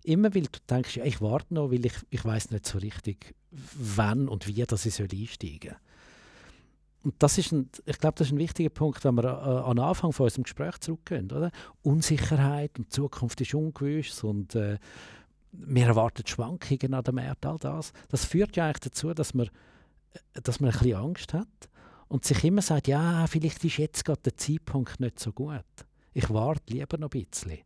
immer 0.08 0.34
weil 0.34 0.42
du 0.42 0.58
denkst, 0.68 0.96
ja, 0.96 1.04
ich 1.04 1.20
warte 1.20 1.54
noch, 1.54 1.70
weil 1.70 1.84
ich, 1.84 1.94
ich 2.10 2.24
weiß 2.24 2.50
nicht 2.50 2.66
so 2.66 2.78
richtig, 2.78 3.34
wann 3.50 4.28
und 4.28 4.46
wie 4.46 4.64
dass 4.64 4.86
ich 4.86 5.00
einsteigen 5.00 5.70
soll. 5.70 5.76
Und 7.02 7.14
das 7.20 7.38
ist 7.38 7.52
ein, 7.52 7.70
ich 7.86 7.98
glaube, 7.98 8.16
das 8.16 8.28
ist 8.28 8.32
ein 8.32 8.38
wichtiger 8.38 8.70
Punkt, 8.70 9.04
wenn 9.04 9.14
wir 9.14 9.24
äh, 9.24 9.70
an 9.70 9.78
Anfang 9.78 10.12
von 10.12 10.24
unserem 10.24 10.42
Gespräch 10.42 10.78
zurückgehen. 10.80 11.30
Oder? 11.30 11.52
Unsicherheit 11.82 12.78
und 12.78 12.92
Zukunft 12.92 13.40
ist 13.40 13.54
ungewiss 13.54 14.24
und 14.24 14.54
äh, 14.54 14.78
wir 15.52 15.86
erwarten 15.86 16.26
Schwankungen 16.26 16.94
an 16.94 17.04
dem 17.04 17.14
Markt, 17.14 17.46
all 17.46 17.58
das. 17.58 17.92
Das 18.08 18.24
führt 18.24 18.56
ja 18.56 18.66
eigentlich 18.66 18.80
dazu, 18.80 19.14
dass 19.14 19.32
man, 19.32 19.46
äh, 20.12 20.42
dass 20.42 20.60
man 20.60 20.70
ein 20.70 20.78
bisschen 20.78 20.96
Angst 20.96 21.34
hat 21.34 21.48
und 22.08 22.24
sich 22.24 22.42
immer 22.44 22.62
sagt, 22.62 22.88
ja, 22.88 23.26
vielleicht 23.26 23.64
ist 23.64 23.78
jetzt 23.78 24.04
gerade 24.04 24.22
der 24.22 24.36
Zeitpunkt 24.36 25.00
nicht 25.00 25.20
so 25.20 25.32
gut. 25.32 25.64
Ich 26.14 26.28
warte 26.30 26.72
lieber 26.72 26.98
noch 26.98 27.10
ein 27.12 27.24
bisschen 27.24 27.58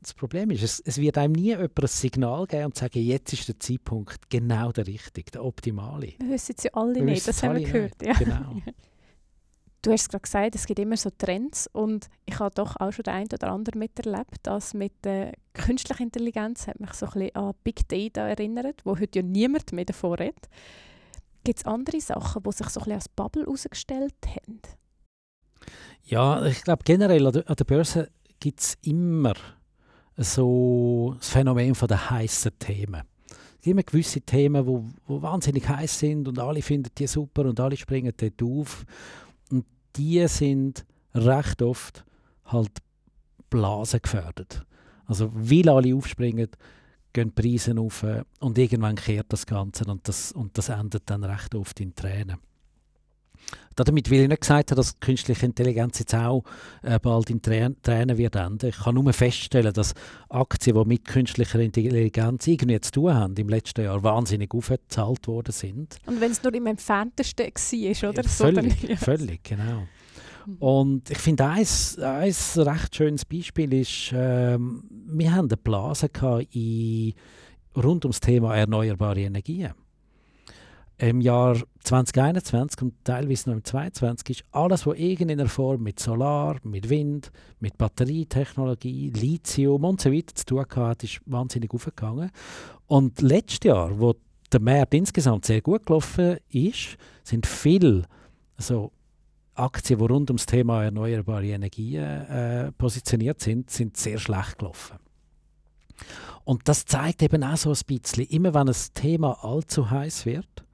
das 0.00 0.14
Problem 0.14 0.50
ist, 0.50 0.62
es, 0.62 0.80
es, 0.80 0.98
wird 0.98 1.18
einem 1.18 1.32
nie 1.32 1.48
jemand 1.48 1.78
ein 1.78 1.86
Signal 1.86 2.46
geben 2.46 2.66
und 2.66 2.76
sagen, 2.76 3.02
jetzt 3.02 3.32
ist 3.32 3.48
der 3.48 3.58
Zeitpunkt 3.58 4.30
genau 4.30 4.70
der 4.70 4.86
richtige, 4.86 5.30
der 5.30 5.44
optimale. 5.44 6.14
Wir 6.18 6.30
wissen 6.30 6.54
es 6.56 6.64
ja 6.64 6.70
alle 6.74 6.94
wir 6.94 7.02
nicht, 7.02 7.26
das 7.26 7.42
haben 7.42 7.56
wir 7.56 7.66
gehört. 7.66 8.02
Ja. 8.02 8.12
Genau. 8.14 8.56
Du 9.80 9.92
hast 9.92 10.08
gerade 10.08 10.22
gesagt, 10.22 10.54
es 10.56 10.66
gibt 10.66 10.80
immer 10.80 10.96
so 10.96 11.08
Trends 11.16 11.68
und 11.72 12.08
ich 12.26 12.40
habe 12.40 12.52
doch 12.52 12.74
auch 12.80 12.92
schon 12.92 13.04
den 13.04 13.14
einen 13.14 13.28
oder 13.32 13.52
anderen 13.52 13.78
miterlebt, 13.78 14.38
dass 14.42 14.74
mit 14.74 14.92
der 15.04 15.34
künstlichen 15.52 16.02
Intelligenz 16.02 16.66
hat 16.66 16.80
mich 16.80 16.92
so 16.94 17.06
ein 17.06 17.12
bisschen 17.12 17.36
an 17.36 17.54
Big 17.62 17.88
Data 17.88 18.26
erinnert, 18.28 18.84
wo 18.84 18.98
heute 18.98 19.20
ja 19.20 19.22
niemand 19.22 19.72
mehr 19.72 19.84
davon 19.84 20.14
redet. 20.14 20.48
Gibt 21.44 21.60
es 21.60 21.64
andere 21.64 22.00
Sachen, 22.00 22.42
die 22.42 22.52
sich 22.52 22.68
so 22.68 22.80
ein 22.80 22.84
bisschen 22.84 22.92
als 22.94 23.08
Bubble 23.08 23.42
herausgestellt 23.42 24.16
haben? 24.26 24.60
Ja, 26.02 26.44
ich 26.44 26.62
glaube 26.64 26.82
generell 26.84 27.26
an 27.28 27.32
der, 27.34 27.48
an 27.48 27.56
der 27.56 27.64
Börse 27.64 28.10
gibt 28.40 28.60
es 28.60 28.78
immer 28.82 29.34
so 30.18 31.14
das 31.18 31.30
Phänomen 31.30 31.74
von 31.74 31.88
der 31.88 32.10
heißen 32.10 32.52
Themen. 32.58 33.02
Es 33.30 33.62
gibt 33.62 33.66
immer 33.66 33.82
gewisse 33.82 34.20
Themen, 34.20 34.66
wo, 34.66 34.84
wo 35.06 35.22
wahnsinnig 35.22 35.68
heiß 35.68 35.98
sind 35.98 36.28
und 36.28 36.38
alle 36.38 36.62
finden 36.62 36.90
die 36.96 37.06
super 37.06 37.44
und 37.44 37.58
alle 37.60 37.76
springen 37.76 38.12
dort 38.16 38.42
auf. 38.42 38.84
Und 39.50 39.64
die 39.96 40.26
sind 40.28 40.84
recht 41.14 41.62
oft 41.62 42.04
halt 42.46 42.72
blasengefährdet. 43.50 44.64
Also 45.06 45.30
weil 45.32 45.68
alle 45.68 45.94
aufspringen, 45.94 46.48
gehen 47.12 47.32
die 47.34 47.42
Preise 47.42 47.78
auf 47.78 48.04
und 48.40 48.58
irgendwann 48.58 48.96
kehrt 48.96 49.32
das 49.32 49.46
Ganze 49.46 49.84
und 49.84 50.06
das, 50.06 50.32
und 50.32 50.56
das 50.58 50.68
endet 50.68 51.04
dann 51.06 51.24
recht 51.24 51.54
oft 51.54 51.80
in 51.80 51.94
Tränen. 51.94 52.36
Damit 53.76 54.10
will 54.10 54.22
ich 54.22 54.28
nicht 54.28 54.40
gesagt 54.40 54.70
haben, 54.70 54.76
dass 54.76 54.98
künstliche 54.98 55.46
Intelligenz 55.46 56.00
jetzt 56.00 56.14
auch 56.14 56.42
äh, 56.82 56.98
bald 56.98 57.30
in 57.30 57.40
Tränen 57.40 58.18
wird 58.18 58.34
enden. 58.34 58.70
Ich 58.70 58.78
kann 58.78 58.96
nur 58.96 59.12
feststellen, 59.12 59.72
dass 59.72 59.94
Aktien, 60.28 60.76
die 60.76 60.88
mit 60.88 61.04
künstlicher 61.04 61.60
Intelligenz 61.60 62.46
irgendwie 62.46 62.80
zu 62.80 62.90
tun 62.90 63.14
haben, 63.14 63.36
im 63.36 63.48
letzten 63.48 63.84
Jahr 63.84 64.02
wahnsinnig 64.02 64.52
aufgezahlt 64.52 65.28
worden 65.28 65.52
sind. 65.52 65.96
Und 66.06 66.20
wenn 66.20 66.32
es 66.32 66.42
nur 66.42 66.52
im 66.54 66.66
Entferntesten 66.66 67.46
war, 67.46 68.10
oder? 68.10 68.24
Völlig, 68.24 68.80
so 68.80 68.96
völlig, 68.96 69.44
genau. 69.44 69.86
Mhm. 70.48 70.56
Und 70.58 71.10
ich 71.10 71.18
finde, 71.18 71.44
ein, 71.44 71.66
ein 71.98 72.34
recht 72.56 72.96
schönes 72.96 73.24
Beispiel 73.24 73.72
ist, 73.74 74.12
äh, 74.12 74.58
wir 74.58 75.34
haben 75.34 75.48
eine 75.48 75.56
Blase 75.56 76.10
in, 76.50 77.14
rund 77.76 78.04
ums 78.04 78.20
Thema 78.20 78.56
erneuerbare 78.56 79.20
Energien. 79.20 79.72
Im 80.98 81.20
Jahr 81.20 81.56
2021 81.84 82.82
und 82.82 82.94
teilweise 83.04 83.50
noch 83.50 83.56
im 83.56 83.64
2022 83.64 84.30
ist 84.30 84.44
alles, 84.50 84.84
was 84.84 84.98
irgendeiner 84.98 85.48
Form 85.48 85.82
mit 85.84 86.00
Solar, 86.00 86.56
mit 86.64 86.90
Wind, 86.90 87.30
mit 87.60 87.78
Batterietechnologie, 87.78 89.10
Lithium 89.10 89.84
und 89.84 90.00
so 90.00 90.12
weiter 90.12 90.34
zu 90.34 90.44
tun 90.44 90.64
hat, 90.76 91.04
ist 91.04 91.20
wahnsinnig 91.26 91.72
aufgegangen. 91.72 92.30
Und 92.88 93.22
letztes 93.22 93.60
Jahr, 93.62 93.98
wo 93.98 94.16
der 94.52 94.60
Markt 94.60 94.94
insgesamt 94.94 95.44
sehr 95.44 95.60
gut 95.60 95.86
gelaufen 95.86 96.38
ist, 96.50 96.96
sind 97.22 97.46
viele 97.46 98.04
also 98.58 98.92
Aktien, 99.54 99.98
die 99.98 100.04
rund 100.04 100.30
ums 100.30 100.46
Thema 100.46 100.84
erneuerbare 100.84 101.46
Energien 101.46 102.02
äh, 102.02 102.72
positioniert 102.72 103.40
sind, 103.40 103.70
sind 103.70 103.96
sehr 103.96 104.18
schlecht 104.18 104.58
gelaufen. 104.58 104.98
Und 106.44 106.68
das 106.68 106.84
zeigt 106.84 107.22
eben 107.22 107.42
auch 107.42 107.56
so 107.56 107.70
ein 107.70 107.78
bisschen, 107.86 108.24
immer 108.26 108.54
wenn 108.54 108.68
ein 108.68 108.76
Thema 108.94 109.44
allzu 109.44 109.90
heiß 109.90 110.26
wird, 110.26 110.64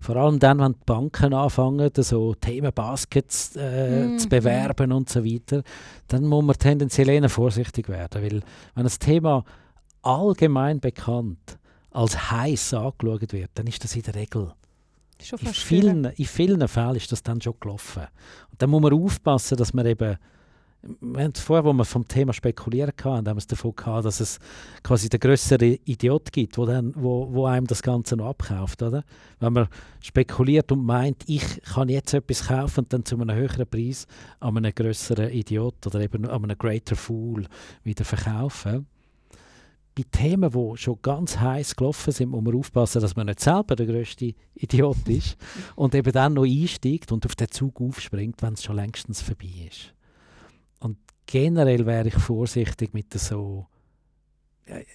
vor 0.00 0.16
allem 0.16 0.38
dann, 0.38 0.60
wenn 0.60 0.72
die 0.72 0.84
Banken 0.86 1.34
anfangen, 1.34 1.90
so 1.96 2.34
Themenbaskets 2.34 3.56
äh, 3.56 4.06
mm. 4.06 4.18
zu 4.18 4.28
bewerben 4.28 4.92
und 4.92 5.08
so 5.08 5.24
weiter, 5.24 5.62
dann 6.06 6.24
muss 6.24 6.44
man 6.44 6.56
tendenziell 6.56 7.08
eher 7.08 7.28
vorsichtig 7.28 7.88
werden. 7.88 8.22
Weil 8.22 8.42
wenn 8.74 8.86
ein 8.86 8.92
Thema 9.00 9.44
allgemein 10.02 10.80
bekannt 10.80 11.58
als 11.90 12.30
heiß 12.30 12.74
angeschaut 12.74 13.32
wird, 13.32 13.50
dann 13.54 13.66
ist 13.66 13.82
das 13.82 13.96
in 13.96 14.02
der 14.02 14.14
Regel 14.14 14.52
in 15.40 15.52
vielen, 15.52 16.04
in 16.04 16.24
vielen 16.24 16.68
Fällen 16.68 16.96
ist 16.96 17.10
das 17.12 17.22
dann 17.22 17.40
schon 17.40 17.54
gelaufen. 17.60 18.04
Und 18.50 18.62
dann 18.62 18.70
muss 18.70 18.82
man 18.82 18.92
aufpassen, 18.92 19.56
dass 19.56 19.74
man 19.74 19.86
eben 19.86 20.16
wir 20.82 21.24
haben 21.24 21.34
vorher, 21.34 21.64
wo 21.64 21.72
wir 21.72 21.84
vom 21.84 22.06
Thema 22.06 22.32
spekulieren 22.32 22.92
hatten, 22.92 23.08
haben 23.08 23.26
wir 23.26 23.36
es 23.36 23.48
davon 23.48 23.74
gehabt, 23.74 24.04
dass 24.04 24.20
es 24.20 24.38
quasi 24.84 25.08
den 25.08 25.18
größeren 25.18 25.78
Idiot 25.84 26.32
gibt, 26.32 26.56
wo, 26.56 26.66
dann, 26.66 26.92
wo, 26.94 27.32
wo 27.32 27.46
einem 27.46 27.66
das 27.66 27.82
Ganze 27.82 28.16
noch 28.16 28.28
abkauft. 28.28 28.82
Oder? 28.82 29.04
Wenn 29.40 29.52
man 29.52 29.68
spekuliert 30.00 30.70
und 30.70 30.84
meint, 30.84 31.24
ich 31.26 31.62
kann 31.62 31.88
jetzt 31.88 32.14
etwas 32.14 32.46
kaufen 32.46 32.80
und 32.80 32.92
dann 32.92 33.04
zu 33.04 33.20
einem 33.20 33.34
höheren 33.34 33.66
Preis 33.66 34.06
an 34.38 34.56
einen 34.56 34.72
größeren 34.72 35.30
Idiot 35.30 35.84
oder 35.86 36.00
eben 36.00 36.26
an 36.26 36.44
einen 36.44 36.56
greater 36.56 36.94
Fool 36.94 37.46
wieder 37.82 38.04
verkaufen. 38.04 38.86
Bei 39.96 40.04
Themen, 40.12 40.52
die 40.52 40.76
schon 40.76 41.02
ganz 41.02 41.40
heiß 41.40 41.74
gelaufen 41.74 42.12
sind, 42.12 42.30
muss 42.30 42.44
man 42.44 42.54
aufpassen, 42.54 43.02
dass 43.02 43.16
man 43.16 43.26
nicht 43.26 43.40
selber 43.40 43.74
der 43.74 43.86
größte 43.86 44.32
Idiot 44.54 45.08
ist 45.08 45.36
und 45.74 45.96
eben 45.96 46.12
dann 46.12 46.34
noch 46.34 46.44
einsteigt 46.44 47.10
und 47.10 47.26
auf 47.26 47.34
den 47.34 47.50
Zug 47.50 47.80
aufspringt, 47.80 48.40
wenn 48.42 48.52
es 48.52 48.62
schon 48.62 48.76
längstens 48.76 49.20
vorbei 49.20 49.66
ist 49.68 49.92
generell 51.28 51.86
wäre 51.86 52.08
ich 52.08 52.14
vorsichtig 52.14 52.94
mit 52.94 53.12
so 53.14 53.66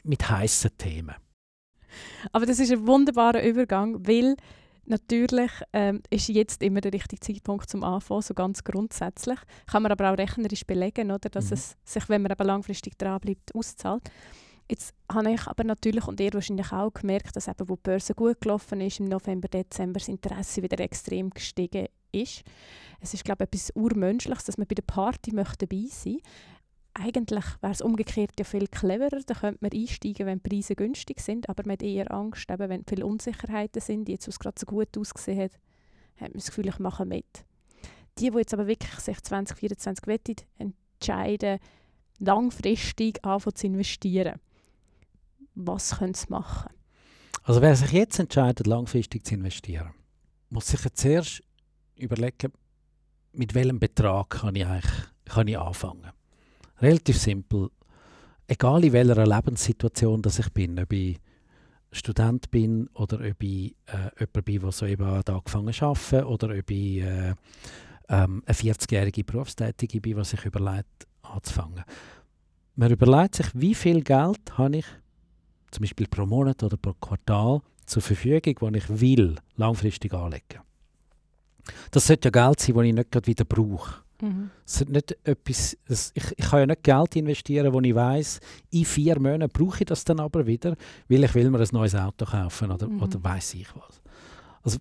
mit 0.03 0.29
heißen 0.29 0.71
Themen. 0.77 1.15
Aber 2.31 2.45
das 2.45 2.59
ist 2.59 2.71
ein 2.71 2.85
wunderbarer 2.87 3.43
Übergang, 3.43 4.05
weil 4.07 4.35
natürlich 4.85 5.51
ähm, 5.73 6.01
ist 6.09 6.27
jetzt 6.29 6.63
immer 6.63 6.81
der 6.81 6.93
richtige 6.93 7.19
Zeitpunkt 7.19 7.69
zum 7.69 7.83
Anfangen, 7.83 8.21
so 8.21 8.33
ganz 8.33 8.63
grundsätzlich. 8.63 9.39
Kann 9.67 9.83
man 9.83 9.91
aber 9.91 10.11
auch 10.11 10.17
rechnerisch 10.17 10.65
belegen, 10.65 11.11
oder, 11.11 11.29
dass 11.29 11.47
mhm. 11.47 11.53
es 11.53 11.77
sich, 11.83 12.09
wenn 12.09 12.23
man 12.23 12.31
aber 12.31 12.43
langfristig 12.43 12.97
dranbleibt, 12.97 13.53
auszahlt. 13.55 14.09
Jetzt 14.69 14.93
habe 15.11 15.33
ich 15.33 15.45
aber 15.45 15.63
natürlich 15.63 16.07
und 16.07 16.19
ihr 16.19 16.33
wahrscheinlich 16.33 16.71
auch 16.71 16.93
gemerkt, 16.93 17.35
dass 17.35 17.47
eben, 17.47 17.69
wo 17.69 17.75
die 17.75 17.81
Börse 17.83 18.15
gut 18.15 18.41
gelaufen 18.41 18.81
ist, 18.81 18.99
im 18.99 19.05
November, 19.05 19.47
Dezember 19.47 19.99
das 19.99 20.07
Interesse 20.07 20.63
wieder 20.63 20.79
extrem 20.79 21.29
gestiegen 21.29 21.87
ist. 22.13 22.43
Es 23.01 23.13
ist, 23.13 23.25
glaube 23.25 23.43
ich, 23.43 23.47
etwas 23.47 23.71
Urmenschliches, 23.75 24.45
dass 24.45 24.57
man 24.57 24.67
bei 24.67 24.75
der 24.75 24.83
Party 24.83 25.33
möchte 25.33 25.67
dabei 25.67 25.85
sein 25.89 26.13
möchte. 26.13 26.29
Eigentlich 26.95 27.45
wäre 27.61 27.73
es 27.73 27.81
umgekehrt 27.81 28.33
ja 28.37 28.45
viel 28.45 28.67
cleverer. 28.67 29.21
Da 29.25 29.33
könnte 29.33 29.57
man 29.61 29.71
einsteigen, 29.71 30.27
wenn 30.27 30.41
die 30.43 30.49
Preise 30.49 30.75
günstig 30.75 31.19
sind, 31.21 31.49
aber 31.49 31.63
man 31.65 31.73
hat 31.73 31.83
eher 31.83 32.11
Angst, 32.11 32.49
eben, 32.51 32.69
wenn 32.69 32.85
viele 32.87 33.05
Unsicherheiten 33.05 33.81
sind. 33.81 34.07
Jetzt, 34.09 34.27
wo 34.27 34.29
es 34.29 34.39
gerade 34.39 34.59
so 34.59 34.67
gut 34.67 34.95
ausgesehen 34.97 35.41
hat, 35.41 35.53
hat 36.17 36.29
man 36.29 36.33
das 36.33 36.47
Gefühl, 36.47 36.67
ich 36.67 36.77
mache 36.77 37.05
mit. 37.05 37.45
Die, 38.19 38.29
die 38.29 38.37
jetzt 38.37 38.53
aber 38.53 38.67
wirklich 38.67 38.93
sich 38.99 39.19
2024 39.19 40.05
wettet, 40.05 40.45
entscheiden, 40.59 41.57
langfristig 42.19 43.25
anfangen 43.25 43.55
zu 43.55 43.67
investieren 43.67 44.39
was 45.55 45.97
können 45.97 46.13
sie 46.13 46.27
machen? 46.29 46.71
Also 47.43 47.61
wer 47.61 47.75
sich 47.75 47.91
jetzt 47.91 48.19
entscheidet, 48.19 48.67
langfristig 48.67 49.25
zu 49.25 49.35
investieren, 49.35 49.91
muss 50.49 50.67
sich 50.67 50.81
zuerst 50.93 51.43
überlegen, 51.95 52.51
mit 53.33 53.53
welchem 53.53 53.79
Betrag 53.79 54.29
kann 54.29 54.55
ich 54.55 54.65
eigentlich 54.65 55.13
kann 55.25 55.47
ich 55.47 55.57
anfangen. 55.57 56.11
Relativ 56.81 57.17
simpel. 57.17 57.69
Egal 58.47 58.83
in 58.83 58.93
welcher 58.93 59.25
Lebenssituation 59.25 60.21
dass 60.21 60.39
ich 60.39 60.49
bin, 60.51 60.79
ob 60.79 60.91
ich 60.91 61.19
Student 61.91 62.49
bin 62.51 62.87
oder 62.95 63.19
ob 63.19 63.43
ich 63.43 63.75
äh, 63.85 64.09
jemand 64.19 64.45
bin, 64.45 64.61
der 64.61 64.71
soeben 64.71 65.05
angefangen 65.05 65.73
zu 65.73 65.85
arbeiten 65.85 66.25
oder 66.25 66.49
ob 66.49 66.71
ich 66.71 67.01
äh, 67.01 67.35
ähm, 68.09 68.43
eine 68.45 68.55
40-jährige 68.55 69.23
Berufstätige 69.23 70.01
bin, 70.01 70.17
die 70.17 70.23
sich 70.25 70.45
überlegt, 70.45 71.07
anzufangen. 71.21 71.83
Man 72.75 72.91
überlegt 72.91 73.35
sich, 73.35 73.47
wie 73.53 73.75
viel 73.75 74.01
Geld 74.01 74.57
habe 74.57 74.77
ich 74.77 74.85
zum 75.71 75.81
Beispiel 75.81 76.07
pro 76.07 76.25
Monat 76.25 76.63
oder 76.63 76.77
pro 76.77 76.93
Quartal 76.93 77.61
zur 77.85 78.01
Verfügung, 78.01 78.73
die 78.73 78.79
ich 78.79 79.01
will, 79.01 79.35
langfristig 79.55 80.13
anlegen. 80.13 80.61
Das 81.91 82.07
sollte 82.07 82.27
ja 82.27 82.47
Geld 82.47 82.59
sein, 82.59 82.75
das 82.75 82.85
ich 82.85 82.93
nicht 82.93 83.11
gerade 83.11 83.27
wieder 83.27 83.45
brauche. 83.45 84.03
Mhm. 84.21 84.51
nicht 84.87 85.17
etwas, 85.25 85.77
das, 85.85 86.11
ich, 86.13 86.23
ich 86.37 86.45
kann 86.45 86.59
ja 86.61 86.65
nicht 86.67 86.83
Geld 86.83 87.15
investieren, 87.17 87.73
wo 87.73 87.81
ich 87.81 87.93
weiß, 87.93 88.39
in 88.71 88.85
vier 88.85 89.19
Monaten 89.19 89.51
brauche 89.51 89.79
ich 89.81 89.85
das 89.85 90.05
dann 90.05 90.21
aber 90.21 90.47
wieder, 90.47 90.77
weil 91.09 91.25
ich 91.25 91.35
will 91.35 91.49
mir 91.49 91.59
ein 91.59 91.67
neues 91.73 91.93
Auto 91.93 92.25
kaufen 92.25 92.71
oder, 92.71 92.87
mhm. 92.87 93.01
oder 93.01 93.21
weiß 93.21 93.55
ich 93.55 93.67
was. 93.75 94.01
Also, 94.61 94.77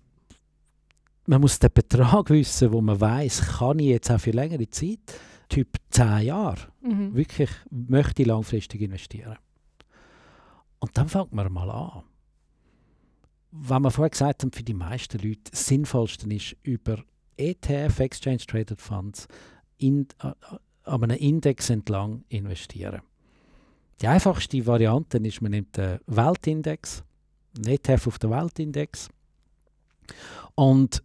man 1.25 1.41
muss 1.41 1.59
den 1.59 1.71
Betrag 1.73 2.29
wissen, 2.29 2.71
wo 2.71 2.79
man 2.79 2.99
weiß, 2.99 3.57
kann 3.57 3.79
ich 3.79 3.87
jetzt 3.87 4.11
auch 4.11 4.19
für 4.19 4.31
längere 4.31 4.69
Zeit, 4.69 4.99
Typ 5.49 5.67
10 5.89 6.21
Jahre, 6.21 6.61
mhm. 6.81 7.13
wirklich 7.13 7.49
möchte 7.69 8.21
ich 8.21 8.27
langfristig 8.27 8.81
investieren. 8.81 9.37
Und 10.79 10.97
dann 10.97 11.09
fängt 11.09 11.33
man 11.33 11.51
mal 11.51 11.69
an. 11.69 12.03
Was 13.55 13.79
wir 13.79 13.91
vorher 13.91 14.09
gesagt 14.09 14.41
haben, 14.41 14.51
für 14.51 14.63
die 14.63 14.73
meisten 14.73 15.19
Leute 15.19 15.51
das 15.51 15.67
Sinnvollste 15.67 16.27
ist, 16.33 16.55
über 16.63 17.03
ETF, 17.37 17.99
Exchange 17.99 18.39
Traded 18.47 18.81
Funds, 18.81 19.27
in, 19.77 20.07
äh, 20.23 20.31
an 20.85 21.03
einem 21.03 21.17
Index 21.17 21.69
entlang 21.69 22.23
investieren. 22.29 23.01
Die 24.01 24.07
einfachste 24.07 24.65
Variante 24.65 25.19
ist, 25.19 25.41
man 25.43 25.51
nimmt 25.51 25.77
den 25.77 25.99
Weltindex, 26.07 27.03
einen 27.55 27.67
ETF 27.67 28.07
auf 28.07 28.17
den 28.17 28.31
Weltindex. 28.31 29.09
Und 30.55 31.03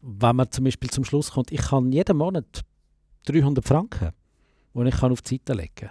wenn 0.00 0.36
man 0.36 0.52
zum 0.52 0.64
Beispiel 0.64 0.90
zum 0.90 1.04
Schluss 1.04 1.32
kommt, 1.32 1.50
ich 1.50 1.60
kann 1.60 1.90
jeden 1.90 2.16
Monat 2.16 2.62
300 3.26 3.66
Franken, 3.66 4.12
die 4.74 4.88
ich 4.88 5.02
auf 5.02 5.22
die 5.22 5.36
Seite 5.36 5.54
legen 5.54 5.74
kann 5.74 5.90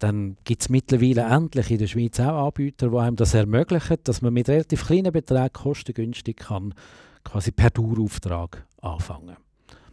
dann 0.00 0.38
gibt 0.44 0.62
es 0.62 0.68
mittlerweile 0.70 1.22
endlich 1.22 1.70
in 1.70 1.78
der 1.78 1.86
Schweiz 1.86 2.18
auch 2.20 2.46
Anbieter, 2.46 2.88
die 2.88 2.96
einem 2.96 3.16
das 3.16 3.34
ermöglichen, 3.34 3.98
dass 4.02 4.22
man 4.22 4.32
mit 4.32 4.48
relativ 4.48 4.86
kleinen 4.86 5.12
Beträgen 5.12 5.52
kostengünstig 5.52 6.38
kann, 6.38 6.74
quasi 7.22 7.52
per 7.52 7.70
Dauerauftrag 7.70 8.66
anfangen. 8.80 9.36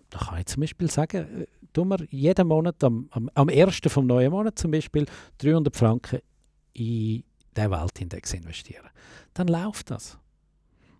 Da 0.09 0.19
kann 0.19 0.39
ich 0.39 0.45
zum 0.45 0.61
Beispiel 0.61 0.89
sagen, 0.89 1.41
äh, 1.41 1.47
tun 1.73 1.89
wir 1.89 1.99
jeden 2.09 2.47
Monat, 2.47 2.81
am, 2.85 3.09
am, 3.11 3.29
am 3.33 3.49
ersten 3.49 3.89
vom 3.89 4.07
neuen 4.07 4.31
Monat 4.31 4.57
zum 4.57 4.71
Beispiel, 4.71 5.05
300 5.39 5.75
Franken 5.75 6.19
in 6.71 7.23
den 7.57 7.71
Weltindex 7.71 8.33
investieren. 8.33 8.87
Dann 9.33 9.49
läuft 9.49 9.91
das. 9.91 10.17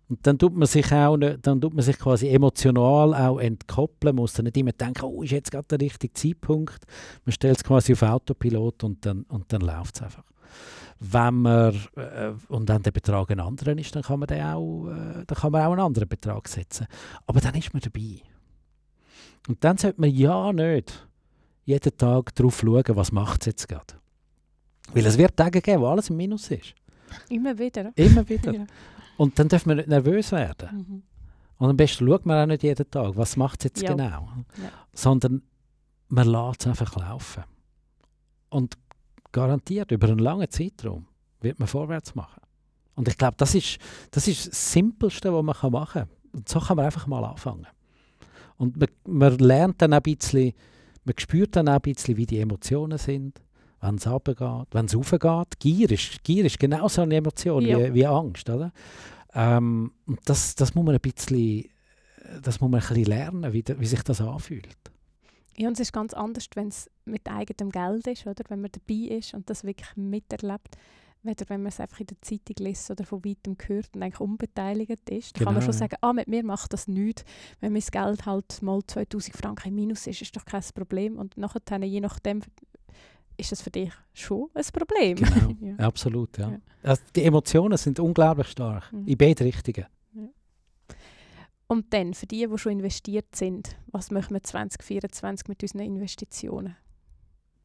Und 0.08 0.26
dann 0.26 0.38
tut 0.38 0.56
man 0.56 0.66
sich 0.66 0.90
auch, 0.90 1.18
dann 1.18 1.60
tut 1.60 1.74
man 1.74 1.82
sich 1.82 1.98
quasi 1.98 2.28
emotional 2.28 3.14
auch 3.14 3.38
entkoppeln, 3.38 4.16
muss 4.16 4.32
dann 4.32 4.44
nicht 4.44 4.56
immer 4.56 4.72
denken, 4.72 5.04
oh, 5.04 5.22
ist 5.22 5.32
jetzt 5.32 5.50
gerade 5.50 5.68
der 5.68 5.80
richtige 5.80 6.14
Zeitpunkt. 6.14 6.86
Man 7.26 7.32
stellt 7.32 7.58
es 7.58 7.64
quasi 7.64 7.92
auf 7.92 8.02
Autopilot 8.02 8.84
und 8.84 9.04
dann, 9.04 9.22
und 9.24 9.52
dann 9.52 9.60
läuft 9.60 9.96
es 9.96 10.02
einfach. 10.02 10.24
Wenn 11.00 11.34
man, 11.42 11.74
äh, 11.96 12.32
und 12.48 12.68
dann 12.68 12.82
der 12.82 12.90
Betrag 12.90 13.30
ein 13.30 13.38
anderer 13.38 13.76
ist, 13.78 13.94
dann 13.94 14.02
kann 14.02 14.18
man, 14.18 14.26
den 14.26 14.42
auch, 14.42 14.88
äh, 14.88 15.24
dann 15.26 15.38
kann 15.38 15.52
man 15.52 15.62
auch 15.62 15.72
einen 15.72 15.80
anderen 15.82 16.08
Betrag 16.08 16.48
setzen. 16.48 16.86
Aber 17.26 17.40
dann 17.40 17.54
ist 17.54 17.72
man 17.72 17.82
dabei. 17.82 18.22
Und 19.46 19.62
dann 19.62 19.76
sollte 19.76 20.00
man 20.00 20.10
ja 20.10 20.52
nicht 20.52 21.06
jeden 21.66 21.96
Tag 21.98 22.34
darauf 22.34 22.60
schauen, 22.60 22.84
was 22.88 23.12
macht 23.12 23.42
es 23.42 23.46
jetzt 23.46 23.68
gerade. 23.68 23.94
Weil 24.92 25.06
es 25.06 25.18
wird 25.18 25.36
Tage 25.36 25.60
geben, 25.60 25.82
wo 25.82 25.86
alles 25.86 26.08
im 26.08 26.16
Minus 26.16 26.50
ist. 26.50 26.74
Immer 27.28 27.58
wieder. 27.58 27.92
Immer 27.94 28.26
wieder. 28.28 28.52
Ja. 28.54 28.66
Und 29.18 29.36
dann 29.38 29.48
dürfen 29.48 29.70
wir 29.70 29.76
nicht 29.76 29.88
nervös 29.88 30.30
werden. 30.30 30.68
Mhm. 30.72 31.02
Und 31.58 31.70
am 31.70 31.76
besten 31.76 32.06
schaut 32.06 32.24
man 32.24 32.40
auch 32.40 32.46
nicht 32.46 32.62
jeden 32.62 32.88
Tag, 32.88 33.16
was 33.16 33.36
macht 33.36 33.60
es 33.60 33.64
jetzt 33.64 33.82
Ja. 33.82 33.90
genau. 33.90 34.28
Ja. 34.62 34.70
Sondern 34.92 35.42
man 36.08 36.28
lässt 36.28 36.60
es 36.60 36.66
einfach 36.68 36.94
laufen. 36.96 37.42
Und 38.48 38.78
garantiert 39.32 39.90
über 39.90 40.08
einen 40.08 40.20
langen 40.20 40.48
Zeitraum 40.48 41.06
wird 41.40 41.58
man 41.58 41.66
vorwärts 41.66 42.14
machen. 42.14 42.40
Und 42.94 43.08
ich 43.08 43.18
glaube, 43.18 43.34
das 43.38 43.56
ist, 43.56 43.78
das 44.12 44.28
ist 44.28 44.48
das 44.48 44.72
Simpelste, 44.72 45.32
was 45.32 45.42
man 45.42 45.72
machen 45.72 45.84
kann. 45.92 46.08
Und 46.32 46.48
so 46.48 46.60
kann 46.60 46.76
man 46.76 46.86
einfach 46.86 47.08
mal 47.08 47.24
anfangen. 47.24 47.66
Und 48.56 48.76
man, 48.76 48.88
man 49.04 49.38
lernt 49.38 49.82
dann 49.82 49.94
auch 49.94 49.98
ein 49.98 50.02
bisschen, 50.02 50.52
man 51.04 51.14
spürt 51.18 51.56
dann 51.56 51.68
auch 51.68 51.74
ein 51.74 51.80
bisschen, 51.80 52.16
wie 52.16 52.26
die 52.26 52.38
Emotionen 52.38 52.98
sind, 52.98 53.40
wenn 53.80 53.94
es 53.96 54.06
runtergeht, 54.06 54.68
wenn 54.72 54.86
es 54.86 54.96
raufgeht. 54.96 55.58
Gier 55.60 55.90
ist, 55.90 56.22
Gier 56.24 56.44
ist 56.44 56.58
genauso 56.58 57.02
eine 57.02 57.16
Emotion 57.16 57.64
Ja. 57.64 57.78
wie, 57.78 57.94
wie 57.94 58.06
Angst, 58.06 58.48
oder? 58.50 58.72
Ähm, 59.34 59.92
und 60.06 60.20
das, 60.24 60.54
das 60.54 60.74
muss 60.74 60.84
man 60.84 60.94
ein 60.94 61.00
bisschen, 61.00 61.64
das 62.42 62.60
muss 62.60 62.70
man 62.70 62.80
ein 62.80 62.86
bisschen 62.88 63.04
lernen, 63.04 63.52
wie, 63.52 63.64
wie 63.78 63.86
sich 63.86 64.02
das 64.02 64.20
anfühlt. 64.20 64.76
Ja, 65.56 65.66
und 65.68 65.74
es 65.74 65.80
ist 65.80 65.92
ganz 65.92 66.14
anders, 66.14 66.46
wenn 66.54 66.68
es 66.68 66.88
mit 67.04 67.28
eigenem 67.28 67.70
Geld 67.70 68.06
ist, 68.06 68.26
oder? 68.26 68.44
wenn 68.48 68.60
man 68.60 68.70
dabei 68.70 69.16
ist 69.16 69.34
und 69.34 69.50
das 69.50 69.64
wirklich 69.64 69.88
miterlebt, 69.96 70.76
weder 71.24 71.48
wenn 71.48 71.62
man 71.62 71.70
es 71.70 71.80
einfach 71.80 71.98
in 71.98 72.06
der 72.06 72.20
Zeitung 72.22 72.54
liest 72.64 72.90
oder 72.92 73.04
von 73.04 73.24
weitem 73.24 73.56
hört 73.66 73.88
und 73.94 74.02
eigentlich 74.02 74.20
unbeteiligt 74.20 75.10
ist. 75.10 75.34
Da 75.34 75.44
kann 75.44 75.54
man 75.54 75.60
Genau, 75.60 75.64
schon 75.64 75.72
ja. 75.72 75.78
sagen, 75.78 75.96
ah, 76.00 76.12
mit 76.12 76.28
mir 76.28 76.44
macht 76.44 76.72
das 76.72 76.86
nichts. 76.86 77.24
Wenn 77.60 77.72
mein 77.72 77.82
Geld 77.82 78.24
halt 78.24 78.62
mal 78.62 78.80
2000 78.86 79.36
Franken 79.36 79.68
im 79.70 79.74
Minus 79.74 80.06
ist, 80.06 80.22
ist 80.22 80.36
doch 80.36 80.44
kein 80.44 80.62
Problem. 80.74 81.18
Und 81.18 81.36
nachher, 81.36 81.82
je 81.82 82.00
nachdem, 82.00 82.40
ist 83.38 83.52
das 83.52 83.62
für 83.62 83.70
dich 83.70 83.92
schon 84.12 84.48
ein 84.54 84.64
Problem. 84.72 85.16
Genau, 85.16 85.54
ja. 85.60 85.76
absolut. 85.86 86.36
Ja. 86.38 86.50
Ja. 86.50 86.58
Also 86.82 87.02
die 87.14 87.24
Emotionen 87.24 87.78
sind 87.78 87.98
unglaublich 88.00 88.48
stark, 88.48 88.92
Mhm. 88.92 89.06
in 89.06 89.16
beide 89.18 89.44
Richtungen. 89.44 89.86
Und 91.70 91.92
dann, 91.92 92.14
für 92.14 92.26
die, 92.26 92.46
die 92.50 92.58
schon 92.58 92.72
investiert 92.72 93.36
sind, 93.36 93.76
was 93.88 94.10
machen 94.10 94.32
wir 94.34 94.42
2024 94.42 95.48
mit 95.48 95.62
unseren 95.62 95.80
Investitionen? 95.82 96.76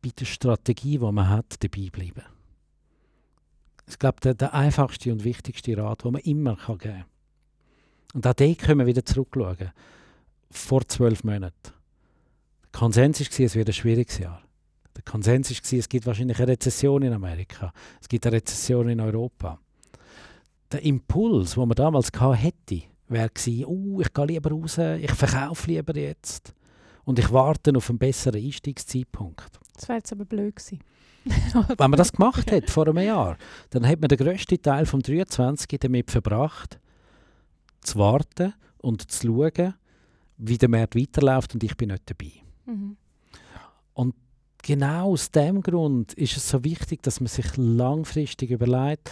Bei 0.01 0.09
der 0.09 0.26
Strategie, 0.26 0.97
die 0.97 1.11
man 1.11 1.30
hat, 1.30 1.55
dabei 1.63 1.88
bleiben. 1.89 2.24
Ich 3.88 3.97
glaube, 3.97 4.19
der, 4.21 4.34
der 4.34 4.53
einfachste 4.53 5.09
und 5.11 5.24
wichtigste 5.24 5.78
Rat, 5.78 6.03
den 6.03 6.11
man 6.11 6.21
immer 6.24 6.57
kann 6.57 6.78
geben 6.80 6.93
kann. 6.95 7.05
Und 8.13 8.28
auch 8.28 8.34
dort 8.34 8.57
können 8.59 8.80
wir 8.80 8.86
wieder 8.88 9.05
zurückschauen. 9.05 9.71
Vor 10.51 10.86
zwölf 10.88 11.24
Monaten. 11.24 11.55
Der 11.63 12.80
Konsens 12.80 13.21
war, 13.21 13.45
es 13.45 13.55
wird 13.55 13.69
ein 13.69 13.74
schwieriges 13.74 14.17
Jahr. 14.19 14.41
Der 14.96 15.04
Konsens 15.04 15.50
war, 15.50 15.80
es 15.80 15.89
gibt 15.89 16.06
wahrscheinlich 16.06 16.38
eine 16.38 16.50
Rezession 16.50 17.02
in 17.02 17.14
Amerika. 17.14 17.74
Es 18.02 18.08
gibt 18.08 18.26
eine 18.26 18.38
Rezession 18.38 18.89
in 18.89 19.00
Europa. 19.00 19.60
Der 20.72 20.84
Impuls, 20.84 21.54
den 21.54 21.68
man 21.68 21.76
damals 21.76 22.12
hätte, 22.12 22.84
wäre 23.08 23.30
gewesen, 23.30 23.66
oh, 23.66 24.02
ich 24.02 24.14
gehe 24.14 24.26
lieber 24.26 24.52
raus, 24.52 24.78
ich 24.78 25.12
verkaufe 25.12 25.68
lieber 25.68 25.96
jetzt. 25.96 26.54
Und 27.06 27.20
ich 27.20 27.32
warte 27.32 27.76
auf 27.76 27.89
einen 27.89 28.00
besseren 28.00 28.44
Einstiegszeitpunkt. 28.44 29.60
Das 29.76 29.89
wäre 29.89 29.98
jetzt 29.98 30.12
aber 30.12 30.26
blöd 30.26 30.56
gewesen. 30.56 30.80
Wenn 31.78 31.89
man 31.89 31.98
das 31.98 32.12
gemacht 32.12 32.52
hat 32.52 32.70
vor 32.70 32.88
einem 32.88 33.04
Jahr, 33.04 33.38
dann 33.70 33.88
hat 33.88 34.00
man 34.00 34.10
den 34.10 34.18
grössten 34.18 34.62
Teil 34.62 34.86
vom 34.86 35.02
23 35.02 35.80
damit 35.80 36.12
verbracht, 36.12 36.80
zu 37.82 38.00
warten 38.00 38.54
und 38.80 39.10
zu 39.10 39.28
schauen, 39.28 39.74
wie 40.38 40.58
der 40.58 40.70
Markt 40.70 40.96
weiterläuft 40.96 41.54
und 41.54 41.64
ich 41.64 41.76
bin 41.78 41.89
nicht 41.89 42.10
dabei. 42.10 42.32
Mhm. 42.66 42.98
Genau 44.64 45.11
aus 45.11 45.30
dem 45.30 45.61
Grund 45.61 46.14
ist 46.14 46.38
es 46.38 46.49
so 46.49 46.64
wichtig, 46.64 47.03
dass 47.03 47.20
man 47.20 47.28
sich 47.28 47.45
langfristig 47.57 48.49
überlegt, 48.49 49.11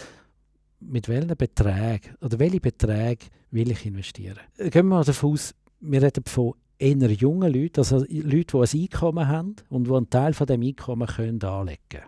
mit 0.80 1.08
welchen 1.08 1.36
Beträgen 1.36 2.16
oder 2.22 2.38
welche 2.38 2.58
Beträge 2.60 3.26
will 3.50 3.70
ich 3.70 3.84
investieren. 3.86 4.40
Äh, 4.56 4.70
Gehen 4.70 4.86
wir 4.86 4.96
mal 4.96 5.04
davon 5.04 5.34
aus, 5.34 5.54
wir 5.80 6.02
reden 6.02 6.24
von 6.26 6.54
eher 6.78 7.12
jungen 7.12 7.52
Leuten, 7.52 7.78
also 7.80 7.98
Leute, 7.98 8.08
die 8.08 8.56
ein 8.78 8.82
Einkommen 8.82 9.28
haben 9.28 9.56
und 9.68 9.86
die 9.86 9.92
einen 9.92 10.10
Teil 10.10 10.32
von 10.32 10.46
dem 10.46 10.62
Einkommen 10.62 11.06
können 11.06 11.42
anlegen 11.44 11.78
können. 11.88 12.04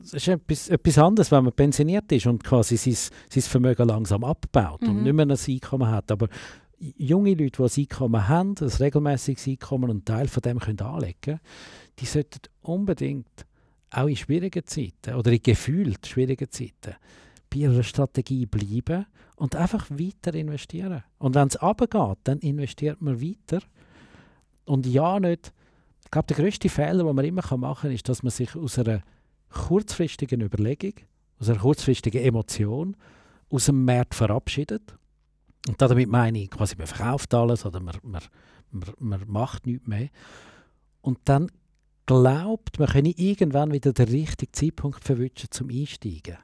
Es 0.00 0.12
ist 0.14 0.28
etwas, 0.28 0.68
etwas 0.68 0.98
anderes, 0.98 1.32
wenn 1.32 1.44
man 1.44 1.52
pensioniert 1.52 2.10
ist 2.12 2.26
und 2.26 2.44
quasi 2.44 2.76
sein, 2.76 2.96
sein 3.28 3.42
Vermögen 3.42 3.88
langsam 3.88 4.22
abbaut 4.22 4.82
und 4.82 4.98
Mhm. 4.98 5.02
nicht 5.02 5.12
mehr 5.14 5.26
ein 5.26 5.30
Einkommen 5.48 5.90
hat. 5.90 6.12
Aber 6.12 6.28
junge 6.78 7.34
Leute, 7.34 7.62
die 7.62 7.62
ein 7.62 7.82
Einkommen 7.84 8.28
haben, 8.28 8.54
ein 8.60 8.68
regelmäßiges 8.68 9.48
Einkommen 9.48 9.84
und 9.84 9.90
einen 9.90 10.04
Teil 10.04 10.28
von 10.28 10.42
dem 10.42 10.58
können 10.58 10.80
anlegen 10.80 11.40
die 11.98 12.06
sollten 12.06 12.40
unbedingt 12.62 13.46
auch 13.90 14.06
in 14.06 14.16
schwierigen 14.16 14.66
Zeiten 14.66 15.14
oder 15.14 15.32
in 15.32 15.42
gefühlt 15.42 16.06
schwierigen 16.06 16.50
Zeiten 16.50 16.96
bei 17.50 17.58
ihrer 17.58 17.82
Strategie 17.82 18.46
bleiben 18.46 19.06
und 19.36 19.54
einfach 19.54 19.90
weiter 19.90 20.34
investieren. 20.34 21.04
Und 21.18 21.34
wenn 21.34 21.48
es 21.48 21.60
runtergeht, 21.60 22.18
dann 22.24 22.38
investiert 22.40 23.00
man 23.00 23.20
weiter. 23.20 23.60
Und 24.64 24.86
ja, 24.86 25.20
nicht. 25.20 25.52
Ich 26.04 26.10
glaube, 26.10 26.26
der 26.26 26.36
grösste 26.36 26.68
Fehler, 26.68 27.04
den 27.04 27.14
man 27.14 27.24
immer 27.24 27.56
machen 27.56 27.82
kann, 27.82 27.92
ist, 27.92 28.08
dass 28.08 28.22
man 28.22 28.30
sich 28.30 28.54
aus 28.56 28.78
einer 28.78 29.02
kurzfristigen 29.50 30.40
Überlegung, 30.40 30.94
aus 31.38 31.48
einer 31.48 31.60
kurzfristigen 31.60 32.22
Emotion, 32.22 32.96
aus 33.50 33.66
dem 33.66 33.84
Markt 33.84 34.14
verabschiedet. 34.14 34.96
Und 35.68 35.80
damit 35.80 36.08
meine 36.08 36.42
ich 36.42 36.50
quasi, 36.50 36.76
man 36.76 36.86
verkauft 36.86 37.32
alles 37.34 37.64
oder 37.64 37.80
man, 37.80 37.96
man, 38.02 38.22
man, 38.70 38.94
man 38.98 39.22
macht 39.26 39.66
nichts 39.66 39.86
mehr. 39.86 40.08
Und 41.00 41.18
dann 41.24 41.50
glaubt, 42.06 42.78
man 42.78 42.88
könne 42.88 43.10
irgendwann 43.10 43.72
wieder 43.72 43.92
den 43.92 44.08
richtigen 44.08 44.52
Zeitpunkt 44.52 45.04
verwünschen 45.04 45.48
zum 45.50 45.70
Einsteigen. 45.70 46.36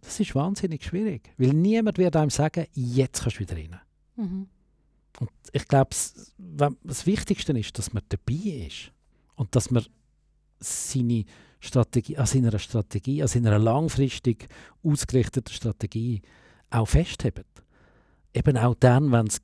Das 0.00 0.20
ist 0.20 0.34
wahnsinnig 0.34 0.84
schwierig, 0.84 1.32
weil 1.38 1.52
niemand 1.52 1.98
wird 1.98 2.14
einem 2.16 2.30
sagen, 2.30 2.66
jetzt 2.74 3.22
kannst 3.22 3.38
du 3.38 3.40
wieder 3.40 3.56
rein. 3.56 3.80
Mhm. 4.16 4.48
Und 5.20 5.30
ich 5.52 5.66
glaube, 5.66 5.90
das, 6.38 7.06
Wichtigste 7.06 7.52
ist, 7.58 7.76
dass 7.78 7.92
man 7.92 8.02
dabei 8.08 8.66
ist 8.66 8.92
und 9.34 9.54
dass 9.56 9.70
man 9.70 9.84
seine 10.60 11.24
Strategie, 11.60 12.16
an 12.16 12.26
seiner 12.26 12.56
Strategie, 12.58 13.22
an 13.22 13.28
seiner 13.28 13.58
langfristig 13.58 14.48
ausgerichteten 14.84 15.52
Strategie 15.52 16.22
auch 16.70 16.86
festhebt. 16.86 17.46
Eben 18.34 18.56
auch 18.56 18.74
dann, 18.74 19.10
wenn 19.12 19.26
es 19.26 19.40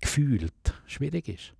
gefühlt 0.00 0.52
schwierig 0.86 1.28
ist. 1.28 1.54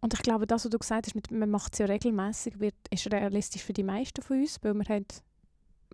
Und 0.00 0.14
ich 0.14 0.22
glaube, 0.22 0.46
das, 0.46 0.64
was 0.64 0.70
du 0.70 0.78
gesagt 0.78 1.06
hast, 1.06 1.14
mit, 1.14 1.30
man 1.30 1.50
macht 1.50 1.72
es 1.72 1.78
ja 1.78 1.86
regelmäßig, 1.86 2.60
wird, 2.60 2.74
ist 2.90 3.10
realistisch 3.12 3.62
für 3.62 3.72
die 3.72 3.82
meisten 3.82 4.22
von 4.22 4.40
uns, 4.40 4.58
weil 4.62 4.74
man 4.74 4.88
hat 4.88 5.22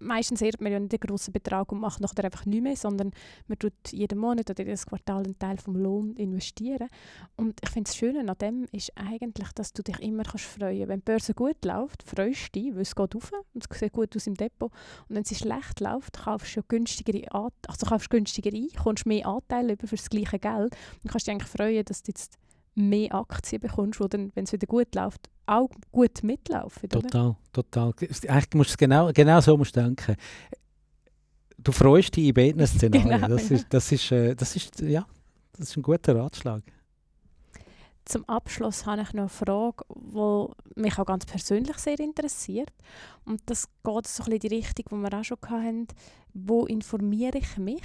meistens 0.00 0.42
erbt 0.42 0.60
man 0.60 0.72
ja 0.72 0.78
nicht 0.78 0.92
einen 0.92 1.00
grossen 1.00 1.32
Betrag 1.32 1.70
und 1.72 1.80
macht 1.80 2.00
nachher 2.00 2.24
einfach 2.24 2.46
nichts 2.46 2.62
mehr, 2.62 2.76
sondern 2.76 3.10
man 3.46 3.58
tut 3.58 3.72
jeden 3.90 4.18
Monat 4.18 4.50
oder 4.50 4.64
jedes 4.64 4.86
Quartal 4.86 5.24
einen 5.24 5.38
Teil 5.38 5.58
vom 5.58 5.76
Lohn 5.76 6.14
investieren. 6.16 6.88
Und 7.36 7.60
ich 7.62 7.70
finde 7.70 7.88
das 7.88 7.96
Schöne 7.96 8.20
an 8.20 8.38
dem 8.38 8.66
ist 8.72 8.92
eigentlich, 8.96 9.52
dass 9.52 9.72
du 9.72 9.82
dich 9.82 10.00
immer 10.00 10.24
kannst 10.24 10.44
freuen 10.44 10.88
Wenn 10.88 11.00
die 11.00 11.04
Börse 11.04 11.34
gut 11.34 11.64
läuft, 11.64 12.02
freust 12.02 12.54
du 12.54 12.60
dich, 12.60 12.74
weil 12.74 12.82
es 12.82 12.94
geht 12.94 13.14
rauf 13.14 13.32
und 13.54 13.66
es 13.68 13.78
sieht 13.78 13.92
gut 13.92 14.16
aus 14.16 14.26
im 14.26 14.34
Depot. 14.34 14.70
Und 15.08 15.16
wenn 15.16 15.24
sie 15.24 15.34
schlecht 15.34 15.80
läuft, 15.80 16.24
kaufst 16.24 16.56
du 16.56 16.62
günstigere 16.62 17.22
also 17.32 17.86
kaufst 17.86 18.10
günstiger 18.10 18.52
ein, 18.52 18.68
kommst 18.82 19.06
mehr 19.06 19.26
Anteile 19.26 19.74
über 19.74 19.86
für 19.86 19.96
das 19.96 20.10
gleiche 20.10 20.38
Geld 20.38 20.76
und 21.02 21.10
kannst 21.10 21.26
dich 21.26 21.32
eigentlich 21.32 21.50
freuen, 21.50 21.84
dass 21.84 22.02
du 22.02 22.10
jetzt 22.10 22.38
mehr 22.74 23.14
Aktien 23.14 23.60
bekommst, 23.60 24.00
die 24.00 24.08
dann, 24.08 24.32
wenn 24.34 24.44
es 24.44 24.52
wieder 24.52 24.66
gut 24.66 24.94
läuft, 24.94 25.28
auch 25.46 25.70
gut 25.90 26.22
mitlaufen. 26.22 26.88
Oder? 26.90 27.02
Total, 27.02 27.36
total. 27.52 27.94
Eigentlich 28.00 28.54
musst 28.54 28.70
du 28.70 28.72
es 28.72 28.78
genau, 28.78 29.12
genau 29.12 29.40
so 29.40 29.56
musst 29.56 29.76
du 29.76 29.80
denken. 29.82 30.16
Du 31.58 31.72
freust 31.72 32.16
dich 32.16 32.28
in 32.28 32.34
beiden 32.34 32.66
Szenarien. 32.66 33.08
Genau, 33.08 33.28
das, 33.28 33.48
ja. 33.48 33.56
ist, 33.56 33.66
das, 33.70 33.92
ist, 33.92 34.12
äh, 34.12 34.34
das, 34.34 34.56
ist, 34.56 34.80
ja, 34.80 35.06
das 35.52 35.68
ist 35.68 35.76
ein 35.76 35.82
guter 35.82 36.16
Ratschlag. 36.16 36.62
Zum 38.04 38.24
Abschluss 38.28 38.84
habe 38.84 39.02
ich 39.02 39.12
noch 39.12 39.22
eine 39.22 39.28
Frage, 39.28 39.84
die 39.94 40.80
mich 40.80 40.98
auch 40.98 41.06
ganz 41.06 41.24
persönlich 41.24 41.78
sehr 41.78 42.00
interessiert. 42.00 42.72
Und 43.24 43.42
das 43.46 43.68
geht 43.84 44.06
so 44.08 44.24
ein 44.24 44.30
bisschen 44.30 44.32
in 44.32 44.38
die 44.40 44.46
Richtung, 44.48 44.84
die 44.90 45.10
wir 45.10 45.18
auch 45.18 45.24
schon 45.24 45.38
hatten. 45.48 45.86
Wo 46.34 46.66
informiere 46.66 47.38
ich 47.38 47.56
mich? 47.58 47.84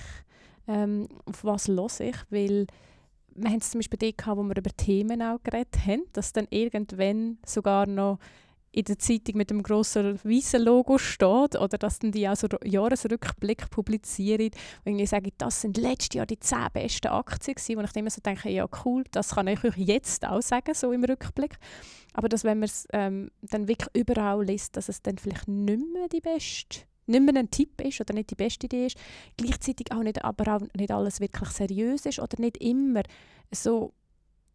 Ähm, 0.68 1.08
auf 1.26 1.44
was 1.44 1.68
höre 1.68 2.00
ich? 2.00 2.16
Weil 2.30 2.68
wir 3.38 3.50
haben 3.50 3.60
es 3.60 3.70
zum 3.70 3.80
Beispiel 3.80 4.00
dort 4.00 4.18
gehabt, 4.18 4.38
wo 4.38 4.44
wir 4.44 4.58
über 4.58 4.76
Themen 4.76 5.22
auch 5.22 5.42
geredet 5.44 5.86
haben, 5.86 6.04
dass 6.14 6.34
dann 6.34 6.48
irgendwann 6.50 7.38
sogar 7.46 7.86
noch 7.86 8.20
in 8.72 8.84
der 8.84 9.00
Zeitung 9.00 9.38
mit 9.38 9.50
dem 9.50 9.64
grossen 9.64 10.20
weißen 10.24 10.62
Logo 10.62 10.98
steht 10.98 11.56
oder 11.56 11.78
dass 11.80 12.00
dann 12.00 12.12
die 12.12 12.28
auch 12.28 12.36
so 12.36 12.48
Jahresrückblick 12.64 13.70
publizieren 13.70 14.52
und 14.52 14.92
irgendwie 14.92 15.06
sagen, 15.06 15.32
das 15.38 15.62
sind 15.62 15.78
letztes 15.78 16.16
Jahr 16.16 16.26
die 16.26 16.40
zehn 16.40 16.68
besten 16.74 17.08
Aktien 17.08 17.56
gewesen, 17.56 17.78
wo 17.78 17.82
ich 17.82 17.96
immer 17.96 18.10
so 18.10 18.22
denke, 18.22 18.50
ja 18.50 18.68
cool, 18.86 19.04
das 19.12 19.36
kann 19.36 19.48
ich 19.48 19.64
euch 19.64 19.78
jetzt 19.78 20.26
auch 20.28 20.42
sagen, 20.42 20.74
so 20.74 20.92
im 20.92 21.04
Rückblick. 21.04 21.58
Aber 22.14 22.30
dass 22.30 22.44
wenn 22.44 22.60
man 22.60 22.66
es 22.66 22.88
ähm, 22.94 23.32
dann 23.42 23.68
wirklich 23.68 23.90
überall 23.96 24.44
liest, 24.44 24.78
dass 24.78 24.90
es 24.90 25.02
dann 25.02 25.18
vielleicht 25.18 25.48
nicht 25.48 25.82
mehr 25.94 26.08
die 26.08 26.22
beste 26.22 26.82
nicht 27.08 27.22
mehr 27.24 27.36
ein 27.36 27.50
Tipp 27.50 27.82
ist 27.82 28.00
oder 28.02 28.14
nicht 28.14 28.32
die 28.32 28.36
beste 28.36 28.66
Idee 28.66 28.88
ist, 28.88 28.98
gleichzeitig 29.38 29.92
auch 29.92 30.04
nicht, 30.04 30.24
aber 30.24 30.56
auch 30.56 30.62
nicht 30.76 30.92
alles 30.92 31.20
wirklich 31.20 31.50
seriös 31.50 32.06
ist 32.06 32.20
oder 32.20 32.40
nicht 32.40 32.58
immer 32.58 33.04
so 33.52 33.94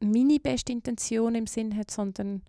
meine 0.00 0.38
beste 0.38 0.72
Intention 0.72 1.34
im 1.34 1.46
Sinn 1.46 1.76
hat, 1.76 1.90
sondern 1.90 2.42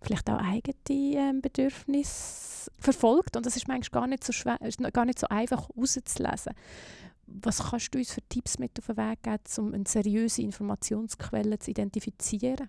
vielleicht 0.00 0.30
auch 0.30 0.38
eigene 0.38 0.74
ähm, 0.88 1.40
Bedürfnisse 1.40 2.70
verfolgt. 2.78 3.36
Und 3.36 3.46
das 3.46 3.56
ist 3.56 3.68
manchmal 3.68 4.02
gar 4.02 4.06
nicht 4.06 4.24
so, 4.24 4.32
schwer, 4.32 4.58
gar 4.92 5.04
nicht 5.04 5.18
so 5.18 5.26
einfach 5.28 5.68
herauszulesen. 5.68 6.52
Was 7.26 7.58
kannst 7.58 7.94
du 7.94 7.98
uns 7.98 8.12
für 8.12 8.22
Tipps 8.28 8.58
mit 8.58 8.78
auf 8.78 8.86
den 8.86 8.96
Weg 8.96 9.22
geben, 9.22 9.38
um 9.58 9.74
eine 9.74 9.84
seriöse 9.86 10.42
Informationsquelle 10.42 11.58
zu 11.58 11.70
identifizieren? 11.70 12.68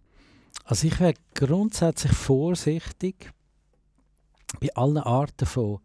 Also 0.65 0.87
ich 0.87 0.99
wäre 0.99 1.13
grundsätzlich 1.33 2.11
vorsichtig 2.11 3.31
bei 4.59 4.73
allen 4.75 4.97
Arten 4.97 5.45
von 5.45 5.79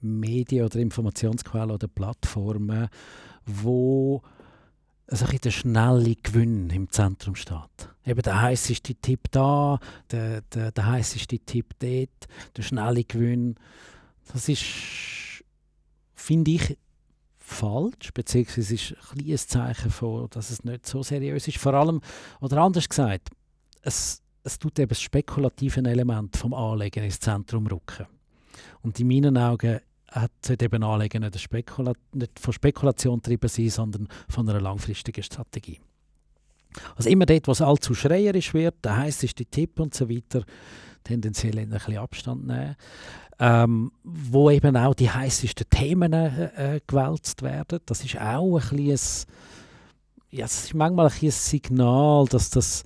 Medien 0.00 0.64
oder 0.64 0.78
Informationsquellen 0.78 1.70
oder 1.70 1.88
Plattformen, 1.88 2.88
wo 3.46 4.22
also 5.10 5.26
ein 5.26 5.38
der 5.38 5.50
schnelle 5.50 6.14
Gewinn 6.14 6.70
im 6.70 6.88
Zentrum 6.90 7.34
steht. 7.34 7.88
Eben 8.06 8.22
der 8.22 8.40
heißeste 8.40 8.94
Tipp 8.94 9.30
da, 9.32 9.80
der, 10.10 10.42
der, 10.42 10.70
der 10.70 10.86
heißeste 10.86 11.38
Tipp 11.40 11.74
dort, 11.80 12.28
der 12.56 12.62
schnelle 12.62 13.02
Gewinn. 13.02 13.56
Das 14.32 14.48
ist, 14.48 14.64
finde 16.14 16.52
ich, 16.52 16.78
falsch, 17.38 18.12
beziehungsweise 18.14 18.74
ist 18.74 18.92
ein 18.92 19.16
kleines 19.16 19.48
Zeichen 19.48 19.90
von, 19.90 20.28
dass 20.30 20.50
es 20.50 20.62
nicht 20.62 20.86
so 20.86 21.02
seriös 21.02 21.48
ist. 21.48 21.58
Vor 21.58 21.74
allem, 21.74 22.00
oder 22.40 22.58
anders 22.58 22.88
gesagt, 22.88 23.30
es, 23.82 24.22
es 24.44 24.58
tut 24.58 24.78
eben 24.78 24.90
das 24.90 25.00
spekulative 25.00 25.80
Element 25.80 26.36
vom 26.36 26.54
Anlegen 26.54 27.02
ins 27.02 27.18
Zentrum 27.18 27.66
rücken. 27.66 28.06
Und 28.82 29.00
in 29.00 29.08
meinen 29.08 29.36
Augen 29.36 29.80
hat, 30.10 30.32
sollte 30.44 30.64
eben 30.64 30.82
Anlegen 30.82 31.22
nicht, 31.22 31.38
Spekula 31.40 31.92
nicht 32.12 32.38
von 32.38 32.52
Spekulation 32.52 33.18
getrieben 33.18 33.48
sein, 33.48 33.70
sondern 33.70 34.08
von 34.28 34.48
einer 34.48 34.60
langfristigen 34.60 35.22
Strategie. 35.22 35.80
Also 36.96 37.10
immer 37.10 37.26
dort, 37.26 37.48
was 37.48 37.62
allzu 37.62 37.94
schreierisch 37.94 38.54
wird, 38.54 38.76
der 38.84 38.96
heißeste 38.96 39.46
Tipp 39.46 39.80
und 39.80 39.94
so 39.94 40.08
weiter, 40.08 40.44
tendenziell 41.04 41.58
ein 41.58 41.70
bisschen 41.70 41.98
Abstand 41.98 42.46
nehmen. 42.46 42.76
Ähm, 43.42 43.90
wo 44.04 44.50
eben 44.50 44.76
auch 44.76 44.94
die 44.94 45.10
heißesten 45.10 45.70
Themen 45.70 46.12
äh, 46.12 46.74
äh 46.76 46.80
gewälzt 46.86 47.40
werden. 47.40 47.80
Das 47.86 48.04
ist 48.04 48.20
auch 48.20 48.58
ein 48.58 48.76
bisschen 48.76 49.26
ja, 50.30 50.44
es 50.44 50.64
ist 50.64 50.74
manchmal 50.74 51.06
ein, 51.06 51.12
ein 51.22 51.30
Signal, 51.30 52.26
dass 52.26 52.50
das 52.50 52.84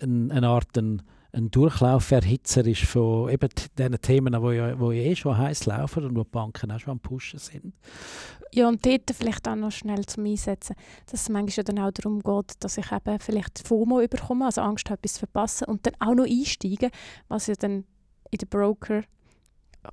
ein, 0.00 0.30
eine 0.30 0.48
Art 0.48 0.76
ein, 0.76 1.02
ein 1.32 1.50
Durchlauferhitzer 1.50 2.66
ist 2.66 2.84
von 2.84 3.28
eben 3.28 3.48
diesen 3.76 4.00
Themen, 4.00 4.32
die 4.32 4.56
ja, 4.56 4.78
wo 4.78 4.92
ja 4.92 5.02
eh 5.02 5.16
schon 5.16 5.36
heiß 5.36 5.66
laufen 5.66 6.04
und 6.04 6.16
wo 6.16 6.22
die 6.22 6.30
Banken 6.30 6.70
auch 6.70 6.80
schon 6.80 6.92
am 6.92 7.00
Pushen 7.00 7.38
sind. 7.38 7.74
Ja, 8.52 8.66
und 8.66 8.84
dort 8.86 9.10
vielleicht 9.12 9.46
auch 9.46 9.56
noch 9.56 9.70
schnell 9.70 10.06
zum 10.06 10.24
Einsetzen, 10.24 10.74
dass 11.06 11.22
es 11.22 11.28
manchmal 11.28 11.64
dann 11.64 11.78
auch 11.80 11.90
darum 11.90 12.20
geht, 12.20 12.54
dass 12.60 12.78
ich 12.78 12.90
eben 12.90 13.18
vielleicht 13.20 13.66
FOMO 13.66 14.00
überkomme, 14.00 14.46
also 14.46 14.62
Angst 14.62 14.88
habe, 14.88 14.98
etwas 14.98 15.14
zu 15.14 15.18
verpassen 15.20 15.66
und 15.66 15.86
dann 15.86 15.94
auch 16.00 16.14
noch 16.14 16.24
einsteigen, 16.24 16.90
was 17.28 17.46
ja 17.46 17.54
dann 17.54 17.84
in 18.30 18.38
der 18.38 18.46
Broker 18.46 19.02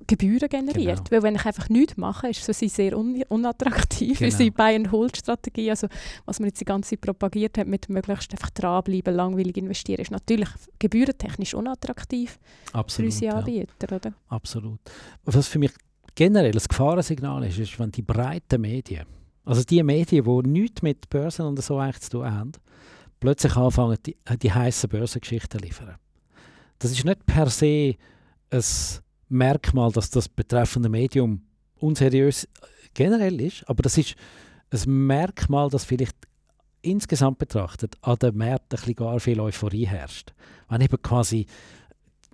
Gebühren 0.06 0.48
generiert. 0.48 0.96
Genau. 0.96 1.10
Weil 1.10 1.22
wenn 1.22 1.34
ich 1.36 1.44
einfach 1.44 1.68
nichts 1.68 1.96
mache, 1.96 2.28
ist 2.28 2.40
es 2.40 2.44
für 2.46 2.54
sie 2.54 2.68
sehr 2.68 2.96
un 2.96 3.22
unattraktiv. 3.28 4.18
Genau. 4.18 4.30
Unsere 4.30 4.50
Buy-and-Hold-Strategie, 4.50 5.70
also 5.70 5.88
was 6.24 6.40
man 6.40 6.48
jetzt 6.48 6.60
die 6.60 6.64
ganze 6.64 6.90
Zeit 6.90 7.00
propagiert 7.00 7.58
hat, 7.58 7.66
mit 7.66 7.88
möglichst 7.88 8.32
einfach 8.32 8.50
dranbleiben, 8.50 9.14
langweilig 9.14 9.56
investieren, 9.56 10.00
ist 10.00 10.10
natürlich 10.10 10.48
gebührentechnisch 10.78 11.54
unattraktiv 11.54 12.38
Absolut, 12.72 13.12
für 13.12 13.16
unsere 13.16 13.36
Anbieter. 13.36 13.90
Ja. 13.90 13.96
Oder? 13.96 14.12
Absolut. 14.28 14.80
Was 15.24 15.48
für 15.48 15.58
mich 15.58 15.72
generell 16.14 16.56
ein 16.56 16.68
Gefahrensignal 16.68 17.44
ist, 17.44 17.58
ist, 17.58 17.78
wenn 17.78 17.90
die 17.90 18.02
breiten 18.02 18.60
Medien, 18.60 19.06
also 19.44 19.62
die 19.62 19.82
Medien, 19.82 20.24
die 20.24 20.48
nichts 20.48 20.82
mit 20.82 21.08
Börsen 21.08 21.46
und 21.46 21.62
so 21.62 21.78
eigentlich 21.78 22.00
zu 22.00 22.10
tun 22.10 22.30
haben, 22.30 22.52
plötzlich 23.20 23.56
anfangen, 23.56 23.96
die, 24.04 24.16
die 24.42 24.52
heißen 24.52 24.88
Börsengeschichten 24.88 25.60
zu 25.60 25.64
liefern. 25.64 25.96
Das 26.78 26.90
ist 26.90 27.04
nicht 27.04 27.24
per 27.26 27.48
se 27.48 27.94
ein 28.50 28.62
Merkmal, 29.28 29.92
dass 29.92 30.10
das 30.10 30.28
betreffende 30.28 30.88
Medium 30.88 31.42
unseriös 31.78 32.48
generell 32.94 33.40
ist, 33.40 33.68
aber 33.68 33.82
das 33.82 33.98
ist 33.98 34.14
ein 34.70 35.06
Merkmal, 35.06 35.68
das 35.68 35.84
vielleicht 35.84 36.16
insgesamt 36.82 37.38
betrachtet 37.38 37.96
an 38.02 38.16
den 38.16 38.36
Märkten 38.36 38.78
ein 38.84 38.94
gar 38.94 39.20
viel 39.20 39.40
Euphorie 39.40 39.86
herrscht. 39.86 40.32
Wenn 40.68 40.80
eben 40.80 41.02
quasi 41.02 41.46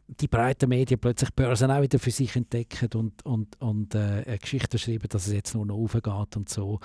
die 0.07 0.29
breiten 0.29 0.69
Medien 0.69 1.01
plötzlich 1.01 1.33
Börsen 1.33 1.71
auch 1.71 1.81
wieder 1.81 1.99
für 1.99 2.11
sich 2.11 2.37
entdecken 2.37 2.91
und, 2.95 3.25
und, 3.25 3.61
und 3.61 3.95
äh, 3.95 4.25
eine 4.27 4.39
Geschichte 4.39 4.79
schreiben, 4.79 5.09
dass 5.09 5.27
es 5.27 5.33
jetzt 5.33 5.55
nur 5.55 5.65
noch 5.65 5.77
aufgeht 5.77 6.37
und 6.37 6.49
so. 6.49 6.81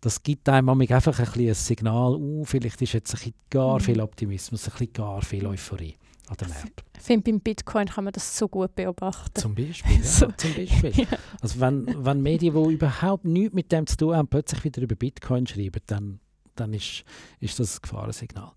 Das 0.00 0.22
gibt 0.22 0.48
einem 0.48 0.70
einfach 0.70 1.18
ein, 1.18 1.40
ein 1.40 1.54
Signal, 1.54 2.14
uh, 2.14 2.44
vielleicht 2.44 2.80
ist 2.82 2.94
jetzt 2.94 3.12
ein 3.14 3.18
bisschen 3.18 3.34
gar 3.50 3.74
mhm. 3.74 3.80
viel 3.80 4.00
Optimismus, 4.00 4.66
ein 4.66 4.72
bisschen 4.72 4.92
gar 4.92 5.22
viel 5.22 5.46
Euphorie 5.46 5.96
an 6.28 6.36
den 6.36 6.48
Märkten. 6.48 6.86
Ich 6.96 7.02
finde, 7.02 7.30
beim 7.30 7.40
Bitcoin 7.40 7.86
kann 7.86 8.04
man 8.04 8.12
das 8.12 8.36
so 8.36 8.48
gut 8.48 8.74
beobachten. 8.74 9.40
Zum 9.40 9.54
Beispiel, 9.54 9.96
ja. 9.96 10.02
so. 10.02 10.26
zum 10.36 10.54
Beispiel. 10.54 10.90
ja. 10.94 11.18
Also 11.40 11.60
wenn, 11.60 12.04
wenn 12.04 12.22
Medien, 12.22 12.54
die 12.54 12.74
überhaupt 12.74 13.24
nichts 13.24 13.54
mit 13.54 13.72
dem 13.72 13.86
zu 13.86 13.96
tun 13.96 14.16
haben, 14.16 14.28
plötzlich 14.28 14.64
wieder 14.64 14.82
über 14.82 14.94
Bitcoin 14.94 15.46
schreiben, 15.46 15.80
dann, 15.86 16.20
dann 16.56 16.72
ist, 16.72 17.04
ist 17.40 17.60
das 17.60 17.76
ein 17.76 17.82
Gefahrensignal. 17.82 18.52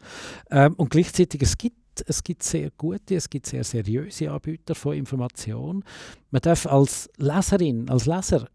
Ähm, 0.50 0.74
und 0.76 0.90
gleichzeitig, 0.90 1.42
es 1.42 1.58
gibt 1.58 1.78
es 2.06 2.24
gibt 2.24 2.44
sehr 2.44 2.70
gute, 2.78 3.16
es 3.16 3.28
gibt 3.28 3.48
sehr 3.48 3.64
seriöse 3.64 4.30
Anbieter 4.30 4.76
von 4.76 4.96
Information. 4.96 5.84
Man 6.30 6.42
darf 6.42 6.68
als 6.68 7.10
Leserin, 7.18 7.90
als 7.90 8.06
Leser 8.06 8.48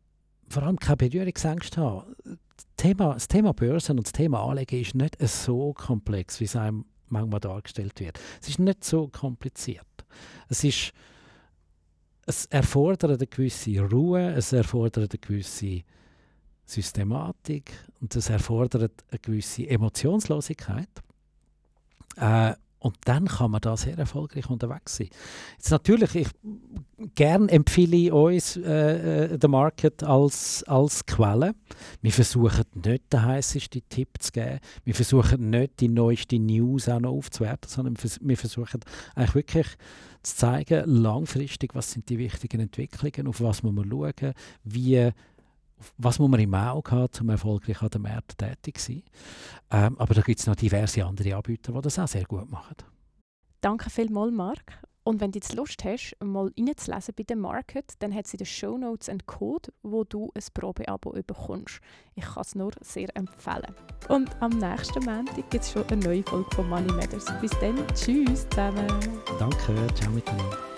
vor 0.49 0.63
allem 0.63 0.79
keine 0.79 0.99
Berührungsängste 0.99 1.81
haben. 1.81 2.15
Das 2.25 2.67
Thema, 2.77 3.15
das 3.15 3.27
Thema 3.27 3.53
Börsen 3.53 3.99
und 3.99 4.07
das 4.07 4.13
Thema 4.13 4.45
Anlegen 4.45 4.81
ist 4.81 4.95
nicht 4.95 5.17
so 5.27 5.73
komplex, 5.73 6.41
wie 6.41 6.45
es 6.45 6.55
einem 6.57 6.85
manchmal 7.13 7.41
dargestellt 7.41 8.01
wird. 8.01 8.19
Es 8.41 8.49
ist 8.49 8.59
nicht 8.59 8.85
so 8.85 9.09
kompliziert. 9.09 9.87
Es 10.49 10.65
ist 10.65 10.93
es 12.25 12.47
erfordert 12.47 13.19
eine 13.19 13.27
gewisse 13.27 13.81
Ruhe, 13.81 14.33
es 14.35 14.53
erfordert 14.53 15.11
eine 15.11 15.19
gewisse 15.19 15.83
Systematik 16.65 17.73
und 18.01 18.15
es 18.15 18.31
erfordert 18.31 19.05
eine 19.11 19.19
gewisse 19.19 19.69
Emotionslosigkeit. 19.69 20.89
Äh, 22.17 22.55
und 22.83 22.97
dann 23.05 23.27
kann 23.27 23.53
man 23.53 23.61
da 23.61 23.77
sehr 23.77 23.97
erfolgreich 23.97 24.51
unterwegs 24.51 24.97
sein. 24.97 25.09
Jetzt 25.57 25.71
natürlich, 25.71 26.15
ich 26.17 26.29
gern 27.15 27.49
empfehle 27.49 27.97
ich 27.97 28.13
uns 28.13 28.57
äh, 28.57 29.35
äh, 29.35 29.39
den 29.39 29.51
Market 29.53 30.03
als, 30.03 30.65
als 30.65 31.07
Quelle. 31.07 31.55
Wir 32.01 32.13
versuchen 32.13 32.65
nicht 32.85 33.13
den 33.13 33.23
heißesten 33.23 33.83
Tipp 33.89 34.09
zu 34.19 34.33
geben. 34.33 34.59
Wir 34.85 34.95
versuchen 34.97 35.51
nicht 35.51 35.79
die 35.79 35.89
neueste 35.89 36.41
News 36.41 36.89
auch 36.89 36.99
noch 36.99 37.13
aufzuwerten, 37.13 37.71
sondern 37.71 37.97
wir 38.21 38.37
versuchen 38.37 38.81
eigentlich 39.15 39.35
wirklich 39.37 39.67
zu 40.25 40.37
zeigen, 40.37 40.83
langfristig, 40.87 41.75
was 41.75 41.93
sind 41.93 42.09
die 42.09 42.19
wichtigen 42.19 42.61
Entwicklungen, 42.61 43.29
auf 43.29 43.41
was 43.41 43.63
muss 43.63 43.75
man 43.75 43.89
schauen, 43.91 44.35
wie 44.65 45.11
was 45.99 46.19
muss 46.19 46.31
man 46.31 46.41
im 46.41 46.55
Auge 46.55 46.91
haben, 46.91 47.13
um 47.21 47.29
erfolgreich 47.29 47.83
an 47.83 47.91
den 47.91 48.03
Märkten 48.03 48.37
tätig 48.37 48.79
zu 48.79 48.93
sein. 48.93 49.03
Ähm, 49.71 49.99
aber 49.99 50.15
da 50.15 50.21
gibt 50.23 50.41
es 50.41 50.47
noch 50.47 50.57
diverse 50.57 51.05
andere 51.05 51.37
Anbieter, 51.37 51.73
die 51.73 51.81
das 51.81 51.99
auch 51.99 52.09
sehr 52.09 52.25
gut 52.25 52.51
machen. 52.51 52.77
Danke 53.61 53.91
vielmals, 53.91 54.33
Marc. 54.33 54.83
Und 55.05 55.21
wenn 55.21 55.33
du 55.33 55.39
jetzt 55.39 55.55
Lust 55.55 55.85
hast, 55.85 56.17
mal 56.23 56.51
reinzulesen 56.57 57.15
bei 57.17 57.25
dem 57.25 57.41
Market, 57.41 57.95
dann 57.99 58.15
hat 58.15 58.27
sie 58.27 58.37
in 58.37 58.39
den 58.39 58.47
Show 58.47 58.79
Notes 58.79 59.09
einen 59.09 59.27
Code, 59.27 59.73
wo 59.83 60.05
du 60.05 60.31
ein 60.35 60.45
Probeabo 60.55 61.11
bekommst. 61.27 61.81
Ich 62.15 62.25
kann 62.25 62.43
es 62.43 62.55
nur 62.55 62.71
sehr 62.81 63.09
empfehlen. 63.17 63.75
Und 64.09 64.31
am 64.41 64.51
nächsten 64.51 65.05
Montag 65.05 65.51
gibt 65.51 65.65
es 65.65 65.73
schon 65.73 65.87
eine 65.89 66.05
neue 66.05 66.23
Folge 66.23 66.55
von 66.55 66.69
Money 66.69 66.93
Matters. 66.93 67.27
Bis 67.41 67.51
dann, 67.61 67.85
tschüss 67.95 68.49
zusammen. 68.51 68.87
Danke, 69.39 69.87
ciao 69.95 70.11
miteinander. 70.13 70.72